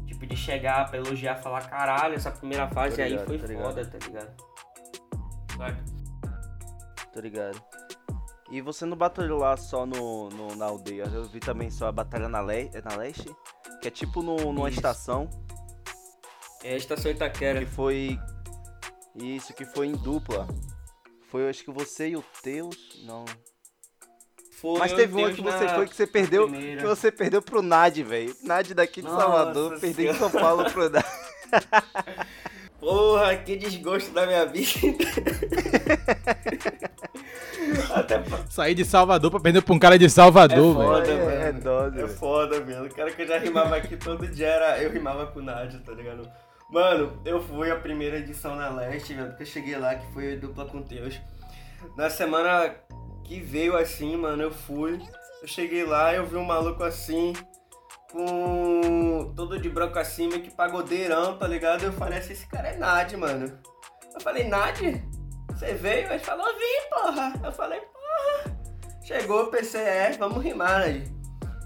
Tipo, 0.06 0.26
de 0.26 0.36
chegar 0.36 0.88
pra 0.88 0.98
elogiar, 0.98 1.36
falar, 1.36 1.68
caralho, 1.68 2.14
essa 2.14 2.30
primeira 2.30 2.66
fase 2.68 2.96
Tô 2.96 3.02
aí 3.02 3.10
ligado, 3.10 3.26
foi 3.26 3.36
ligado. 3.36 3.62
foda, 3.64 3.86
tá 3.86 4.06
ligado? 4.06 4.36
Saca? 5.56 5.84
Tô 7.12 7.20
ligado. 7.20 7.62
E 8.50 8.60
você 8.62 8.86
não 8.86 8.96
batalhou 8.96 9.38
lá 9.38 9.56
só 9.56 9.84
no, 9.84 10.30
no- 10.30 10.56
na 10.56 10.66
aldeia, 10.66 11.04
eu 11.12 11.24
vi 11.24 11.38
também 11.38 11.70
só 11.70 11.88
a 11.88 11.92
batalha 11.92 12.28
na, 12.28 12.40
le 12.40 12.70
na 12.82 12.96
leste, 12.96 13.28
que 13.82 13.88
é 13.88 13.90
tipo 13.90 14.22
no, 14.22 14.36
numa 14.52 14.68
Isso. 14.68 14.78
estação, 14.78 15.28
É 16.64 16.72
a 16.72 16.76
estação 16.76 17.10
Itaquera. 17.10 17.58
que 17.60 17.66
foi... 17.66 18.18
Isso, 19.14 19.52
que 19.52 19.64
foi 19.66 19.88
em 19.88 19.92
dupla. 19.92 20.48
Foi, 21.30 21.48
acho 21.48 21.62
que 21.64 21.70
você 21.70 22.08
e 22.08 22.16
o 22.16 22.24
Teus, 22.42 23.02
não... 23.04 23.24
Foi 24.52 24.78
Mas 24.78 24.92
teve 24.92 25.14
uma 25.14 25.30
que 25.30 25.40
você 25.40 25.68
foi 25.68 25.86
que 25.86 25.94
você 25.94 26.06
perdeu, 26.06 26.48
primeira. 26.48 26.80
que 26.80 26.86
você 26.88 27.12
perdeu 27.12 27.40
pro 27.40 27.62
Nad, 27.62 27.96
velho. 28.02 28.34
Nad 28.42 28.68
daqui 28.72 29.00
de 29.02 29.06
Nossa 29.06 29.20
Salvador, 29.20 29.78
perdeu 29.78 30.12
de 30.12 30.18
São 30.18 30.30
Paulo 30.32 30.68
pro 30.72 30.90
Nad. 30.90 31.04
Porra, 32.80 33.36
que 33.36 33.54
desgosto 33.56 34.10
da 34.10 34.26
minha 34.26 34.44
vida. 34.46 34.68
Até 37.94 38.22
Sair 38.50 38.74
de 38.74 38.84
Salvador 38.84 39.30
pra 39.30 39.40
perder 39.40 39.62
pra 39.62 39.74
um 39.74 39.78
cara 39.78 39.98
de 39.98 40.08
Salvador, 40.08 40.56
É 40.56 40.60
velho. 40.60 40.74
foda. 40.74 41.10
é, 41.12 41.16
mano. 41.24 41.30
é 41.30 41.52
dose, 41.52 41.86
É 41.98 42.02
velho. 42.06 42.08
foda, 42.18 42.60
velho. 42.60 42.84
O 42.86 42.94
cara 42.94 43.10
que 43.10 43.22
eu 43.22 43.26
já 43.26 43.38
rimava 43.38 43.76
aqui 43.76 43.96
todo 43.96 44.26
dia 44.26 44.46
era. 44.48 44.82
Eu 44.82 44.90
rimava 44.90 45.26
com 45.26 45.40
o 45.40 45.42
Nádia, 45.42 45.80
tá 45.84 45.92
ligado? 45.92 46.28
Mano, 46.70 47.20
eu 47.24 47.40
fui 47.42 47.70
a 47.70 47.76
primeira 47.76 48.18
edição 48.18 48.54
na 48.54 48.68
Leste, 48.68 49.14
velho, 49.14 49.28
porque 49.28 49.42
eu 49.42 49.46
cheguei 49.46 49.76
lá, 49.78 49.94
que 49.94 50.06
foi 50.12 50.36
dupla 50.36 50.66
com 50.66 50.82
Teus. 50.82 51.18
Na 51.96 52.10
semana 52.10 52.74
que 53.24 53.40
veio 53.40 53.76
assim, 53.76 54.16
mano, 54.16 54.42
eu 54.42 54.50
fui. 54.50 55.00
Eu 55.40 55.48
cheguei 55.48 55.84
lá, 55.84 56.12
eu 56.14 56.26
vi 56.26 56.36
um 56.36 56.44
maluco 56.44 56.82
assim, 56.84 57.32
com 58.10 59.32
todo 59.36 59.58
de 59.58 59.68
branco 59.68 59.98
acima, 59.98 60.38
que 60.38 60.50
pagodeirão, 60.50 61.36
tá 61.36 61.46
ligado? 61.46 61.84
Eu 61.84 61.92
falei 61.92 62.18
assim, 62.18 62.32
esse 62.32 62.46
cara 62.46 62.68
é 62.68 62.76
Nad, 62.76 63.12
mano. 63.14 63.52
Eu 64.14 64.20
falei, 64.20 64.44
Nad, 64.48 64.78
você 65.58 65.74
veio? 65.74 66.08
Ele 66.08 66.18
falou, 66.20 66.46
vim, 66.46 66.88
porra. 66.88 67.32
Eu 67.42 67.52
falei, 67.52 67.80
porra. 67.80 68.58
Chegou, 69.02 69.46
pensei, 69.46 69.80
é, 69.80 70.12
vamos 70.12 70.42
rimar, 70.42 70.80
Nad. 70.80 71.02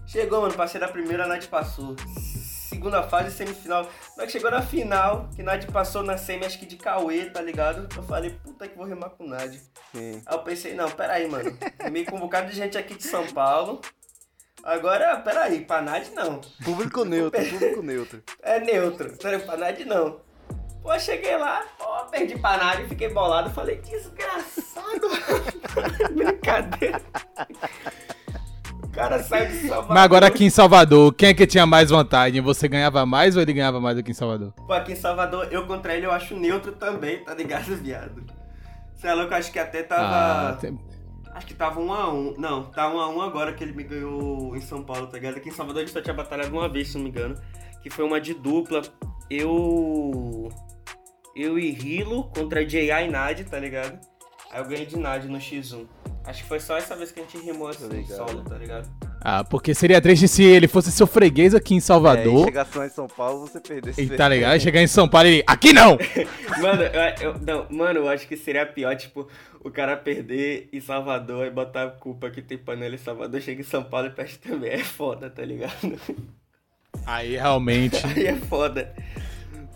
Chegou, 0.06 0.40
mano, 0.40 0.54
passei 0.54 0.80
da 0.80 0.88
primeira, 0.88 1.24
a 1.24 1.26
Nad 1.26 1.46
passou. 1.46 1.94
Segunda 2.68 3.02
fase, 3.02 3.30
semifinal. 3.30 3.86
Que 4.16 4.30
chegou 4.30 4.50
na 4.50 4.62
final, 4.62 5.28
que 5.36 5.42
Nad 5.42 5.64
passou 5.66 6.02
na 6.02 6.16
semi, 6.16 6.46
acho 6.46 6.58
que 6.58 6.64
de 6.64 6.76
Cauê, 6.76 7.26
tá 7.26 7.42
ligado? 7.42 7.86
Eu 7.94 8.02
falei, 8.02 8.30
puta 8.30 8.66
que 8.66 8.76
vou 8.76 8.86
rimar 8.86 9.10
com 9.10 9.26
Nad. 9.26 9.54
Aí 9.94 10.22
eu 10.30 10.38
pensei, 10.38 10.74
não, 10.74 10.90
peraí, 10.90 11.28
mano. 11.28 11.56
Um 12.12 12.18
bocado 12.18 12.48
de 12.50 12.56
gente 12.56 12.78
aqui 12.78 12.94
de 12.94 13.04
São 13.04 13.26
Paulo. 13.28 13.80
Agora, 14.62 15.16
peraí, 15.18 15.64
pra 15.64 15.82
Nad 15.82 16.08
não. 16.14 16.40
Público 16.64 17.04
neutro, 17.04 17.44
público 17.50 17.82
neutro. 17.82 18.22
É 18.40 18.58
neutro. 18.58 19.16
Peraí, 19.18 19.40
pra 19.40 19.56
Nad 19.56 19.80
não. 19.80 20.20
Pô, 20.82 20.98
cheguei 20.98 21.36
lá, 21.36 21.62
pô, 21.78 21.84
perdi 22.10 22.36
pra 22.38 22.56
Nad 22.56 22.80
e 22.80 22.88
fiquei 22.88 23.08
bolado. 23.08 23.50
Falei, 23.50 23.76
desgraçado. 23.76 25.08
Brincadeira. 26.12 27.00
cara 28.92 29.22
sai 29.22 29.46
de 29.46 29.68
Salvador. 29.68 29.94
Mas 29.94 30.04
agora 30.04 30.26
aqui 30.26 30.44
em 30.44 30.50
Salvador, 30.50 31.14
quem 31.14 31.28
é 31.28 31.34
que 31.34 31.46
tinha 31.46 31.64
mais 31.64 31.90
vantagem? 31.90 32.40
Você 32.42 32.66
ganhava 32.66 33.06
mais 33.06 33.36
ou 33.36 33.42
ele 33.42 33.52
ganhava 33.52 33.80
mais 33.80 33.96
aqui 33.96 34.10
em 34.10 34.14
Salvador? 34.14 34.52
Pô, 34.66 34.72
aqui 34.72 34.92
em 34.92 34.96
Salvador, 34.96 35.48
eu 35.52 35.66
contra 35.66 35.94
ele 35.94 36.06
eu 36.06 36.12
acho 36.12 36.34
neutro 36.36 36.72
também, 36.72 37.22
tá 37.24 37.32
ligado, 37.34 37.76
viado? 37.76 38.22
Você 38.96 39.06
é 39.06 39.14
louco, 39.14 39.34
acho 39.34 39.50
que 39.52 39.58
até 39.58 39.82
tava. 39.82 40.50
Ah, 40.50 40.56
tem- 40.60 40.78
Acho 41.34 41.46
que 41.46 41.54
tava 41.54 41.80
1 41.80 41.92
a 41.94 42.12
1 42.12 42.34
Não, 42.36 42.64
tá 42.64 42.86
1 42.92 43.00
a 43.00 43.08
1 43.08 43.22
agora 43.22 43.54
que 43.54 43.64
ele 43.64 43.72
me 43.72 43.82
ganhou 43.84 44.54
em 44.54 44.60
São 44.60 44.82
Paulo, 44.84 45.06
tá 45.06 45.14
ligado? 45.16 45.38
Aqui 45.38 45.48
em 45.48 45.52
Salvador 45.52 45.80
ele 45.80 45.90
só 45.90 46.02
tinha 46.02 46.12
batalhado 46.12 46.52
uma 46.52 46.68
vez, 46.68 46.88
se 46.88 46.96
não 46.96 47.04
me 47.04 47.08
engano. 47.10 47.36
Que 47.82 47.88
foi 47.88 48.04
uma 48.04 48.20
de 48.20 48.34
dupla. 48.34 48.82
Eu. 49.30 50.50
Eu 51.34 51.58
e 51.58 51.70
Hilo 51.70 52.24
contra 52.34 52.64
J.I. 52.64 53.06
e 53.06 53.10
Nad, 53.10 53.40
tá 53.44 53.58
ligado? 53.58 53.98
Aí 54.50 54.60
eu 54.60 54.66
ganhei 54.66 54.84
de 54.86 54.98
Nad 54.98 55.24
no 55.24 55.38
X1. 55.38 55.86
Acho 56.24 56.42
que 56.42 56.48
foi 56.48 56.60
só 56.60 56.76
essa 56.76 56.94
vez 56.94 57.10
que 57.10 57.18
a 57.20 57.22
gente 57.24 57.36
rimou 57.38 57.68
assim, 57.68 57.88
Tô 57.88 57.94
ligado. 57.94 58.16
solo, 58.28 58.44
tá 58.44 58.56
ligado? 58.56 58.88
Ah, 59.24 59.42
porque 59.42 59.74
seria 59.74 60.00
triste 60.00 60.28
se 60.28 60.44
ele 60.44 60.68
fosse 60.68 60.92
seu 60.92 61.06
freguês 61.06 61.54
aqui 61.54 61.74
em 61.74 61.78
É, 61.78 61.80
Salvador. 61.80 62.44
chegasse 62.44 62.78
lá 62.78 62.86
em 62.86 62.90
São 62.90 63.06
Paulo, 63.08 63.40
você 63.46 63.58
perdesse. 63.60 64.00
E 64.02 64.08
tá 64.16 64.28
ligado? 64.28 64.52
Aí 64.52 64.60
chegar 64.60 64.80
em 64.82 64.86
São 64.86 65.08
Paulo 65.08 65.26
e 65.28 65.32
ele. 65.36 65.44
Aqui 65.46 65.72
não! 65.72 65.96
Mano, 66.60 66.82
eu, 66.82 67.30
eu- 67.32 67.38
não, 67.40 67.66
mano, 67.70 68.00
eu 68.00 68.08
acho 68.08 68.28
que 68.28 68.36
seria 68.36 68.64
pior, 68.66 68.94
tipo, 68.96 69.26
o 69.64 69.70
cara 69.70 69.96
perder 69.96 70.68
em 70.72 70.80
Salvador 70.80 71.46
e 71.46 71.50
botar 71.50 71.84
a 71.84 71.90
culpa 71.90 72.30
que 72.30 72.42
tem 72.42 72.58
panela 72.58 72.94
em 72.94 72.98
Salvador, 72.98 73.40
chega 73.40 73.60
em 73.60 73.64
São 73.64 73.82
Paulo 73.82 74.08
e 74.08 74.10
perde 74.10 74.38
também. 74.38 74.70
É 74.70 74.78
foda, 74.78 75.28
tá 75.30 75.42
ligado? 75.44 75.98
Aí 77.06 77.36
realmente. 77.36 78.00
Aí 78.06 78.26
é 78.26 78.36
foda. 78.36 78.94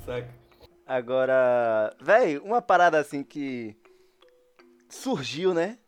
Saca? 0.05 0.29
Agora, 0.87 1.93
véi, 2.01 2.39
uma 2.39 2.63
parada 2.63 3.01
assim 3.01 3.25
que 3.25 3.77
surgiu, 4.89 5.53
né? 5.53 5.79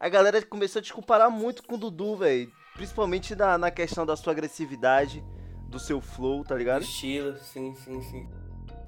A 0.00 0.08
galera 0.08 0.44
começou 0.44 0.80
a 0.80 0.82
te 0.82 0.92
comparar 0.92 1.30
muito 1.30 1.62
com 1.62 1.76
o 1.76 1.78
Dudu, 1.78 2.16
véi. 2.16 2.48
Principalmente 2.74 3.36
na, 3.36 3.56
na 3.56 3.70
questão 3.70 4.04
da 4.04 4.16
sua 4.16 4.32
agressividade, 4.32 5.24
do 5.68 5.78
seu 5.78 6.00
flow, 6.00 6.42
tá 6.44 6.56
ligado? 6.56 6.82
Estilo, 6.82 7.36
sim, 7.38 7.72
sim, 7.76 8.02
sim. 8.02 8.28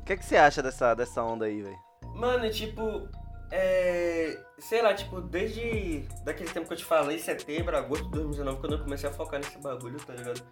O 0.00 0.04
que, 0.04 0.14
é 0.14 0.16
que 0.16 0.24
você 0.24 0.36
acha 0.36 0.60
dessa, 0.60 0.92
dessa 0.92 1.22
onda 1.22 1.44
aí, 1.44 1.62
véi? 1.62 1.76
Mano, 2.16 2.50
tipo, 2.50 3.08
é. 3.50 4.38
Sei 4.58 4.82
lá, 4.82 4.94
tipo, 4.94 5.20
desde 5.20 6.04
daquele 6.24 6.50
tempo 6.50 6.66
que 6.66 6.74
eu 6.74 6.78
te 6.78 6.84
falei, 6.84 7.18
setembro, 7.18 7.76
agosto 7.76 8.04
de 8.04 8.10
2019, 8.10 8.60
quando 8.60 8.72
eu 8.74 8.78
comecei 8.80 9.08
a 9.08 9.12
focar 9.12 9.40
nesse 9.40 9.58
bagulho, 9.58 9.98
tá 9.98 10.12
ligado? 10.12 10.42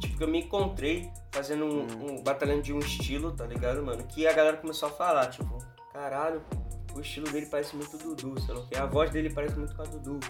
Tipo, 0.00 0.18
que 0.18 0.24
eu 0.24 0.28
me 0.28 0.40
encontrei 0.40 1.10
fazendo 1.30 1.64
um, 1.64 2.10
um 2.10 2.22
batalhando 2.22 2.62
de 2.62 2.72
um 2.72 2.80
estilo, 2.80 3.32
tá 3.32 3.46
ligado, 3.46 3.82
mano? 3.82 4.04
Que 4.04 4.26
a 4.26 4.32
galera 4.32 4.56
começou 4.56 4.88
a 4.88 4.92
falar, 4.92 5.28
tipo, 5.28 5.58
caralho, 5.92 6.42
o 6.94 7.00
estilo 7.00 7.30
dele 7.30 7.46
parece 7.46 7.76
muito 7.76 7.96
Dudu, 7.96 8.40
sei 8.40 8.54
lá 8.54 8.60
o 8.60 8.66
que, 8.66 8.76
a 8.76 8.86
voz 8.86 9.10
dele 9.10 9.30
parece 9.32 9.56
muito 9.56 9.74
com 9.74 9.82
a 9.82 9.86
Dudu. 9.86 10.20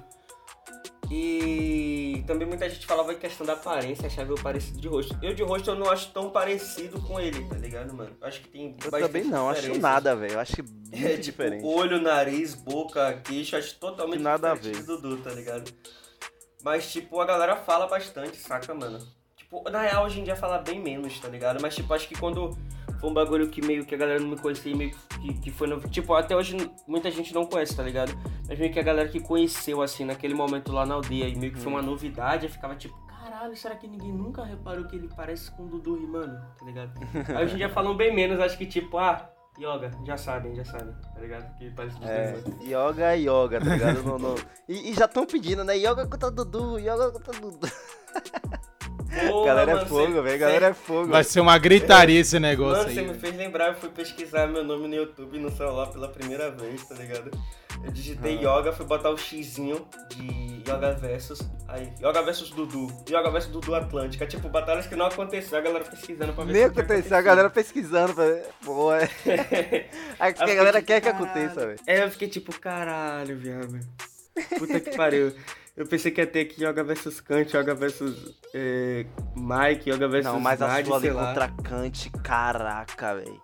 E 1.16 2.24
também 2.26 2.44
muita 2.46 2.68
gente 2.68 2.84
falava 2.86 3.12
em 3.12 3.18
questão 3.18 3.46
da 3.46 3.52
aparência, 3.52 4.06
achava 4.08 4.32
eu 4.32 4.36
parecido 4.36 4.80
de 4.80 4.88
rosto. 4.88 5.16
Eu 5.22 5.32
de 5.32 5.44
rosto 5.44 5.70
eu 5.70 5.76
não 5.76 5.88
acho 5.88 6.10
tão 6.10 6.30
parecido 6.30 7.00
com 7.02 7.20
ele, 7.20 7.44
tá 7.44 7.56
ligado, 7.56 7.94
mano? 7.94 8.10
Eu 8.20 8.26
acho 8.26 8.40
que 8.40 8.48
tem 8.48 8.74
Eu 8.84 8.90
também 8.90 9.22
não, 9.22 9.48
acho 9.48 9.78
nada, 9.78 10.16
velho. 10.16 10.32
Eu 10.32 10.40
acho 10.40 10.56
que 10.56 10.62
muito 10.66 10.92
É, 10.92 11.10
tipo, 11.10 11.22
diferente. 11.22 11.64
olho, 11.64 12.02
nariz, 12.02 12.54
boca, 12.56 13.20
queixo, 13.24 13.56
acho 13.56 13.76
totalmente 13.78 14.20
Nada 14.22 14.50
a 14.50 14.54
diferente 14.56 14.80
ver. 14.80 14.86
do 14.86 15.00
Dudu, 15.00 15.22
tá 15.22 15.30
ligado? 15.30 15.70
Mas, 16.64 16.90
tipo, 16.90 17.20
a 17.20 17.24
galera 17.26 17.54
fala 17.56 17.86
bastante, 17.86 18.36
saca, 18.36 18.74
mano? 18.74 18.98
Tipo, 19.36 19.62
na 19.70 19.82
real, 19.82 20.04
hoje 20.04 20.18
em 20.20 20.24
dia 20.24 20.34
fala 20.34 20.58
bem 20.58 20.80
menos, 20.80 21.20
tá 21.20 21.28
ligado? 21.28 21.60
Mas, 21.62 21.76
tipo, 21.76 21.94
acho 21.94 22.08
que 22.08 22.18
quando 22.18 22.58
foi 23.00 23.10
um 23.10 23.14
bagulho 23.14 23.48
que 23.48 23.64
meio 23.64 23.84
que 23.84 23.94
a 23.94 23.98
galera 23.98 24.20
não 24.20 24.28
me 24.28 24.36
conhecia 24.38 24.72
e 24.72 24.74
meio 24.76 24.90
que, 25.20 25.34
que 25.34 25.50
foi 25.50 25.66
novo. 25.68 25.88
Tipo, 25.88 26.14
até 26.14 26.36
hoje 26.36 26.56
muita 26.86 27.10
gente 27.10 27.32
não 27.34 27.44
conhece, 27.46 27.76
tá 27.76 27.82
ligado? 27.82 28.12
Mas 28.48 28.58
meio 28.58 28.72
que 28.72 28.78
a 28.78 28.82
galera 28.82 29.08
que 29.08 29.20
conheceu, 29.20 29.82
assim, 29.82 30.04
naquele 30.04 30.34
momento 30.34 30.72
lá 30.72 30.84
na 30.86 30.94
aldeia 30.94 31.28
e 31.28 31.36
meio 31.36 31.52
que 31.52 31.58
foi 31.60 31.72
uma 31.72 31.82
novidade, 31.82 32.46
eu 32.46 32.50
ficava 32.52 32.74
tipo, 32.76 32.94
caralho, 33.06 33.56
será 33.56 33.74
que 33.76 33.86
ninguém 33.88 34.12
nunca 34.12 34.44
reparou 34.44 34.84
que 34.86 34.96
ele 34.96 35.08
parece 35.16 35.50
com 35.52 35.64
o 35.64 35.68
Dudu 35.68 35.96
rimando, 35.98 36.38
tá 36.58 36.64
ligado? 36.66 36.92
Aí 37.36 37.44
hoje 37.44 37.54
em 37.54 37.56
dia 37.58 37.68
falam 37.68 37.96
bem 37.96 38.14
menos, 38.14 38.38
acho 38.40 38.56
que 38.58 38.66
tipo, 38.66 38.98
ah, 38.98 39.30
yoga, 39.58 39.90
já 40.04 40.16
sabem, 40.16 40.54
já 40.54 40.64
sabem, 40.64 40.94
tá 41.14 41.20
ligado? 41.20 41.56
Que 41.56 41.70
parece 41.70 41.98
dos 41.98 42.08
É, 42.08 42.32
dois, 42.32 42.44
né? 42.44 42.64
yoga, 42.66 43.12
yoga, 43.16 43.60
tá 43.60 43.70
ligado? 43.74 44.02
No- 44.02 44.18
no- 44.18 44.34
E, 44.68 44.90
e 44.90 44.94
já 44.94 45.04
estão 45.06 45.24
pedindo, 45.26 45.64
né? 45.64 45.76
Yoga 45.78 46.06
contra 46.06 46.30
Dudu, 46.30 46.78
yoga 46.78 47.10
contra 47.12 47.40
Dudu. 47.40 47.68
Porra, 49.28 49.46
galera 49.46 49.70
é 49.70 49.74
mano, 49.74 49.86
fogo, 49.86 50.12
cê- 50.12 50.20
velho. 50.22 50.38
Galera 50.38 50.66
é 50.66 50.74
fogo. 50.74 51.08
Vai 51.08 51.24
ser 51.24 51.40
uma 51.40 51.56
gritaria 51.58 52.20
esse 52.20 52.38
negócio 52.38 52.78
Mano, 52.84 52.88
aí. 52.88 52.94
você 52.94 53.02
me 53.02 53.14
fez 53.14 53.36
lembrar, 53.36 53.68
eu 53.68 53.74
fui 53.74 53.88
pesquisar 53.90 54.46
meu 54.46 54.64
nome 54.64 54.88
no 54.88 54.94
YouTube 54.94 55.38
no 55.38 55.50
celular 55.50 55.86
pela 55.88 56.08
primeira 56.08 56.50
vez, 56.50 56.82
tá 56.84 56.94
ligado? 56.94 57.30
Eu 57.84 57.90
digitei 57.90 58.36
yoga, 58.38 58.72
fui 58.72 58.86
botar 58.86 59.10
o 59.10 59.16
xizinho 59.18 59.86
de 60.08 60.62
Yoga 60.66 60.92
Versus. 60.94 61.38
Aí, 61.68 61.92
Yoga 62.00 62.22
Versus 62.22 62.50
Dudu. 62.50 62.86
Yoga 63.10 63.30
Versus 63.30 63.50
Dudu 63.52 63.74
Atlântica. 63.74 64.26
Tipo, 64.26 64.48
batalhas 64.48 64.86
que 64.86 64.96
não 64.96 65.06
aconteceu, 65.06 65.58
a 65.58 65.60
galera 65.60 65.84
pesquisando 65.84 66.32
pra 66.32 66.44
ver 66.44 66.52
Nem 66.52 66.64
aconteceu, 66.64 67.16
a 67.16 67.20
galera 67.20 67.50
pesquisando 67.50 68.14
pra 68.14 68.24
ver. 68.24 68.44
Pô, 68.64 68.90
é. 68.94 69.10
A, 70.18 70.26
a 70.28 70.30
galera 70.32 70.78
tipo, 70.78 70.86
quer 70.86 71.00
que 71.02 71.08
aconteça, 71.08 71.66
velho. 71.66 71.78
É, 71.86 72.04
eu 72.04 72.10
fiquei 72.10 72.28
tipo, 72.28 72.58
caralho, 72.58 73.36
viado. 73.36 73.78
Puta 74.58 74.80
que 74.80 74.96
pariu. 74.96 75.34
Eu 75.76 75.86
pensei 75.86 76.12
que 76.12 76.20
ia 76.20 76.26
ter 76.26 76.40
aqui 76.42 76.64
Yoga 76.64 76.84
versus 76.84 77.20
Kant, 77.20 77.56
Yoga 77.56 77.74
versus 77.74 78.40
é, 78.54 79.04
Mike, 79.34 79.90
Yoga 79.90 80.06
versus 80.06 80.32
Não, 80.32 80.38
mas 80.38 80.62
a 80.62 80.68
Nadi, 80.68 80.86
sua 80.86 80.96
ali 80.96 81.06
sei 81.06 81.12
lá. 81.14 81.26
contra 81.26 81.48
Kant, 81.48 82.10
caraca, 82.22 83.14
velho. 83.16 83.40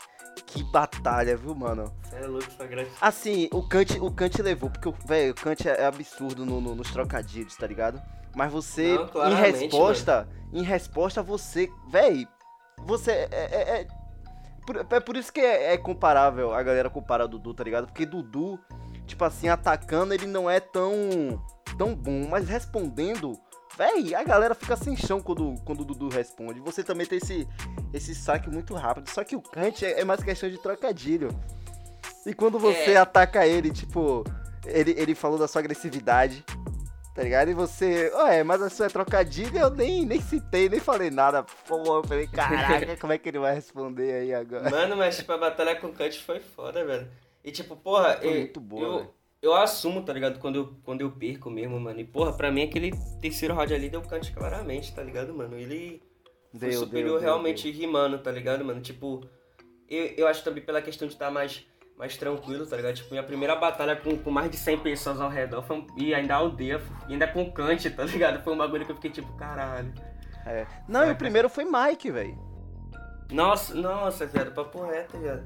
Que 0.47 0.63
batalha, 0.65 1.37
viu, 1.37 1.55
mano? 1.55 1.93
Cê 2.09 2.17
é 2.17 2.27
louco, 2.27 2.49
sua 2.53 2.67
gratidão. 2.67 2.97
Assim, 3.01 3.49
o 3.53 3.67
Kant, 3.67 3.99
o 4.01 4.11
Kant 4.13 4.41
levou, 4.43 4.71
porque, 4.71 4.93
velho, 5.07 5.33
o 5.33 5.35
Kant 5.35 5.69
é, 5.69 5.81
é 5.83 5.85
absurdo 5.87 6.47
no- 6.47 6.61
no- 6.61 6.75
nos 6.77 6.91
trocadilhos, 6.93 7.57
tá 7.57 7.67
ligado? 7.67 8.01
Mas 8.35 8.53
você, 8.53 8.95
Não, 8.95 9.29
em 9.31 9.35
resposta, 9.35 10.29
em 10.53 10.63
resposta, 10.63 11.23
você, 11.23 11.69
velho, 11.89 12.29
você 12.87 13.11
é, 13.11 13.29
é, 13.33 13.81
é- 13.81 13.89
por, 14.65 14.77
é 14.77 15.01
por 15.01 15.17
isso 15.17 15.33
que 15.33 15.41
é, 15.41 15.73
é 15.73 15.77
comparável, 15.77 16.55
a 16.55 16.63
galera 16.63 16.89
compara 16.89 17.27
Dudu, 17.27 17.53
tá 17.55 17.65
ligado? 17.65 17.87
Porque 17.89 18.07
Dudu, 18.07 18.59
tipo 19.05 19.25
assim, 19.25 19.49
atacando, 19.49 20.15
ele 20.15 20.27
não 20.27 20.49
é 20.49 20.61
tão, 20.61 21.43
tão 21.81 21.95
bom, 21.95 22.29
mas 22.29 22.47
respondendo, 22.47 23.41
véi, 23.75 24.15
a 24.15 24.23
galera 24.23 24.55
fica 24.55 24.77
sem 24.77 24.95
chão 24.95 25.19
quando, 25.19 25.55
quando 25.65 25.81
o 25.81 25.85
Dudu 25.87 26.11
responde. 26.11 26.61
Você 26.61 26.85
também 26.85 27.07
tem 27.07 27.17
esse, 27.17 27.49
esse 27.95 28.15
saque 28.15 28.51
muito 28.51 28.75
rápido, 28.75 29.09
só 29.09 29.25
que 29.25 29.35
o 29.35 29.41
Kant 29.41 29.83
é, 29.87 30.01
é 30.01 30.05
mais 30.05 30.23
questão 30.23 30.51
de 30.51 30.59
trocadilho. 30.59 31.31
E 32.27 32.35
quando 32.35 32.59
você 32.59 32.93
É. 32.93 32.97
ataca 32.99 33.47
ele, 33.47 33.71
tipo, 33.73 34.25
ele, 34.67 34.95
ele 34.95 35.15
falou 35.15 35.39
da 35.39 35.49
sua 35.49 35.61
agressividade, 35.61 36.45
tá 37.15 37.23
ligado? 37.23 37.51
E 37.51 37.55
você, 37.55 38.13
ué, 38.15 38.45
mas 38.45 38.61
a 38.61 38.69
sua 38.69 38.85
é 38.85 38.91
trocadilho, 38.91 39.59
eu 39.59 39.71
nem, 39.71 40.05
nem 40.05 40.21
citei, 40.21 40.69
nem 40.69 40.81
falei 40.81 41.11
nada. 41.11 41.43
Pô, 41.67 41.83
eu 41.97 42.05
falei, 42.05 42.27
caraca, 42.27 42.95
como 42.99 43.15
é 43.15 43.17
que 43.17 43.27
ele 43.27 43.39
vai 43.39 43.55
responder 43.55 44.13
aí 44.13 44.35
agora? 44.35 44.69
Mano, 44.69 44.99
mas 44.99 45.17
tipo, 45.17 45.33
a 45.33 45.39
batalha 45.39 45.77
com 45.77 45.87
o 45.87 45.93
Kant 45.95 46.23
foi 46.23 46.41
foda, 46.41 46.85
velho. 46.85 47.09
E 47.43 47.51
tipo, 47.51 47.75
porra, 47.75 48.19
Foi 48.19 48.29
eu, 48.29 48.35
muito 48.35 48.61
boa, 48.61 48.83
eu. 48.83 49.15
Eu 49.43 49.55
assumo, 49.55 50.03
tá 50.03 50.13
ligado? 50.13 50.39
Quando 50.39 50.57
eu, 50.57 50.75
quando 50.85 51.01
eu 51.01 51.11
perco 51.11 51.51
mesmo, 51.51 51.79
mano. 51.81 51.99
E 52.01 52.05
porra, 52.05 52.33
pra 52.33 52.51
mim 52.51 52.63
aquele 52.63 52.93
terceiro 53.21 53.55
round 53.55 53.73
ali 53.73 53.89
deu 53.89 54.03
Kant 54.03 54.33
claramente, 54.33 54.95
tá 54.95 55.03
ligado, 55.03 55.33
mano? 55.33 55.57
Ele 55.57 56.03
foi 56.59 56.71
Deu, 56.71 56.81
superior 56.81 57.13
deu, 57.13 57.21
deu, 57.21 57.29
realmente 57.29 57.71
rimando, 57.71 58.19
tá 58.19 58.31
ligado, 58.31 58.65
mano? 58.65 58.81
Tipo, 58.81 59.23
eu, 59.89 60.07
eu 60.17 60.27
acho 60.27 60.45
também 60.45 60.63
pela 60.63 60.83
questão 60.83 61.09
de 61.09 61.15
estar 61.15 61.31
mais, 61.31 61.67
mais 61.97 62.17
tranquilo, 62.17 62.67
tá 62.67 62.77
ligado? 62.77 62.97
Tipo, 62.97 63.11
minha 63.11 63.23
primeira 63.23 63.57
batalha 63.57 63.97
com, 63.97 64.19
com 64.19 64.31
mais 64.31 64.51
de 64.51 64.59
100 64.59 64.79
pessoas 64.81 65.21
ao 65.21 65.31
redor 65.31 65.63
foi 65.63 65.87
e 65.97 66.13
ainda 66.13 66.35
a 66.35 66.39
aldeia, 66.39 66.81
e 67.09 67.13
ainda 67.13 67.27
com 67.27 67.51
Kant, 67.51 67.89
tá 67.91 68.05
ligado? 68.05 68.43
Foi 68.43 68.53
um 68.53 68.59
bagulho 68.59 68.85
que 68.85 68.93
eu 68.93 68.97
fiquei 68.97 69.11
tipo, 69.11 69.33
caralho. 69.37 69.93
É. 70.45 70.67
Não, 70.89 71.07
e 71.07 71.13
o 71.13 71.17
primeiro 71.17 71.49
foi 71.49 71.65
Mike, 71.65 72.11
velho. 72.11 72.39
Nossa, 73.31 73.75
nossa, 73.75 74.27
viado, 74.27 74.53
papo 74.53 74.83
reto, 74.85 75.17
viado. 75.19 75.45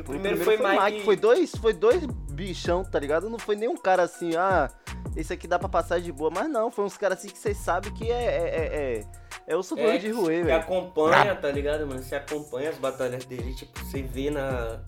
E 0.00 0.02
o 0.02 0.04
primeiro, 0.04 0.38
foi, 0.42 0.56
Mike. 0.56 1.04
Foi 1.04 1.14
dois, 1.16 1.52
foi 1.56 1.74
dois 1.74 2.04
bichão, 2.32 2.82
tá 2.82 2.98
ligado? 2.98 3.28
Não 3.28 3.38
foi 3.38 3.54
nenhum 3.54 3.76
cara 3.76 4.02
assim, 4.02 4.34
ah, 4.34 4.70
esse 5.14 5.32
aqui 5.32 5.46
dá 5.46 5.58
pra 5.58 5.68
passar 5.68 6.00
de 6.00 6.10
boa. 6.10 6.30
Mas 6.30 6.48
não, 6.48 6.70
foi 6.70 6.86
uns 6.86 6.96
caras 6.96 7.18
assim 7.18 7.28
que 7.28 7.38
vocês 7.38 7.58
sabem 7.58 7.92
que 7.92 8.10
é. 8.10 8.14
É, 8.14 8.48
é, 8.48 8.64
é, 8.66 9.04
é 9.46 9.56
o 9.56 9.62
sublime 9.62 9.98
de 9.98 10.10
ruê, 10.10 10.38
Você 10.38 10.44
velho. 10.44 10.58
acompanha, 10.58 11.36
tá 11.36 11.50
ligado, 11.50 11.86
mano? 11.86 12.02
Você 12.02 12.14
acompanha 12.14 12.70
as 12.70 12.78
batalhas 12.78 13.26
dele, 13.26 13.54
tipo, 13.54 13.78
você 13.78 14.02
vê 14.02 14.30
na. 14.30 14.80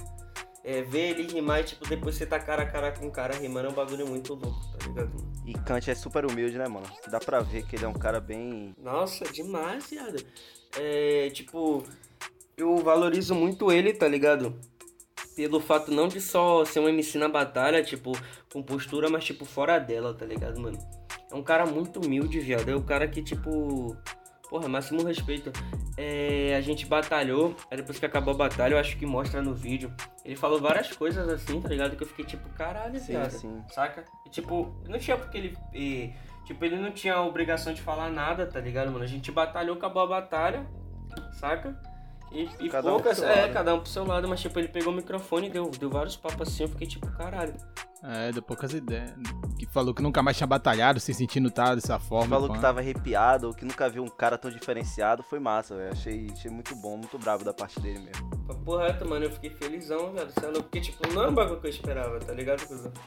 É, 0.64 0.80
vê 0.82 1.10
ele 1.10 1.26
rimar 1.26 1.60
e, 1.60 1.64
tipo, 1.64 1.86
depois 1.88 2.14
você 2.14 2.24
tá 2.24 2.38
cara 2.38 2.62
a 2.62 2.66
cara 2.66 2.92
com 2.92 3.08
o 3.08 3.10
cara 3.10 3.34
rimando, 3.34 3.66
é 3.66 3.70
um 3.70 3.74
bagulho 3.74 4.06
muito 4.06 4.32
louco, 4.34 4.60
tá 4.78 4.86
ligado, 4.86 5.10
mano? 5.12 5.32
E 5.44 5.54
Kant 5.54 5.90
é 5.90 5.94
super 5.94 6.24
humilde, 6.24 6.56
né, 6.56 6.68
mano? 6.68 6.86
Dá 7.10 7.18
pra 7.18 7.40
ver 7.40 7.66
que 7.66 7.74
ele 7.74 7.84
é 7.84 7.88
um 7.88 7.92
cara 7.92 8.20
bem. 8.20 8.72
Nossa, 8.80 9.24
demais, 9.24 9.90
viado. 9.90 10.24
É, 10.78 11.28
tipo, 11.30 11.82
eu 12.56 12.76
valorizo 12.78 13.34
muito 13.34 13.72
ele, 13.72 13.92
tá 13.92 14.06
ligado? 14.06 14.54
Pelo 15.34 15.60
fato 15.60 15.90
não 15.90 16.08
de 16.08 16.20
só 16.20 16.64
ser 16.64 16.80
um 16.80 16.88
MC 16.88 17.16
na 17.18 17.28
batalha, 17.28 17.82
tipo, 17.82 18.12
com 18.52 18.62
postura, 18.62 19.08
mas, 19.08 19.24
tipo, 19.24 19.44
fora 19.44 19.78
dela, 19.78 20.12
tá 20.12 20.26
ligado, 20.26 20.60
mano? 20.60 20.78
É 21.30 21.34
um 21.34 21.42
cara 21.42 21.64
muito 21.64 22.00
humilde, 22.04 22.38
viado. 22.40 22.68
É 22.68 22.74
o 22.74 22.82
cara 22.82 23.08
que, 23.08 23.22
tipo. 23.22 23.96
Porra, 24.50 24.68
máximo 24.68 25.02
respeito. 25.02 25.50
É, 25.96 26.54
a 26.54 26.60
gente 26.60 26.84
batalhou, 26.84 27.56
aí 27.70 27.78
depois 27.78 27.98
que 27.98 28.04
acabou 28.04 28.34
a 28.34 28.36
batalha, 28.36 28.74
eu 28.74 28.78
acho 28.78 28.98
que 28.98 29.06
mostra 29.06 29.40
no 29.40 29.54
vídeo. 29.54 29.90
Ele 30.24 30.36
falou 30.36 30.60
várias 30.60 30.92
coisas 30.92 31.26
assim, 31.26 31.58
tá 31.58 31.68
ligado? 31.70 31.96
Que 31.96 32.02
eu 32.02 32.06
fiquei 32.06 32.24
tipo, 32.26 32.46
caralho, 32.50 33.00
Sim, 33.00 33.14
cara. 33.14 33.30
sim. 33.30 33.62
Saca? 33.70 34.04
E, 34.26 34.30
tipo, 34.30 34.74
não 34.86 34.98
tinha 34.98 35.16
porque 35.16 35.38
ele. 35.38 35.56
e, 35.72 36.12
tipo, 36.44 36.62
ele 36.66 36.76
não 36.76 36.90
tinha 36.90 37.14
a 37.14 37.24
obrigação 37.24 37.72
de 37.72 37.80
falar 37.80 38.10
nada, 38.10 38.46
tá 38.46 38.60
ligado, 38.60 38.92
mano? 38.92 39.04
A 39.04 39.08
gente 39.08 39.32
batalhou, 39.32 39.76
acabou 39.76 40.02
a 40.02 40.06
batalha, 40.06 40.66
saca? 41.40 41.74
E, 42.32 42.48
e 42.60 42.68
Cada 42.68 42.88
um 42.88 42.92
poucas, 42.94 43.18
seu 43.18 43.28
é, 43.28 43.42
lado. 43.42 43.52
cada 43.52 43.74
um 43.74 43.80
pro 43.80 43.88
seu 43.88 44.04
lado, 44.06 44.26
mas 44.26 44.40
tipo, 44.40 44.58
ele 44.58 44.68
pegou 44.68 44.92
o 44.92 44.96
microfone 44.96 45.48
e 45.48 45.50
deu, 45.50 45.70
deu 45.70 45.90
vários 45.90 46.16
papos 46.16 46.48
assim, 46.48 46.62
eu 46.62 46.68
fiquei 46.68 46.86
tipo, 46.86 47.06
caralho. 47.12 47.54
É, 48.04 48.32
deu 48.32 48.42
poucas 48.42 48.72
ideias. 48.72 49.12
Que 49.58 49.64
falou 49.66 49.94
que 49.94 50.02
nunca 50.02 50.22
mais 50.22 50.36
tinha 50.36 50.46
batalhado, 50.46 50.98
se 50.98 51.14
sentindo 51.14 51.50
tá 51.50 51.74
dessa 51.74 51.98
forma. 52.00 52.30
Falou 52.34 52.48
pá. 52.48 52.54
que 52.56 52.60
tava 52.60 52.80
arrepiado, 52.80 53.54
que 53.54 53.64
nunca 53.64 53.88
viu 53.88 54.02
um 54.02 54.08
cara 54.08 54.36
tão 54.36 54.50
diferenciado. 54.50 55.22
Foi 55.22 55.38
massa, 55.38 55.76
velho. 55.76 55.92
Achei, 55.92 56.28
achei 56.32 56.50
muito 56.50 56.74
bom, 56.74 56.96
muito 56.96 57.16
bravo 57.18 57.44
da 57.44 57.52
parte 57.54 57.78
dele 57.80 58.00
mesmo. 58.00 58.28
Papo 58.46 58.76
reto, 58.76 59.08
mano, 59.08 59.26
eu 59.26 59.30
fiquei 59.30 59.50
felizão, 59.50 60.12
velho. 60.12 60.28
Sei 60.36 60.48
lá, 60.48 60.54
porque, 60.54 60.80
tipo, 60.80 61.08
não 61.14 61.22
era 61.22 61.30
um 61.30 61.34
bagulho 61.34 61.60
que 61.60 61.66
eu 61.68 61.70
esperava, 61.70 62.18
tá 62.18 62.32
ligado, 62.32 62.66
cuzão? 62.66 62.92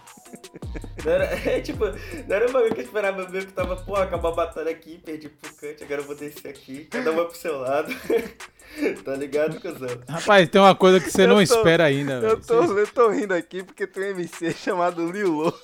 Não 1.04 1.12
era, 1.12 1.26
é, 1.26 1.62
tipo, 1.62 1.86
não 1.86 2.36
era 2.36 2.50
um 2.50 2.52
bagulho 2.52 2.74
que 2.74 2.82
eu 2.82 2.86
esperava 2.86 3.26
ver 3.26 3.46
que 3.46 3.52
tava, 3.52 3.76
pô, 3.76 3.96
acabou 3.96 4.32
a 4.32 4.36
batalha 4.36 4.72
aqui, 4.72 4.98
perdi 4.98 5.30
pro 5.30 5.54
Kant, 5.54 5.84
agora 5.84 6.02
eu 6.02 6.06
vou 6.06 6.16
descer 6.16 6.48
aqui, 6.48 6.86
cada 6.86 7.12
um 7.12 7.16
vai 7.16 7.26
pro 7.26 7.36
seu 7.38 7.60
lado. 7.60 7.94
tá 9.06 9.16
ligado, 9.16 9.60
cuzão? 9.62 10.00
Rapaz, 10.10 10.50
tem 10.50 10.60
uma 10.60 10.74
coisa 10.74 11.00
que 11.00 11.12
você 11.12 11.24
Eu 11.24 11.28
não 11.28 11.36
tô- 11.36 11.42
espera 11.42 11.84
ainda, 11.84 12.14
Eu 12.14 12.22
velho. 12.22 12.42
tô, 12.46 12.64
eu 12.80 12.88
tô 12.88 13.10
rindo 13.12 13.34
aqui 13.36 13.62
porque 13.62 13.86
tem 13.86 14.04
um 14.06 14.08
MC 14.20 14.52
chamado 14.54 14.85
Lil 14.90 15.32
Loso. 15.32 15.58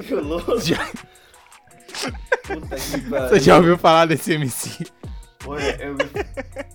Violoso. 0.00 0.60
Já- 0.60 0.86
Puta 2.46 2.76
que 2.76 3.00
pariu. 3.10 3.28
Você 3.28 3.40
já 3.40 3.56
ouviu 3.56 3.78
falar 3.78 4.06
desse 4.06 4.32
MC? 4.32 4.86
Pô, 5.40 5.56
eu, 5.58 5.96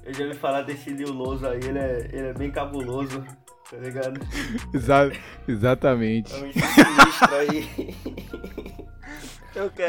eu 0.05 0.13
já 0.13 0.23
ouvi 0.25 0.35
falar 0.37 0.61
desse 0.63 0.89
Lil 0.89 1.11
Loso 1.13 1.47
aí, 1.47 1.59
ele 1.63 1.79
é, 1.79 2.09
ele 2.11 2.27
é 2.27 2.33
bem 2.33 2.51
cabuloso, 2.51 3.25
tá 3.69 3.77
ligado? 3.77 4.19
Exa- 4.73 5.11
exatamente. 5.47 6.33
É 6.33 6.37
um 6.37 6.51
sinistro 6.51 7.35
aí. 7.35 7.95
Eu, 9.55 9.71
é, 9.79 9.83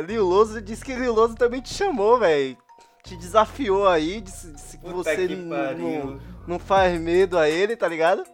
é, 0.00 0.04
Lil 0.06 0.24
Loso 0.26 0.60
disse 0.60 0.84
que 0.84 0.94
Lil 0.94 1.12
Loso 1.14 1.34
também 1.36 1.60
te 1.60 1.72
chamou, 1.72 2.18
velho. 2.18 2.56
Te 3.02 3.16
desafiou 3.16 3.86
aí, 3.86 4.20
disse, 4.20 4.50
disse 4.52 4.76
que 4.78 4.84
Puta 4.84 4.96
você 5.14 5.28
que 5.28 5.36
não, 5.36 6.20
não 6.46 6.58
faz 6.58 7.00
medo 7.00 7.38
a 7.38 7.48
ele, 7.48 7.76
tá 7.76 7.86
ligado? 7.88 8.24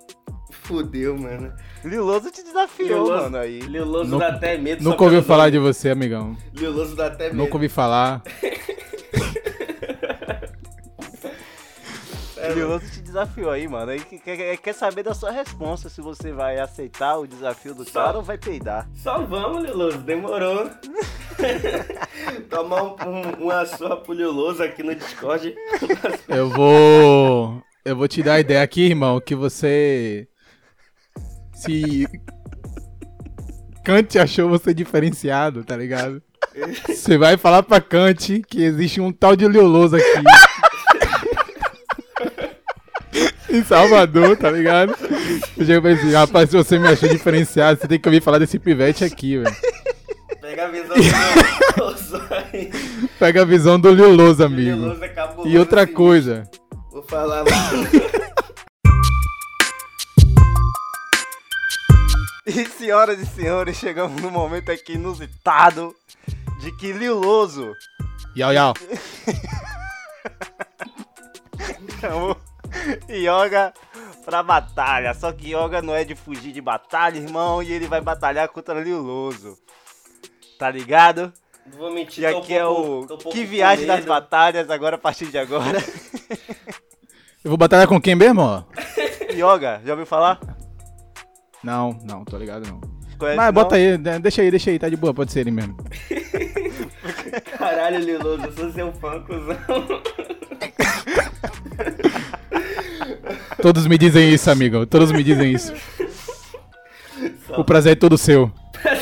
Fudeu, 0.64 1.18
mano. 1.18 1.52
Lil 1.84 2.04
Loso 2.04 2.30
te 2.30 2.42
desafiou, 2.42 2.88
Lil 2.88 2.98
Loso- 3.00 3.22
mano, 3.24 3.36
aí. 3.38 3.60
Lil 3.60 3.84
Loso 3.84 4.10
Nunca- 4.10 4.30
dá 4.30 4.36
até 4.36 4.56
medo. 4.58 4.82
Nunca 4.84 5.04
ouviu 5.04 5.22
falar 5.22 5.50
de 5.50 5.58
você, 5.58 5.90
amigão. 5.90 6.36
Lil 6.54 6.70
Loso 6.70 6.94
dá 6.94 7.06
até 7.08 7.24
medo. 7.24 7.36
Nunca 7.36 7.54
ouvi 7.54 7.68
falar. 7.68 8.22
É, 12.36 12.48
Lil 12.54 12.66
mano. 12.68 12.68
Loso 12.80 12.90
te 12.92 13.00
desafiou 13.00 13.50
aí, 13.50 13.68
mano. 13.68 13.90
Aí 13.92 14.00
que- 14.00 14.18
quer, 14.18 14.56
quer 14.56 14.72
saber 14.72 15.02
da 15.02 15.14
sua 15.14 15.30
resposta, 15.30 15.88
se 15.88 16.00
você 16.00 16.32
vai 16.32 16.58
aceitar 16.58 17.18
o 17.18 17.26
desafio 17.26 17.74
do 17.74 17.84
Só- 17.84 18.04
cara 18.04 18.16
ou 18.18 18.22
vai 18.22 18.38
peidar. 18.38 18.88
Só 18.94 19.18
vamos, 19.24 19.64
Lil 19.64 19.76
Loso, 19.76 19.98
demorou. 19.98 20.68
Tomar 22.50 22.82
um, 22.82 22.96
um, 23.08 23.44
uma 23.44 23.64
surra 23.66 23.96
pro 23.96 24.12
Lil 24.12 24.30
Loso 24.32 24.62
aqui 24.62 24.82
no 24.82 24.94
Discord. 24.94 25.54
Eu 26.28 26.48
vou. 26.50 27.62
Eu 27.84 27.96
vou 27.96 28.06
te 28.06 28.22
dar 28.22 28.34
a 28.34 28.40
ideia 28.40 28.62
aqui, 28.62 28.82
irmão, 28.86 29.20
que 29.20 29.34
você. 29.34 30.28
Se. 31.52 32.06
Kant 33.84 34.18
achou 34.18 34.48
você 34.48 34.72
diferenciado, 34.72 35.64
tá 35.64 35.76
ligado? 35.76 36.22
Você 36.88 37.16
vai 37.18 37.36
falar 37.36 37.62
pra 37.62 37.80
Kant 37.80 38.42
que 38.48 38.62
existe 38.62 39.00
um 39.00 39.10
tal 39.12 39.34
de 39.34 39.46
Leoloso 39.48 39.96
aqui. 39.96 40.04
em 43.50 43.62
Salvador, 43.64 44.36
tá 44.36 44.50
ligado? 44.50 44.94
Eu 45.56 45.64
já 45.64 45.80
pensei, 45.80 46.12
rapaz, 46.12 46.50
se 46.50 46.56
você 46.56 46.78
me 46.78 46.88
achou 46.88 47.08
diferenciado, 47.08 47.80
você 47.80 47.88
tem 47.88 47.98
que 47.98 48.08
ouvir 48.08 48.22
falar 48.22 48.38
desse 48.38 48.58
pivete 48.58 49.04
aqui, 49.04 49.38
velho. 49.38 49.56
Pega 50.40 50.64
a 50.66 50.68
visão 50.68 50.94
do 50.96 51.02
Lil 51.02 51.12
Loso 51.78 52.22
aí. 52.30 52.70
Pega 53.18 53.42
a 53.42 53.44
visão 53.44 53.80
do 53.80 53.90
Leoloso, 53.90 54.44
amigo. 54.44 54.76
Loso 54.76 55.04
é 55.04 55.08
cabuloso. 55.08 55.48
E 55.48 55.58
outra 55.58 55.86
sim. 55.86 55.92
coisa, 55.92 56.44
Vou 56.90 57.02
falar, 57.02 57.44
mano. 57.44 57.88
E 62.44 62.64
senhoras 62.66 63.20
e 63.20 63.26
senhores, 63.26 63.76
chegamos 63.76 64.20
num 64.20 64.30
momento 64.30 64.72
aqui 64.72 64.94
inusitado 64.94 65.94
de 66.60 66.72
que 66.76 66.92
Lil 66.92 67.18
Loso 67.20 67.72
yau 68.36 68.52
yau. 68.52 68.74
chamou 72.00 72.36
Yoga 73.08 73.72
pra 74.24 74.42
batalha. 74.42 75.14
Só 75.14 75.30
que 75.32 75.54
Yoga 75.54 75.80
não 75.80 75.94
é 75.94 76.04
de 76.04 76.16
fugir 76.16 76.52
de 76.52 76.60
batalha, 76.60 77.18
irmão, 77.18 77.62
e 77.62 77.70
ele 77.72 77.86
vai 77.86 78.00
batalhar 78.00 78.48
contra 78.48 78.80
Lil 78.80 79.00
Loso. 79.00 79.56
Tá 80.58 80.68
ligado? 80.70 81.32
Não 81.70 81.78
vou 81.78 81.92
mentir, 81.92 82.24
E 82.24 82.30
tô 82.30 82.38
um 82.38 82.40
aqui 82.40 82.54
é 82.54 82.66
o 82.66 83.06
tô 83.06 83.14
um 83.14 83.18
pouco 83.18 83.30
Que 83.30 83.44
Viagem 83.44 83.86
das. 83.86 84.04
Batalhas, 84.04 84.68
agora 84.68 84.96
a 84.96 84.98
partir 84.98 85.26
de 85.26 85.38
agora. 85.38 85.78
Eu 87.44 87.50
vou 87.50 87.56
batalhar 87.58 87.88
com 87.88 88.00
quem 88.00 88.14
mesmo? 88.14 88.64
Yoga, 89.32 89.80
já 89.84 89.92
ouviu 89.92 90.06
falar? 90.06 90.40
Não, 91.62 91.96
não, 92.04 92.24
tô 92.24 92.36
ligado 92.36 92.66
não. 92.66 92.80
Conhece, 93.18 93.36
Mas 93.36 93.46
não? 93.46 93.52
bota 93.52 93.76
aí, 93.76 93.96
de- 93.96 94.18
deixa 94.18 94.42
aí, 94.42 94.50
deixa 94.50 94.70
aí, 94.70 94.78
tá 94.78 94.88
de 94.88 94.96
boa, 94.96 95.14
pode 95.14 95.30
ser 95.32 95.40
ele 95.40 95.50
mesmo. 95.52 95.76
Caralho, 97.58 97.98
Lil 98.00 98.20
Loso, 98.22 98.44
eu 98.44 98.52
sou 98.52 98.72
seu 98.72 98.92
fã, 98.94 99.20
cuzão. 99.20 99.56
Todos 103.62 103.86
me 103.86 103.96
dizem 103.96 104.30
isso, 104.32 104.50
amigo. 104.50 104.84
Todos 104.86 105.12
me 105.12 105.22
dizem 105.22 105.52
isso. 105.52 105.72
O 107.56 107.62
prazer 107.64 107.92
é 107.92 107.96
todo 107.96 108.18
seu. 108.18 108.50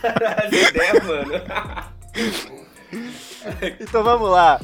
Caralho, 0.00 0.50
né, 0.50 0.92
mano? 1.06 1.34
Então 3.80 4.02
vamos 4.02 4.28
lá. 4.30 4.60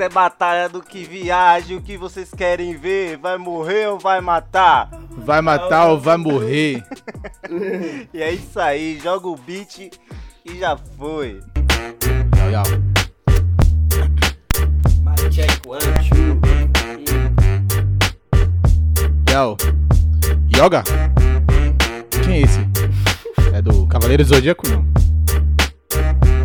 É 0.00 0.08
batalha 0.08 0.66
do 0.66 0.80
que 0.80 1.04
viaje, 1.04 1.74
o 1.74 1.82
que 1.82 1.94
vocês 1.94 2.30
querem 2.30 2.74
ver? 2.74 3.18
Vai 3.18 3.36
morrer 3.36 3.86
ou 3.88 3.98
vai 3.98 4.18
matar? 4.18 4.88
Vai 5.10 5.42
matar 5.42 5.88
ou 5.88 6.00
vai 6.00 6.16
morrer? 6.16 6.82
E 8.14 8.22
é 8.22 8.32
isso 8.32 8.58
aí, 8.58 8.98
joga 8.98 9.28
o 9.28 9.36
beat 9.36 9.90
e 10.44 10.58
já 10.58 10.76
foi. 10.96 11.40
One, 15.66 15.80
two. 16.08 16.40
Yau. 19.30 19.56
Yoga? 20.56 20.82
Quem 22.24 22.34
é 22.34 22.40
esse? 22.40 22.60
É 23.52 23.60
do 23.60 23.86
Cavaleiro 23.86 24.24
Zodíaco, 24.24 24.66
não? 24.68 24.84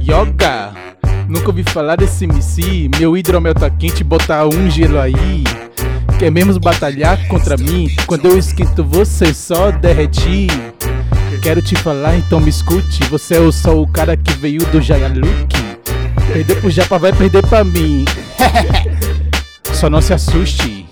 Yoga! 0.02 0.85
Nunca 1.36 1.50
ouvi 1.50 1.64
falar 1.64 1.98
desse 1.98 2.24
MC. 2.24 2.90
Meu 2.98 3.18
hidromel 3.18 3.54
tá 3.54 3.70
quente, 3.70 4.06
botar 4.06 4.48
um 4.48 4.70
gelo 4.70 4.98
aí. 4.98 5.44
Quer 6.18 6.32
mesmo 6.32 6.58
batalhar 6.62 7.28
contra 7.28 7.58
mim? 7.58 7.94
Quando 8.08 8.28
eu 8.28 8.40
esquento, 8.40 8.86
você 8.86 9.34
só 9.34 9.70
derrete. 9.70 10.48
Quero 11.42 11.62
te 11.62 11.76
falar, 11.76 12.16
então 12.16 12.40
me 12.40 12.50
escute. 12.50 13.04
Você 13.10 13.36
é 13.36 13.52
só 13.52 13.78
o 13.78 13.86
cara 13.86 14.16
que 14.16 14.32
veio 14.36 14.66
do 14.68 14.82
Jayaluke. 14.82 15.58
Perder 16.32 16.56
pro 16.62 16.70
Japa 16.70 16.98
vai 16.98 17.12
perder 17.12 17.46
pra 17.46 17.66
mim. 17.66 18.06
Só 19.74 19.90
não 19.90 20.02
se 20.02 20.14
assuste. 20.14 20.88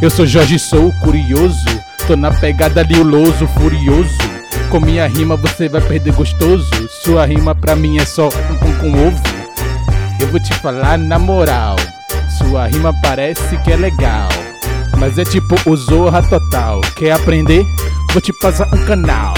Eu 0.00 0.08
sou 0.08 0.24
Jorge, 0.24 0.56
sou 0.58 0.92
curioso. 1.02 1.66
Tô 2.06 2.14
na 2.14 2.30
pegada 2.30 2.82
liuloso, 2.82 3.46
furioso. 3.58 4.16
Com 4.70 4.78
minha 4.78 5.08
rima 5.08 5.34
você 5.34 5.68
vai 5.68 5.80
perder 5.80 6.12
gostoso. 6.14 6.70
Sua 7.02 7.26
rima 7.26 7.56
pra 7.56 7.74
mim 7.74 7.98
é 7.98 8.04
só 8.04 8.28
um 8.28 8.56
pão 8.56 8.72
com 8.80 9.08
ovo. 9.08 9.39
Eu 10.20 10.28
vou 10.28 10.38
te 10.38 10.52
falar 10.58 10.98
na 10.98 11.18
moral. 11.18 11.76
Sua 12.36 12.66
rima 12.66 12.92
parece 13.02 13.56
que 13.62 13.72
é 13.72 13.76
legal. 13.76 14.28
Mas 14.98 15.18
é 15.18 15.24
tipo 15.24 15.56
o 15.64 15.74
Zorra 15.74 16.22
Total. 16.22 16.82
Quer 16.94 17.12
aprender? 17.12 17.64
Vou 18.12 18.20
te 18.20 18.30
passar 18.38 18.68
um 18.74 18.84
canal. 18.84 19.32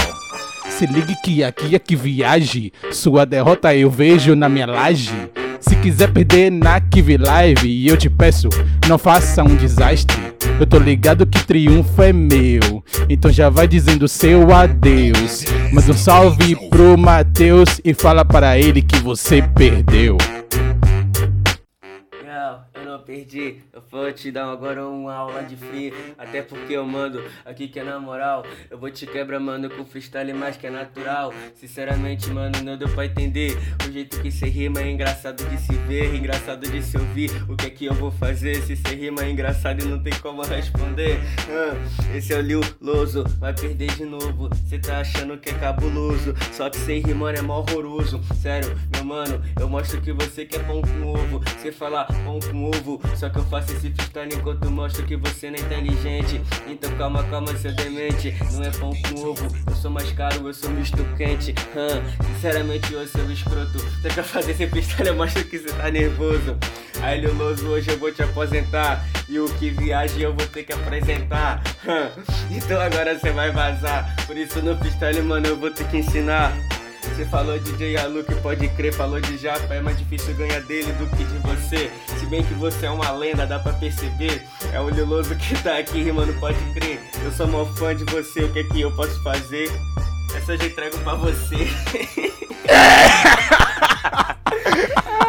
Se 0.67 0.85
ligue 0.85 1.15
que 1.23 1.41
aqui 1.41 1.73
é 1.73 1.79
que 1.79 1.95
viaje. 1.95 2.73
Sua 2.91 3.25
derrota 3.25 3.73
eu 3.73 3.89
vejo 3.89 4.35
na 4.35 4.49
minha 4.49 4.65
laje. 4.65 5.13
Se 5.61 5.73
quiser 5.77 6.11
perder 6.11 6.51
na 6.51 6.81
Kive 6.81 7.17
Live, 7.17 7.87
eu 7.87 7.95
te 7.95 8.09
peço, 8.09 8.49
não 8.89 8.97
faça 8.97 9.41
um 9.41 9.55
desastre. 9.55 10.17
Eu 10.59 10.67
tô 10.67 10.77
ligado 10.77 11.25
que 11.25 11.41
triunfo 11.45 12.01
é 12.01 12.11
meu. 12.11 12.83
Então 13.07 13.31
já 13.31 13.49
vai 13.49 13.69
dizendo 13.69 14.05
seu 14.05 14.53
adeus. 14.53 15.45
Manda 15.71 15.91
um 15.91 15.93
salve 15.93 16.57
pro 16.69 16.97
Matheus 16.97 17.79
e 17.85 17.93
fala 17.93 18.25
para 18.25 18.59
ele 18.59 18.81
que 18.81 18.97
você 18.97 19.41
perdeu. 19.41 20.17
Perdi. 23.05 23.61
Eu 23.73 23.83
vou 23.91 24.11
te 24.11 24.31
dar 24.31 24.51
agora 24.51 24.87
uma 24.87 25.13
aula 25.13 25.43
de 25.43 25.55
free. 25.55 25.93
Até 26.17 26.41
porque 26.41 26.73
eu 26.73 26.85
mando 26.85 27.23
aqui 27.45 27.67
que 27.67 27.79
é 27.79 27.83
na 27.83 27.99
moral. 27.99 28.45
Eu 28.69 28.77
vou 28.77 28.89
te 28.89 29.05
quebrar, 29.05 29.39
mano, 29.39 29.69
com 29.69 29.85
freestyle 29.85 30.33
mais 30.33 30.55
que 30.55 30.67
é 30.67 30.69
natural. 30.69 31.33
Sinceramente, 31.55 32.29
mano, 32.29 32.61
não 32.63 32.77
deu 32.77 32.89
pra 32.89 33.05
entender. 33.05 33.57
O 33.87 33.91
jeito 33.91 34.21
que 34.21 34.31
cê 34.31 34.47
rima 34.47 34.81
é 34.81 34.89
engraçado 34.89 35.43
de 35.49 35.57
se 35.57 35.73
ver, 35.73 36.15
engraçado 36.15 36.69
de 36.69 36.81
se 36.81 36.97
ouvir. 36.97 37.29
O 37.49 37.55
que 37.55 37.67
é 37.67 37.69
que 37.69 37.85
eu 37.85 37.93
vou 37.93 38.11
fazer 38.11 38.61
se 38.61 38.75
cê 38.75 38.95
rima 38.95 39.23
é 39.23 39.29
engraçado 39.29 39.83
e 39.83 39.87
não 39.87 40.01
tem 40.01 40.13
como 40.21 40.41
responder? 40.41 41.19
Ah, 41.49 42.15
esse 42.15 42.33
é 42.33 42.37
o 42.37 42.41
Lil 42.41 42.61
Loso, 42.79 43.23
vai 43.39 43.53
perder 43.53 43.93
de 43.95 44.05
novo. 44.05 44.49
Cê 44.67 44.79
tá 44.79 44.99
achando 44.99 45.37
que 45.37 45.49
é 45.49 45.53
cabuloso. 45.53 46.33
Só 46.51 46.69
que 46.69 46.77
cê 46.77 46.99
rimando 46.99 47.39
é 47.39 47.41
mó 47.41 47.59
horroroso. 47.59 48.21
Sério, 48.41 48.77
meu 48.93 49.03
mano, 49.03 49.41
eu 49.59 49.67
mostro 49.67 50.01
que 50.01 50.11
você 50.11 50.45
quer 50.45 50.65
pão 50.65 50.81
com 50.81 51.07
ovo. 51.07 51.41
Cê 51.59 51.71
fala 51.71 52.05
pão 52.05 52.39
com 52.39 52.65
ovo. 52.65 52.92
Só 53.15 53.29
que 53.29 53.37
eu 53.39 53.43
faço 53.45 53.71
esse 53.73 53.89
freestyle 53.91 54.33
enquanto 54.35 54.69
mostro 54.69 55.03
que 55.05 55.15
você 55.15 55.49
não 55.49 55.57
é 55.57 55.61
inteligente. 55.61 56.41
Então 56.67 56.91
calma, 56.97 57.23
calma, 57.25 57.55
seu 57.57 57.73
demente. 57.75 58.35
Não 58.53 58.63
é 58.63 58.71
pão 58.71 58.91
com 59.01 59.29
ovo. 59.29 59.47
Eu 59.67 59.75
sou 59.75 59.91
mais 59.91 60.11
caro, 60.11 60.47
eu 60.47 60.53
sou 60.53 60.69
misto 60.71 61.03
quente. 61.17 61.53
Ah, 61.75 62.01
sinceramente, 62.33 62.93
eu 62.93 63.07
sou 63.07 63.29
escroto. 63.31 63.79
Você 63.79 64.09
quer 64.09 64.23
fazer 64.23 64.51
esse 64.51 64.67
freestyle, 64.67 65.09
eu 65.09 65.15
mostro 65.15 65.43
que 65.45 65.59
cê 65.59 65.67
tá 65.73 65.89
nervoso. 65.89 66.57
Aí, 67.01 67.19
Liloso, 67.19 67.67
hoje 67.67 67.89
eu 67.91 67.97
vou 67.99 68.11
te 68.11 68.21
aposentar. 68.23 69.05
E 69.27 69.39
o 69.39 69.45
que 69.55 69.69
viagem 69.71 70.21
eu 70.21 70.33
vou 70.33 70.45
ter 70.47 70.63
que 70.63 70.73
apresentar. 70.73 71.61
Hã, 71.87 72.09
Então 72.51 72.79
agora 72.79 73.17
você 73.17 73.31
vai 73.31 73.51
vazar. 73.51 74.15
Por 74.27 74.37
isso 74.37 74.61
no 74.61 74.77
freestyle, 74.77 75.21
mano, 75.21 75.47
eu 75.47 75.57
vou 75.57 75.71
ter 75.71 75.87
que 75.87 75.97
ensinar. 75.97 76.53
Você 77.13 77.25
falou 77.25 77.59
de 77.59 77.71
DJ 77.73 77.97
Aluk, 77.97 78.33
pode 78.41 78.67
crer, 78.69 78.91
falou 78.91 79.21
de 79.21 79.37
Japa, 79.37 79.71
é 79.75 79.79
mais 79.79 79.95
difícil 79.99 80.33
ganhar 80.33 80.59
dele 80.61 80.91
do 80.93 81.05
que 81.15 81.23
de 81.23 81.37
você. 81.37 81.91
Se 82.17 82.25
bem 82.25 82.43
que 82.43 82.55
você 82.55 82.87
é 82.87 82.89
uma 82.89 83.11
lenda, 83.11 83.45
dá 83.45 83.59
pra 83.59 83.71
perceber. 83.73 84.41
É 84.73 84.79
o 84.79 84.89
Liloso 84.89 85.35
que 85.35 85.53
tá 85.61 85.77
aqui, 85.77 86.11
mano, 86.11 86.33
pode 86.39 86.57
crer. 86.73 86.99
Eu 87.23 87.31
sou 87.31 87.47
mó 87.47 87.65
fã 87.65 87.95
de 87.95 88.03
você, 88.05 88.45
o 88.45 88.51
que 88.51 88.59
é 88.61 88.63
que 88.63 88.81
eu 88.81 88.91
posso 88.95 89.21
fazer? 89.21 89.69
Essa 90.35 90.53
eu 90.53 90.57
já 90.57 90.65
entrego 90.65 90.97
pra 91.01 91.13
você. 91.13 91.55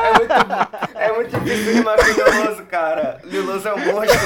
é, 0.01 0.18
muito, 0.18 0.32
é 0.95 1.12
muito 1.12 1.39
difícil 1.39 1.74
rimar 1.74 1.99
com 1.99 2.05
Liloso, 2.05 2.62
cara. 2.64 3.20
Liloso 3.24 3.68
é 3.68 3.74
um 3.74 3.78
monstro. 3.93 4.18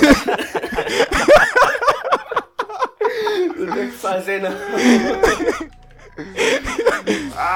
Não 3.58 3.74
tem 3.74 3.88
o 3.88 3.90
que 3.90 3.96
fazer, 3.96 4.42
não. 4.42 4.52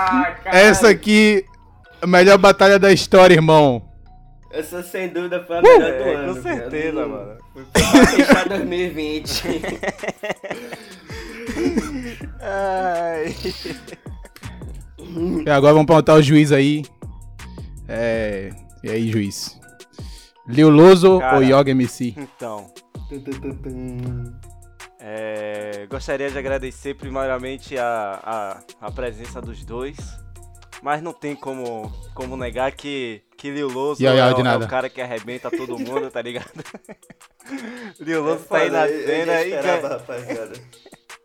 Ah. 0.09 0.37
Essa 0.47 0.89
aqui, 0.89 1.45
a 2.01 2.07
melhor 2.07 2.39
batalha 2.39 2.79
da 2.79 2.93
história, 2.93 3.35
irmão. 3.35 3.83
Essa 4.53 4.83
sem 4.83 5.09
dúvida 5.09 5.43
foi 5.47 5.59
a 5.59 5.63
melhor 5.63 5.79
do 5.79 5.85
É, 6.05 6.15
ano. 6.15 6.35
com 6.35 6.43
certeza, 6.43 6.93
cara. 6.97 7.09
mano. 7.09 7.39
Foi 7.53 7.65
pra 7.73 8.07
fechar 8.07 8.49
2020. 8.51 9.43
Ai. 12.41 13.35
E 15.47 15.51
agora 15.51 15.73
vamos 15.75 15.87
perguntar 15.87 16.15
o 16.15 16.23
juiz 16.23 16.53
aí. 16.53 16.85
É. 17.89 18.51
E 18.83 18.91
aí, 18.91 19.11
juiz? 19.11 19.59
Lil 20.47 20.71
Loso 20.71 21.19
Cara. 21.21 21.37
ou 21.37 21.43
Yoga 21.43 21.71
MC? 21.71 22.15
Então, 22.17 22.67
é, 25.05 25.85
gostaria 25.91 26.31
de 26.31 26.39
agradecer 26.39 26.95
primeiramente 26.95 27.77
a, 27.77 28.63
a, 28.81 28.87
a 28.87 28.91
presença 28.93 29.41
dos 29.41 29.65
dois. 29.65 29.97
Mas 30.81 31.03
não 31.03 31.13
tem 31.13 31.35
como, 31.37 31.93
como 32.13 32.37
negar 32.37 32.73
que, 32.73 33.23
que 33.37 33.51
Lil 33.51 33.69
Loso 33.69 34.05
é, 34.05 34.13
o- 34.13 34.19
é 34.19 34.57
o 34.57 34.69
cara 34.69 34.89
que 34.89 35.01
arrebenta 35.01 35.49
todo 35.49 35.79
mundo, 35.79 36.11
tá 36.11 36.21
ligado? 36.21 36.51
Lil 38.01 38.23
Loso 38.23 38.45
tá 38.45 38.59
aí 38.59 38.71
na 38.71 38.89
cena 38.89 39.43
e, 39.43 39.51
rapaziada. 39.81 40.53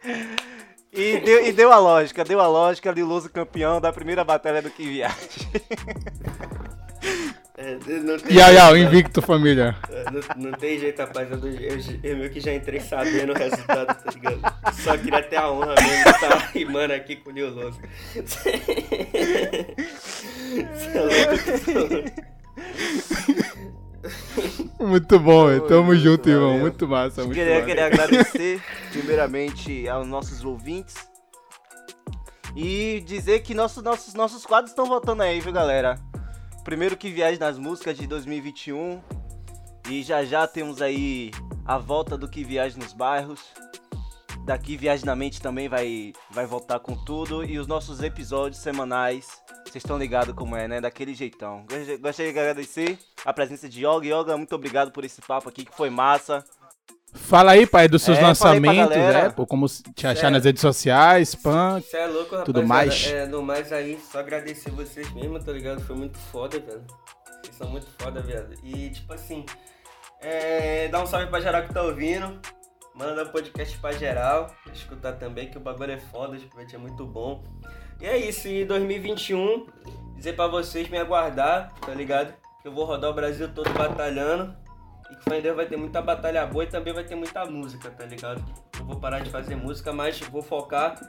e, 0.94 1.18
deu, 1.22 1.46
e 1.48 1.52
deu 1.52 1.72
a 1.72 1.80
lógica, 1.80 2.24
deu 2.24 2.40
a 2.40 2.48
lógica, 2.48 2.92
Lil 2.92 3.08
Loso 3.08 3.30
campeão 3.32 3.82
da 3.82 3.92
primeira 3.92 4.24
batalha 4.24 4.62
do 4.62 4.70
Que 4.70 4.88
Viagem. 4.88 5.18
É, 7.60 7.72
não 8.04 8.20
tem 8.20 8.38
Yau, 8.38 8.54
yau, 8.54 8.76
jeito, 8.76 8.88
invicto, 8.88 9.20
família. 9.22 9.76
É, 9.90 10.04
Não, 10.12 10.22
não 10.52 10.52
tem 10.60 10.78
jeito, 10.78 11.00
rapaz. 11.00 11.28
Eu, 11.32 11.40
eu, 11.40 11.78
eu 12.04 12.18
meio 12.18 12.30
que 12.30 12.40
já 12.40 12.54
entrei 12.54 12.80
sabendo 12.80 13.34
o 13.34 13.36
resultado, 13.36 13.88
tá 14.04 14.12
ligado? 14.12 14.40
Só 14.76 14.96
queria 14.96 15.24
ter 15.24 15.38
a 15.38 15.52
honra 15.52 15.74
mesmo 15.82 16.04
de 16.04 16.10
estar 16.10 16.38
rimando 16.54 16.94
aqui 16.94 17.16
com 17.16 17.32
o 17.32 17.34
Lil 17.34 17.50
Loso. 17.50 17.80
Cê 18.26 18.62
é 20.94 21.02
louco. 21.02 22.12
Muito 24.80 25.20
bom, 25.20 25.48
velho. 25.48 25.62
Tamo 25.68 25.84
Muito 25.86 26.02
junto, 26.02 26.30
irmão. 26.30 26.48
valeu. 26.50 26.62
Muito 26.62 26.88
massa, 26.88 27.24
muito 27.24 27.36
Queria, 27.36 27.56
massa. 27.56 27.66
queria 27.66 27.86
agradecer 27.88 28.62
primeiramente 28.92 29.90
aos 29.90 30.08
nossos 30.08 30.44
ouvintes 30.46 30.96
e 32.56 33.04
dizer 33.06 33.40
que 33.42 33.54
nossos, 33.54 33.84
nossos, 33.84 34.14
nossos 34.14 34.46
quadros 34.46 34.72
estão 34.72 34.86
voltando 34.86 35.22
aí, 35.24 35.40
viu, 35.40 35.52
galera? 35.52 36.00
Primeiro 36.68 36.98
que 36.98 37.10
viagem 37.10 37.40
nas 37.40 37.58
músicas 37.58 37.98
de 37.98 38.06
2021 38.06 39.02
e 39.90 40.04
já 40.04 40.26
já 40.26 40.46
temos 40.46 40.82
aí 40.82 41.32
a 41.66 41.78
volta 41.78 42.18
do 42.18 42.28
que 42.28 42.44
viagem 42.44 42.78
nos 42.78 42.92
bairros. 42.92 43.40
Daqui 44.44 44.76
Viagem 44.76 45.06
na 45.06 45.16
Mente 45.16 45.42
também 45.42 45.70
vai, 45.70 46.12
vai 46.30 46.46
voltar 46.46 46.80
com 46.80 46.94
tudo 46.94 47.42
e 47.46 47.58
os 47.58 47.68
nossos 47.68 48.04
episódios 48.04 48.62
semanais. 48.62 49.42
Vocês 49.64 49.78
estão 49.78 49.98
ligados 49.98 50.34
como 50.36 50.58
é, 50.58 50.68
né? 50.68 50.82
Daquele 50.82 51.14
jeitão. 51.14 51.66
Gost- 51.70 52.02
Gostaria 52.02 52.34
de 52.34 52.40
agradecer 52.40 53.00
a 53.24 53.32
presença 53.32 53.68
de 53.70 53.86
Yoga. 53.86 54.06
Yoga, 54.06 54.36
muito 54.38 54.54
obrigado 54.56 54.92
por 54.92 55.06
esse 55.06 55.22
papo 55.22 55.48
aqui 55.48 55.64
que 55.64 55.76
foi 55.76 55.90
massa. 55.90 56.44
Fala 57.18 57.52
aí, 57.52 57.66
pai, 57.68 57.88
dos 57.88 58.02
seus 58.04 58.18
É, 58.18 58.22
lançamentos, 58.22 58.96
né? 58.96 59.30
Pô, 59.30 59.46
como 59.46 59.68
te 59.68 60.06
achar 60.08 60.16
Sério. 60.16 60.32
nas 60.32 60.46
redes 60.46 60.62
sociais, 60.62 61.36
pan. 61.36 61.82
Você 61.82 61.98
é 61.98 62.06
louco, 62.06 62.36
rapaziada. 62.36 62.46
Tudo 62.46 62.66
mais. 62.66 63.08
É, 63.08 63.26
no 63.26 63.42
mais 63.42 63.74
aí, 63.74 64.00
só 64.12 64.20
agradecer 64.20 64.70
vocês 64.72 65.12
mesmo, 65.14 65.40
tá 65.40 65.52
ligado? 65.52 65.82
Foi 65.82 65.96
muito 65.96 66.18
foda, 66.18 66.60
velho. 66.60 66.84
Vocês 67.44 67.56
são 67.58 67.70
muito 67.70 67.88
foda, 68.00 68.22
velho. 68.22 68.48
E, 68.64 68.90
tipo 68.92 69.14
assim, 69.14 69.46
é, 70.22 70.88
dá 70.88 71.02
um 71.02 71.06
salve 71.08 71.28
pra 71.28 71.40
geral 71.42 71.64
que 71.64 71.74
tá 71.74 71.82
ouvindo. 71.82 72.40
Manda 72.96 73.24
o 73.24 73.30
podcast 73.30 73.78
pra 73.78 73.92
geral. 73.92 74.48
Escutar 74.74 75.14
também, 75.14 75.50
que 75.50 75.58
o 75.58 75.62
bagulho 75.62 75.92
é 75.92 75.98
foda, 76.00 76.36
o 76.38 76.40
podcast 76.42 76.76
é 76.76 76.80
muito 76.80 77.06
bom. 77.06 77.44
E 78.02 78.06
é 78.06 78.18
isso, 78.18 78.48
e 78.48 78.64
2021, 78.64 79.68
dizer 80.16 80.34
pra 80.34 80.48
vocês 80.48 80.88
me 80.90 80.98
aguardar, 80.98 81.74
tá 81.86 81.94
ligado? 81.94 82.34
Que 82.62 82.68
eu 82.68 82.72
vou 82.72 82.86
rodar 82.86 83.10
o 83.10 83.14
Brasil 83.14 83.50
todo 83.54 83.72
batalhando. 83.74 84.56
E 85.12 85.16
que 85.16 85.34
em 85.34 85.42
Deus 85.42 85.56
vai 85.56 85.66
ter 85.66 85.78
muita 85.78 86.02
batalha 86.02 86.46
boa 86.46 86.64
e 86.64 86.68
também 86.68 86.94
vai 86.94 87.04
ter 87.04 87.16
muita 87.16 87.46
música, 87.46 87.90
tá 87.90 88.06
ligado? 88.06 88.44
Eu 88.80 88.86
vou 88.86 89.00
parar 89.00 89.20
de 89.20 89.30
fazer 89.30 89.56
música, 89.56 89.94
mas 89.94 90.20
vou 90.22 90.42
focar 90.42 91.00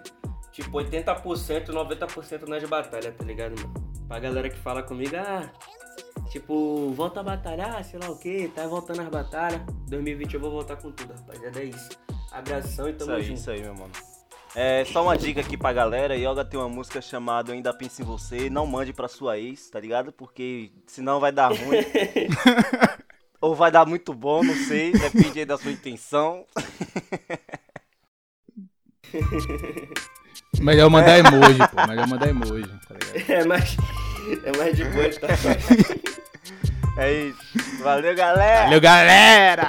tipo 0.52 0.76
80%, 0.78 1.66
90% 1.68 2.48
nas 2.48 2.64
batalhas, 2.64 3.14
tá 3.16 3.24
ligado, 3.24 3.54
mano? 3.60 3.74
Pra 4.08 4.18
galera 4.18 4.48
que 4.48 4.58
fala 4.58 4.82
comigo, 4.82 5.14
ah, 5.16 5.48
tipo, 6.30 6.90
volta 6.92 7.20
a 7.20 7.22
batalhar, 7.22 7.84
sei 7.84 8.00
lá 8.00 8.10
o 8.10 8.18
que, 8.18 8.48
tá 8.48 8.66
voltando 8.66 9.02
as 9.02 9.08
batalhas. 9.08 9.60
2020 9.88 10.34
eu 10.34 10.40
vou 10.40 10.50
voltar 10.50 10.76
com 10.76 10.90
tudo, 10.90 11.12
rapaziada, 11.12 11.60
é 11.60 11.64
isso. 11.64 11.90
Abração 12.32 12.88
e 12.88 12.90
Isso 12.90 12.98
tamo 12.98 13.12
aí, 13.12 13.22
junto. 13.22 13.38
isso 13.38 13.50
aí, 13.50 13.60
meu 13.62 13.74
mano. 13.74 13.92
É, 14.54 14.84
só 14.86 15.02
uma 15.02 15.16
dica 15.16 15.40
aqui 15.40 15.56
pra 15.56 15.72
galera, 15.72 16.16
Yoga 16.16 16.44
tem 16.44 16.58
uma 16.58 16.68
música 16.68 17.00
chamada 17.02 17.52
Ainda 17.52 17.72
Penso 17.72 18.02
em 18.02 18.04
Você, 18.04 18.48
não 18.50 18.66
mande 18.66 18.92
pra 18.92 19.06
sua 19.06 19.38
ex, 19.38 19.68
tá 19.70 19.78
ligado? 19.78 20.10
Porque 20.10 20.72
senão 20.86 21.20
vai 21.20 21.30
dar 21.30 21.48
ruim. 21.48 21.78
Ou 23.40 23.54
vai 23.54 23.70
dar 23.70 23.86
muito 23.86 24.12
bom, 24.12 24.42
não 24.42 24.54
sei, 24.54 24.92
depende 24.98 25.40
aí 25.40 25.44
da 25.44 25.56
sua 25.56 25.70
intenção. 25.70 26.44
Melhor 30.60 30.90
mandar 30.90 31.18
emoji, 31.18 31.58
pô. 31.70 31.86
Melhor 31.86 32.08
mandar 32.08 32.28
emoji, 32.28 32.68
tá 32.88 32.94
ligado? 32.94 33.30
É 33.30 33.44
mais, 33.44 33.76
é 34.44 34.56
mais 34.56 34.76
de 34.76 34.84
boa, 34.84 35.10
tá? 35.20 35.28
É 36.98 37.12
isso. 37.12 37.38
Valeu, 37.80 38.12
galera! 38.12 38.64
Valeu, 38.64 38.80
galera! 38.80 39.68